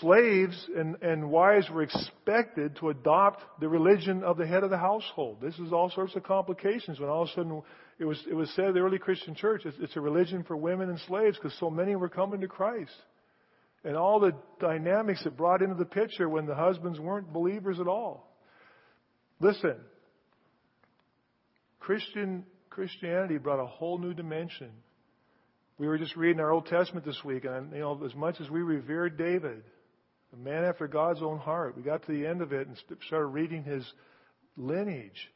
Slaves 0.00 0.68
and, 0.76 0.96
and 1.00 1.30
wives 1.30 1.70
were 1.70 1.82
expected 1.82 2.76
to 2.76 2.88
adopt 2.88 3.60
the 3.60 3.68
religion 3.68 4.24
of 4.24 4.36
the 4.36 4.46
head 4.46 4.64
of 4.64 4.70
the 4.70 4.78
household. 4.78 5.38
This 5.40 5.56
is 5.58 5.72
all 5.72 5.90
sorts 5.90 6.16
of 6.16 6.24
complications 6.24 6.98
when 6.98 7.08
all 7.08 7.22
of 7.22 7.28
a 7.28 7.32
sudden 7.32 7.62
it 7.98 8.04
was, 8.04 8.20
it 8.28 8.34
was 8.34 8.50
said 8.56 8.66
in 8.66 8.74
the 8.74 8.80
early 8.80 8.98
Christian 8.98 9.34
church, 9.34 9.62
it's, 9.64 9.76
it's 9.80 9.96
a 9.96 10.00
religion 10.00 10.42
for 10.42 10.56
women 10.56 10.90
and 10.90 10.98
slaves 11.06 11.36
because 11.36 11.56
so 11.60 11.70
many 11.70 11.94
were 11.94 12.08
coming 12.08 12.40
to 12.40 12.48
Christ. 12.48 12.96
And 13.84 13.96
all 13.96 14.18
the 14.18 14.32
dynamics 14.60 15.24
it 15.24 15.36
brought 15.36 15.62
into 15.62 15.76
the 15.76 15.84
picture 15.84 16.28
when 16.28 16.46
the 16.46 16.54
husbands 16.54 16.98
weren't 16.98 17.32
believers 17.32 17.78
at 17.78 17.86
all. 17.86 18.35
Listen, 19.40 19.76
Christian, 21.80 22.44
Christianity 22.70 23.38
brought 23.38 23.62
a 23.62 23.66
whole 23.66 23.98
new 23.98 24.14
dimension. 24.14 24.70
We 25.78 25.86
were 25.86 25.98
just 25.98 26.16
reading 26.16 26.40
our 26.40 26.50
Old 26.50 26.66
Testament 26.66 27.04
this 27.04 27.22
week, 27.24 27.44
and 27.44 27.72
you 27.72 27.80
know, 27.80 28.00
as 28.04 28.14
much 28.14 28.40
as 28.40 28.48
we 28.48 28.62
revered 28.62 29.18
David, 29.18 29.62
a 30.32 30.36
man 30.36 30.64
after 30.64 30.88
God's 30.88 31.22
own 31.22 31.38
heart. 31.38 31.76
We 31.76 31.82
got 31.82 32.04
to 32.06 32.12
the 32.12 32.26
end 32.26 32.42
of 32.42 32.52
it 32.52 32.66
and 32.66 32.76
started 33.06 33.26
reading 33.26 33.62
his 33.62 33.84
lineage. 34.56 35.30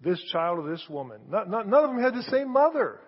This 0.00 0.22
child 0.32 0.58
of 0.58 0.66
this 0.66 0.84
woman. 0.88 1.20
Not, 1.28 1.50
not, 1.50 1.68
none 1.68 1.84
of 1.84 1.90
them 1.90 2.02
had 2.02 2.14
the 2.14 2.30
same 2.30 2.52
mother. 2.52 3.00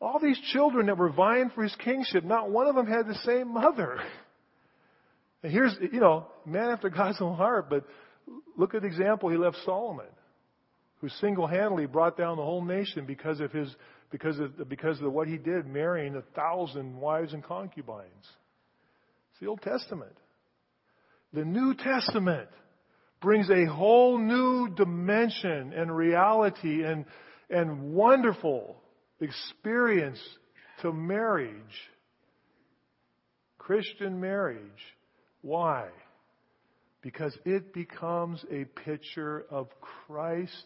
All 0.00 0.18
these 0.20 0.40
children 0.52 0.86
that 0.86 0.96
were 0.96 1.10
vying 1.10 1.50
for 1.54 1.62
his 1.62 1.74
kingship, 1.76 2.24
not 2.24 2.50
one 2.50 2.66
of 2.66 2.74
them 2.74 2.86
had 2.86 3.06
the 3.06 3.18
same 3.24 3.52
mother. 3.52 3.98
And 5.42 5.50
here's, 5.50 5.74
you 5.80 6.00
know, 6.00 6.26
man 6.44 6.68
after 6.68 6.90
God's 6.90 7.18
own 7.22 7.34
heart, 7.34 7.70
but 7.70 7.86
look 8.56 8.74
at 8.74 8.82
the 8.82 8.88
example 8.88 9.30
he 9.30 9.36
left 9.36 9.56
Solomon, 9.64 10.06
who 11.00 11.08
single-handedly 11.08 11.86
brought 11.86 12.16
down 12.16 12.36
the 12.36 12.44
whole 12.44 12.64
nation 12.64 13.06
because 13.06 13.40
of 13.40 13.52
his, 13.52 13.74
because 14.10 14.38
of, 14.38 14.68
because 14.68 15.00
of 15.00 15.12
what 15.12 15.28
he 15.28 15.38
did, 15.38 15.66
marrying 15.66 16.14
a 16.16 16.22
thousand 16.34 16.96
wives 16.96 17.32
and 17.32 17.42
concubines 17.42 18.10
It's 19.30 19.40
the 19.40 19.46
Old 19.46 19.62
Testament. 19.62 20.12
The 21.32 21.44
New 21.44 21.74
Testament 21.74 22.48
brings 23.20 23.48
a 23.50 23.66
whole 23.66 24.18
new 24.18 24.74
dimension 24.74 25.72
and 25.74 25.94
reality 25.94 26.84
and, 26.84 27.04
and 27.48 27.92
wonderful 27.92 28.76
experience 29.20 30.18
to 30.82 30.92
marriage. 30.92 31.54
Christian 33.58 34.20
marriage. 34.20 34.58
Why? 35.42 35.88
Because 37.02 37.36
it 37.44 37.72
becomes 37.72 38.44
a 38.50 38.64
picture 38.84 39.46
of 39.50 39.68
Christ 39.80 40.64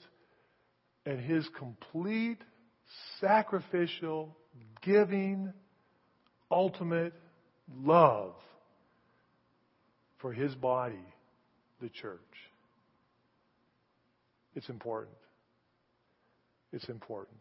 and 1.06 1.20
His 1.20 1.46
complete, 1.58 2.38
sacrificial, 3.20 4.36
giving, 4.82 5.52
ultimate 6.50 7.12
love 7.82 8.34
for 10.20 10.32
his 10.32 10.54
body, 10.54 11.04
the 11.80 11.88
church. 11.88 12.18
It's 14.54 14.68
important. 14.68 15.16
It's 16.72 16.88
important. 16.88 17.36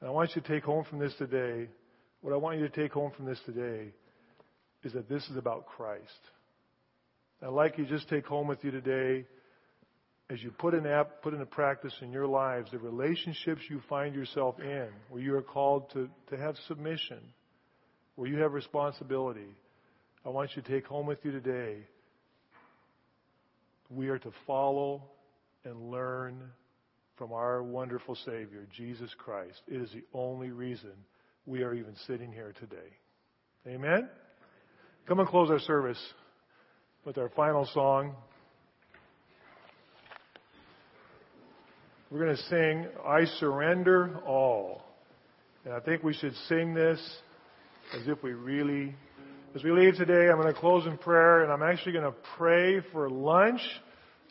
And 0.00 0.08
I 0.08 0.12
want 0.12 0.30
you 0.34 0.42
to 0.42 0.48
take 0.48 0.64
home 0.64 0.84
from 0.88 0.98
this 0.98 1.14
today, 1.18 1.68
what 2.20 2.32
I 2.32 2.36
want 2.36 2.58
you 2.58 2.68
to 2.68 2.82
take 2.82 2.92
home 2.92 3.12
from 3.16 3.24
this 3.24 3.40
today 3.46 3.92
is 4.84 4.92
that 4.92 5.08
this 5.08 5.24
is 5.28 5.36
about 5.36 5.66
Christ. 5.66 6.02
I'd 7.42 7.48
like 7.48 7.76
you 7.76 7.84
to 7.84 7.90
just 7.90 8.08
take 8.08 8.26
home 8.26 8.46
with 8.46 8.64
you 8.64 8.70
today, 8.70 9.26
as 10.30 10.42
you 10.42 10.50
put 10.50 10.72
in, 10.74 10.86
app, 10.86 11.22
put 11.22 11.34
into 11.34 11.46
practice 11.46 11.92
in 12.00 12.10
your 12.10 12.26
lives, 12.26 12.70
the 12.70 12.78
relationships 12.78 13.60
you 13.68 13.80
find 13.88 14.14
yourself 14.14 14.58
in, 14.58 14.88
where 15.10 15.22
you 15.22 15.34
are 15.36 15.42
called 15.42 15.90
to, 15.92 16.08
to 16.30 16.36
have 16.36 16.56
submission, 16.66 17.18
where 18.14 18.28
you 18.28 18.38
have 18.38 18.52
responsibility. 18.52 19.54
I 20.24 20.30
want 20.30 20.50
you 20.56 20.62
to 20.62 20.68
take 20.68 20.86
home 20.86 21.06
with 21.06 21.18
you 21.24 21.30
today. 21.30 21.76
We 23.90 24.08
are 24.08 24.18
to 24.18 24.30
follow 24.46 25.02
and 25.64 25.90
learn 25.90 26.40
from 27.16 27.32
our 27.32 27.62
wonderful 27.62 28.16
Savior, 28.24 28.66
Jesus 28.74 29.10
Christ. 29.18 29.60
It 29.68 29.80
is 29.80 29.90
the 29.92 30.04
only 30.14 30.50
reason 30.50 30.92
we 31.44 31.62
are 31.62 31.74
even 31.74 31.94
sitting 32.06 32.32
here 32.32 32.54
today. 32.58 32.96
Amen? 33.66 34.08
Come 35.06 35.20
and 35.20 35.28
close 35.28 35.50
our 35.50 35.60
service 35.60 36.02
with 37.06 37.18
our 37.18 37.28
final 37.36 37.64
song. 37.72 38.16
We're 42.10 42.24
going 42.24 42.36
to 42.36 42.42
sing, 42.42 42.86
I 43.06 43.26
Surrender 43.38 44.18
All. 44.26 44.82
And 45.64 45.72
I 45.72 45.78
think 45.78 46.02
we 46.02 46.14
should 46.14 46.34
sing 46.48 46.74
this 46.74 46.98
as 47.94 48.08
if 48.08 48.24
we 48.24 48.32
really 48.32 48.92
as 49.54 49.62
we 49.62 49.70
leave 49.70 49.94
today, 49.94 50.28
I'm 50.28 50.38
going 50.38 50.52
to 50.52 50.60
close 50.60 50.84
in 50.84 50.98
prayer, 50.98 51.42
and 51.42 51.50
I'm 51.50 51.62
actually 51.62 51.92
going 51.92 52.04
to 52.04 52.14
pray 52.36 52.80
for 52.92 53.08
lunch. 53.08 53.60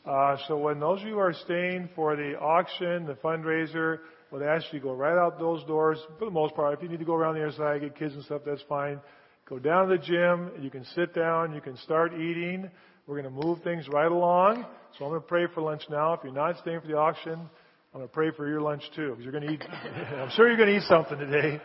Uh, 0.05 0.37
so 0.47 0.55
when 0.57 0.79
those 0.79 1.01
of 1.01 1.07
you 1.07 1.17
are 1.17 1.33
staying 1.33 1.89
for 1.95 2.15
the 2.15 2.37
auction, 2.37 3.07
the 3.07 3.15
fundraiser, 3.15 3.99
would 4.31 4.43
ask 4.43 4.65
you 4.71 4.79
to 4.79 4.83
go 4.83 4.93
right 4.93 5.17
out 5.17 5.39
those 5.39 5.63
doors. 5.63 5.97
For 6.19 6.25
the 6.25 6.31
most 6.31 6.53
part, 6.55 6.75
if 6.75 6.83
you 6.83 6.89
need 6.89 6.99
to 6.99 7.05
go 7.05 7.15
around 7.15 7.35
the 7.35 7.47
other 7.47 7.57
side, 7.57 7.81
get 7.81 7.97
kids 7.97 8.13
and 8.13 8.23
stuff, 8.25 8.41
that's 8.45 8.61
fine. 8.69 8.99
Go 9.47 9.59
down 9.59 9.87
to 9.87 9.97
the 9.97 10.03
gym. 10.03 10.49
You 10.59 10.71
can 10.71 10.83
sit 10.95 11.13
down. 11.13 11.53
You 11.53 11.61
can 11.61 11.77
start 11.77 12.13
eating. 12.13 12.67
We're 13.05 13.21
going 13.21 13.31
to 13.31 13.45
move 13.45 13.61
things 13.61 13.87
right 13.87 14.11
along. 14.11 14.65
So 14.97 15.05
I'm 15.05 15.11
going 15.11 15.21
to 15.21 15.27
pray 15.27 15.45
for 15.53 15.61
lunch 15.61 15.83
now. 15.87 16.13
If 16.13 16.21
you're 16.23 16.33
not 16.33 16.57
staying 16.61 16.81
for 16.81 16.87
the 16.87 16.97
auction, 16.97 17.33
I'm 17.33 17.99
going 17.99 18.07
to 18.07 18.13
pray 18.13 18.31
for 18.31 18.47
your 18.47 18.61
lunch 18.61 18.81
too, 18.95 19.09
because 19.11 19.23
you're 19.23 19.31
going 19.31 19.45
to 19.45 19.53
eat. 19.53 19.61
I'm 20.17 20.31
sure 20.31 20.47
you're 20.47 20.57
going 20.57 20.69
to 20.69 20.77
eat 20.77 20.87
something 20.89 21.19
today. 21.19 21.61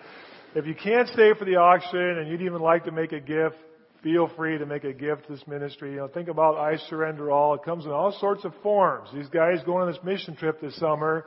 If 0.55 0.67
you 0.67 0.75
can't 0.75 1.09
stay 1.09 1.33
for 1.39 1.47
the 1.47 1.57
auction 1.57 2.19
and 2.19 2.29
you'd 2.29 2.43
even 2.43 2.61
like 2.61 2.85
to 2.85 2.93
make 2.93 3.13
a 3.13 3.21
gift, 3.21 3.57
feel 4.03 4.31
free 4.37 4.59
to 4.59 4.67
make 4.67 4.85
a 4.85 4.93
gift 4.93 5.29
to 5.29 5.37
this 5.37 5.47
ministry. 5.47 5.93
You 5.93 5.99
know, 5.99 6.09
think 6.09 6.29
about 6.29 6.59
I 6.59 6.77
surrender 6.91 7.31
all. 7.31 7.55
It 7.55 7.63
comes 7.63 7.87
in 7.87 7.93
all 7.93 8.15
sorts 8.21 8.45
of 8.45 8.53
forms. 8.63 9.09
These 9.15 9.29
guys 9.29 9.57
going 9.65 9.87
on 9.87 9.91
this 9.91 10.03
mission 10.05 10.37
trip 10.37 10.61
this 10.61 10.77
summer. 10.77 11.25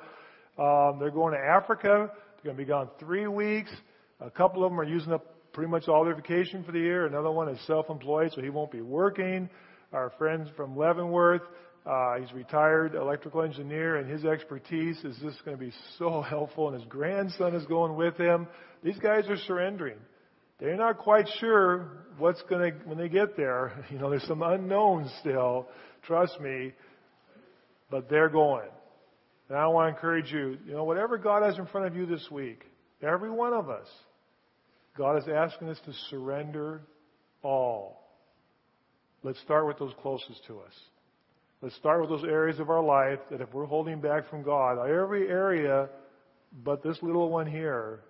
Um, 0.59 0.97
they're 0.99 1.09
going 1.09 1.33
to 1.33 1.39
Africa. 1.39 2.11
They're 2.11 2.53
going 2.53 2.57
to 2.57 2.63
be 2.63 2.67
gone 2.67 2.89
three 2.99 3.25
weeks. 3.25 3.71
A 4.19 4.29
couple 4.29 4.63
of 4.63 4.71
them 4.71 4.79
are 4.79 4.83
using 4.83 5.13
up 5.13 5.32
pretty 5.53 5.69
much 5.69 5.87
all 5.87 6.03
their 6.03 6.15
vacation 6.15 6.63
for 6.63 6.71
the 6.71 6.79
year. 6.79 7.05
Another 7.05 7.31
one 7.31 7.47
is 7.47 7.59
self-employed, 7.67 8.31
so 8.33 8.41
he 8.41 8.49
won't 8.49 8.71
be 8.71 8.81
working. 8.81 9.49
Our 9.93 10.11
friends 10.17 10.49
from 10.57 10.75
Leavenworth, 10.75 11.43
uh, 11.85 12.15
he's 12.19 12.31
retired 12.33 12.95
electrical 12.95 13.43
engineer, 13.43 13.97
and 13.97 14.09
his 14.09 14.25
expertise 14.25 14.97
is 15.03 15.15
just 15.21 15.43
going 15.45 15.55
to 15.55 15.63
be 15.63 15.71
so 15.99 16.21
helpful. 16.29 16.69
And 16.69 16.79
his 16.79 16.89
grandson 16.89 17.55
is 17.55 17.65
going 17.67 17.95
with 17.95 18.17
him. 18.17 18.47
These 18.83 18.97
guys 18.97 19.25
are 19.29 19.37
surrendering. 19.47 19.97
They're 20.59 20.75
not 20.75 20.97
quite 20.97 21.27
sure 21.39 21.89
what's 22.17 22.41
going 22.43 22.71
to, 22.71 22.77
when 22.85 22.97
they 22.97 23.09
get 23.09 23.37
there. 23.37 23.85
You 23.91 23.99
know, 23.99 24.09
there's 24.09 24.27
some 24.27 24.41
unknowns 24.41 25.11
still. 25.19 25.67
Trust 26.07 26.39
me. 26.41 26.73
But 27.91 28.09
they're 28.09 28.29
going. 28.29 28.69
And 29.49 29.57
I 29.57 29.67
want 29.67 29.89
to 29.89 29.95
encourage 29.95 30.31
you, 30.31 30.57
you 30.65 30.73
know, 30.73 30.83
whatever 30.83 31.17
God 31.17 31.43
has 31.43 31.59
in 31.59 31.67
front 31.67 31.85
of 31.85 31.95
you 31.95 32.05
this 32.05 32.25
week, 32.31 32.63
every 33.01 33.29
one 33.29 33.53
of 33.53 33.69
us, 33.69 33.87
God 34.97 35.17
is 35.17 35.23
asking 35.27 35.69
us 35.69 35.79
to 35.85 35.93
surrender 36.09 36.81
all. 37.41 38.03
Let's 39.23 39.39
start 39.41 39.67
with 39.67 39.79
those 39.79 39.93
closest 40.01 40.45
to 40.47 40.59
us. 40.59 40.73
Let's 41.61 41.75
start 41.77 42.01
with 42.01 42.09
those 42.09 42.25
areas 42.29 42.59
of 42.59 42.69
our 42.69 42.83
life 42.83 43.19
that 43.31 43.41
if 43.41 43.53
we're 43.53 43.65
holding 43.65 44.01
back 44.01 44.29
from 44.29 44.43
God, 44.43 44.77
every 44.87 45.29
area 45.29 45.89
but 46.63 46.83
this 46.83 46.97
little 47.01 47.29
one 47.29 47.47
here, 47.47 48.01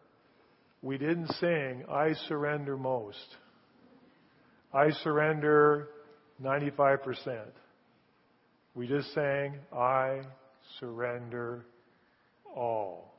we 0.81 0.97
didn't 0.97 1.27
sing, 1.39 1.85
I 1.89 2.13
surrender 2.27 2.75
most. 2.75 3.17
I 4.73 4.89
surrender 5.03 5.87
95%. 6.41 7.45
We 8.75 8.87
just 8.87 9.13
sang, 9.13 9.59
I 9.71 10.21
surrender 10.79 11.65
all. 12.55 13.13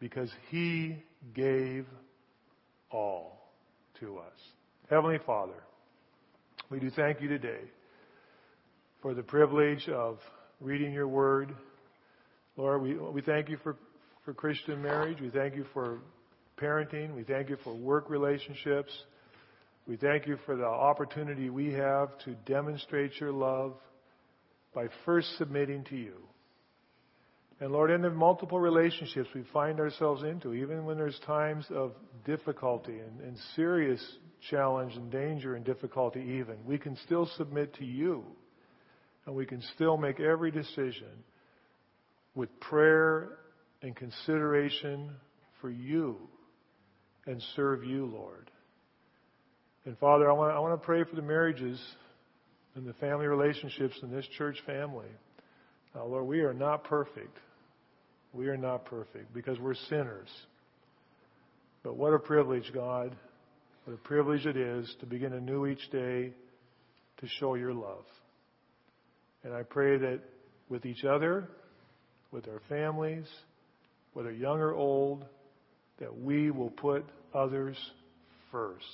Because 0.00 0.30
He 0.50 1.04
gave 1.34 1.86
all 2.90 3.50
to 4.00 4.18
us. 4.18 4.38
Heavenly 4.88 5.18
Father, 5.24 5.62
we 6.70 6.80
do 6.80 6.90
thank 6.90 7.20
you 7.20 7.28
today 7.28 7.60
for 9.02 9.14
the 9.14 9.22
privilege 9.22 9.88
of 9.88 10.18
reading 10.60 10.92
your 10.92 11.08
word. 11.08 11.54
Lord, 12.56 12.82
we, 12.82 12.94
we 12.96 13.22
thank 13.22 13.48
you 13.48 13.56
for, 13.62 13.76
for 14.24 14.34
Christian 14.34 14.82
marriage. 14.82 15.20
We 15.20 15.30
thank 15.30 15.56
you 15.56 15.64
for 15.72 16.00
parenting. 16.60 17.14
We 17.14 17.24
thank 17.24 17.48
you 17.48 17.56
for 17.64 17.74
work 17.74 18.10
relationships. 18.10 18.92
We 19.86 19.96
thank 19.96 20.26
you 20.26 20.38
for 20.44 20.56
the 20.56 20.66
opportunity 20.66 21.50
we 21.50 21.72
have 21.72 22.16
to 22.24 22.34
demonstrate 22.46 23.18
your 23.18 23.32
love 23.32 23.74
by 24.74 24.88
first 25.04 25.36
submitting 25.38 25.84
to 25.84 25.96
you. 25.96 26.14
And 27.60 27.72
Lord, 27.72 27.90
in 27.90 28.00
the 28.00 28.10
multiple 28.10 28.58
relationships 28.58 29.28
we 29.34 29.44
find 29.52 29.80
ourselves 29.80 30.22
into, 30.22 30.54
even 30.54 30.86
when 30.86 30.96
there's 30.96 31.18
times 31.26 31.66
of 31.70 31.92
difficulty 32.24 32.98
and, 32.98 33.20
and 33.20 33.36
serious 33.54 34.02
challenge 34.48 34.94
and 34.96 35.10
danger 35.10 35.54
and 35.56 35.64
difficulty 35.64 36.20
even, 36.20 36.56
we 36.64 36.78
can 36.78 36.96
still 37.04 37.30
submit 37.36 37.74
to 37.74 37.84
you. 37.84 38.24
And 39.26 39.36
we 39.36 39.44
can 39.44 39.62
still 39.74 39.98
make 39.98 40.18
every 40.18 40.50
decision 40.50 41.24
with 42.34 42.48
prayer 42.60 43.38
and 43.82 43.94
consideration 43.94 45.10
for 45.60 45.70
you 45.70 46.16
and 47.26 47.42
serve 47.54 47.84
you, 47.84 48.06
Lord. 48.06 48.50
And 49.84 49.98
Father, 49.98 50.30
I 50.30 50.32
want, 50.32 50.56
I 50.56 50.58
want 50.60 50.80
to 50.80 50.84
pray 50.84 51.04
for 51.04 51.14
the 51.14 51.22
marriages 51.22 51.78
and 52.74 52.86
the 52.86 52.94
family 52.94 53.26
relationships 53.26 53.94
in 54.02 54.10
this 54.10 54.26
church 54.38 54.56
family. 54.64 55.08
Now, 55.94 56.06
Lord, 56.06 56.26
we 56.26 56.40
are 56.40 56.54
not 56.54 56.84
perfect. 56.84 57.36
We 58.32 58.48
are 58.48 58.56
not 58.56 58.84
perfect 58.84 59.34
because 59.34 59.58
we're 59.58 59.74
sinners. 59.74 60.28
But 61.82 61.96
what 61.96 62.12
a 62.12 62.18
privilege, 62.18 62.70
God. 62.72 63.16
What 63.84 63.94
a 63.94 63.98
privilege 63.98 64.46
it 64.46 64.56
is 64.56 64.94
to 65.00 65.06
begin 65.06 65.32
anew 65.32 65.66
each 65.66 65.90
day 65.90 66.32
to 67.18 67.28
show 67.38 67.54
your 67.54 67.72
love. 67.72 68.04
And 69.42 69.54
I 69.54 69.62
pray 69.62 69.96
that 69.98 70.20
with 70.68 70.84
each 70.84 71.04
other, 71.04 71.48
with 72.30 72.46
our 72.46 72.60
families, 72.68 73.26
whether 74.12 74.30
young 74.30 74.60
or 74.60 74.74
old, 74.74 75.24
that 75.98 76.16
we 76.16 76.50
will 76.50 76.70
put 76.70 77.04
others 77.34 77.76
first. 78.52 78.84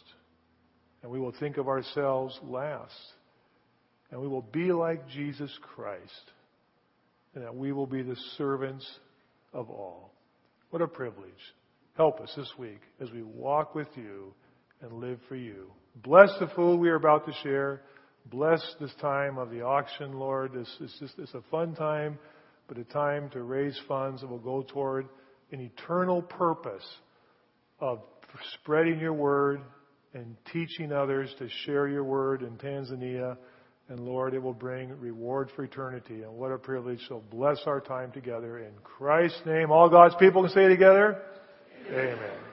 And 1.03 1.11
we 1.11 1.18
will 1.18 1.34
think 1.39 1.57
of 1.57 1.68
ourselves 1.68 2.39
last. 2.43 2.93
And 4.11 4.20
we 4.20 4.28
will 4.28 4.43
be 4.43 4.72
like 4.72 5.09
Jesus 5.09 5.51
Christ. 5.74 6.32
And 7.34 7.45
that 7.45 7.55
we 7.55 7.72
will 7.72 7.87
be 7.87 8.03
the 8.03 8.16
servants 8.39 8.87
of 9.57 9.70
all. 9.70 10.12
What 10.70 10.82
a 10.82 10.86
privilege. 10.86 11.32
Help 11.96 12.20
us 12.20 12.32
this 12.36 12.52
week 12.59 12.80
as 13.00 13.11
we 13.11 13.22
walk 13.22 13.74
with 13.74 13.88
you 13.96 14.34
and 14.82 14.92
live 14.92 15.18
for 15.28 15.36
you. 15.36 15.70
Bless 15.96 16.28
the 16.38 16.48
food 16.48 16.78
we 16.78 16.90
are 16.90 16.96
about 16.96 17.24
to 17.26 17.32
share. 17.42 17.80
Bless 18.26 18.61
this 18.78 18.92
time 19.00 19.38
of 19.38 19.50
the 19.50 19.62
auction, 19.62 20.18
Lord. 20.18 20.52
This 20.52 20.68
is 20.80 20.94
just 21.00 21.14
it's 21.18 21.32
a 21.32 21.42
fun 21.50 21.74
time, 21.74 22.18
but 22.68 22.76
a 22.76 22.84
time 22.84 23.30
to 23.30 23.42
raise 23.42 23.80
funds 23.88 24.20
that 24.20 24.28
will 24.28 24.38
go 24.38 24.62
toward 24.62 25.09
an 25.52 25.61
eternal 25.61 26.20
purpose 26.20 26.86
of 27.80 28.00
spreading 28.54 29.00
your 29.00 29.14
word 29.14 29.62
and 30.12 30.36
teaching 30.52 30.92
others 30.92 31.34
to 31.38 31.48
share 31.64 31.88
your 31.88 32.04
word 32.04 32.42
in 32.42 32.59
Tanzania. 32.59 33.38
And 33.89 34.01
Lord, 34.01 34.34
it 34.34 34.43
will 34.43 34.53
bring 34.53 34.99
reward 34.99 35.51
for 35.55 35.62
eternity. 35.62 36.22
And 36.22 36.32
what 36.32 36.51
a 36.51 36.59
privilege. 36.59 37.01
So 37.09 37.22
bless 37.30 37.59
our 37.66 37.80
time 37.80 38.11
together. 38.11 38.59
In 38.59 38.72
Christ's 38.82 39.41
name, 39.47 39.70
all 39.70 39.89
God's 39.89 40.16
people 40.16 40.43
can 40.43 40.53
say 40.53 40.68
together, 40.68 41.22
Amen. 41.89 42.16
Amen. 42.16 42.45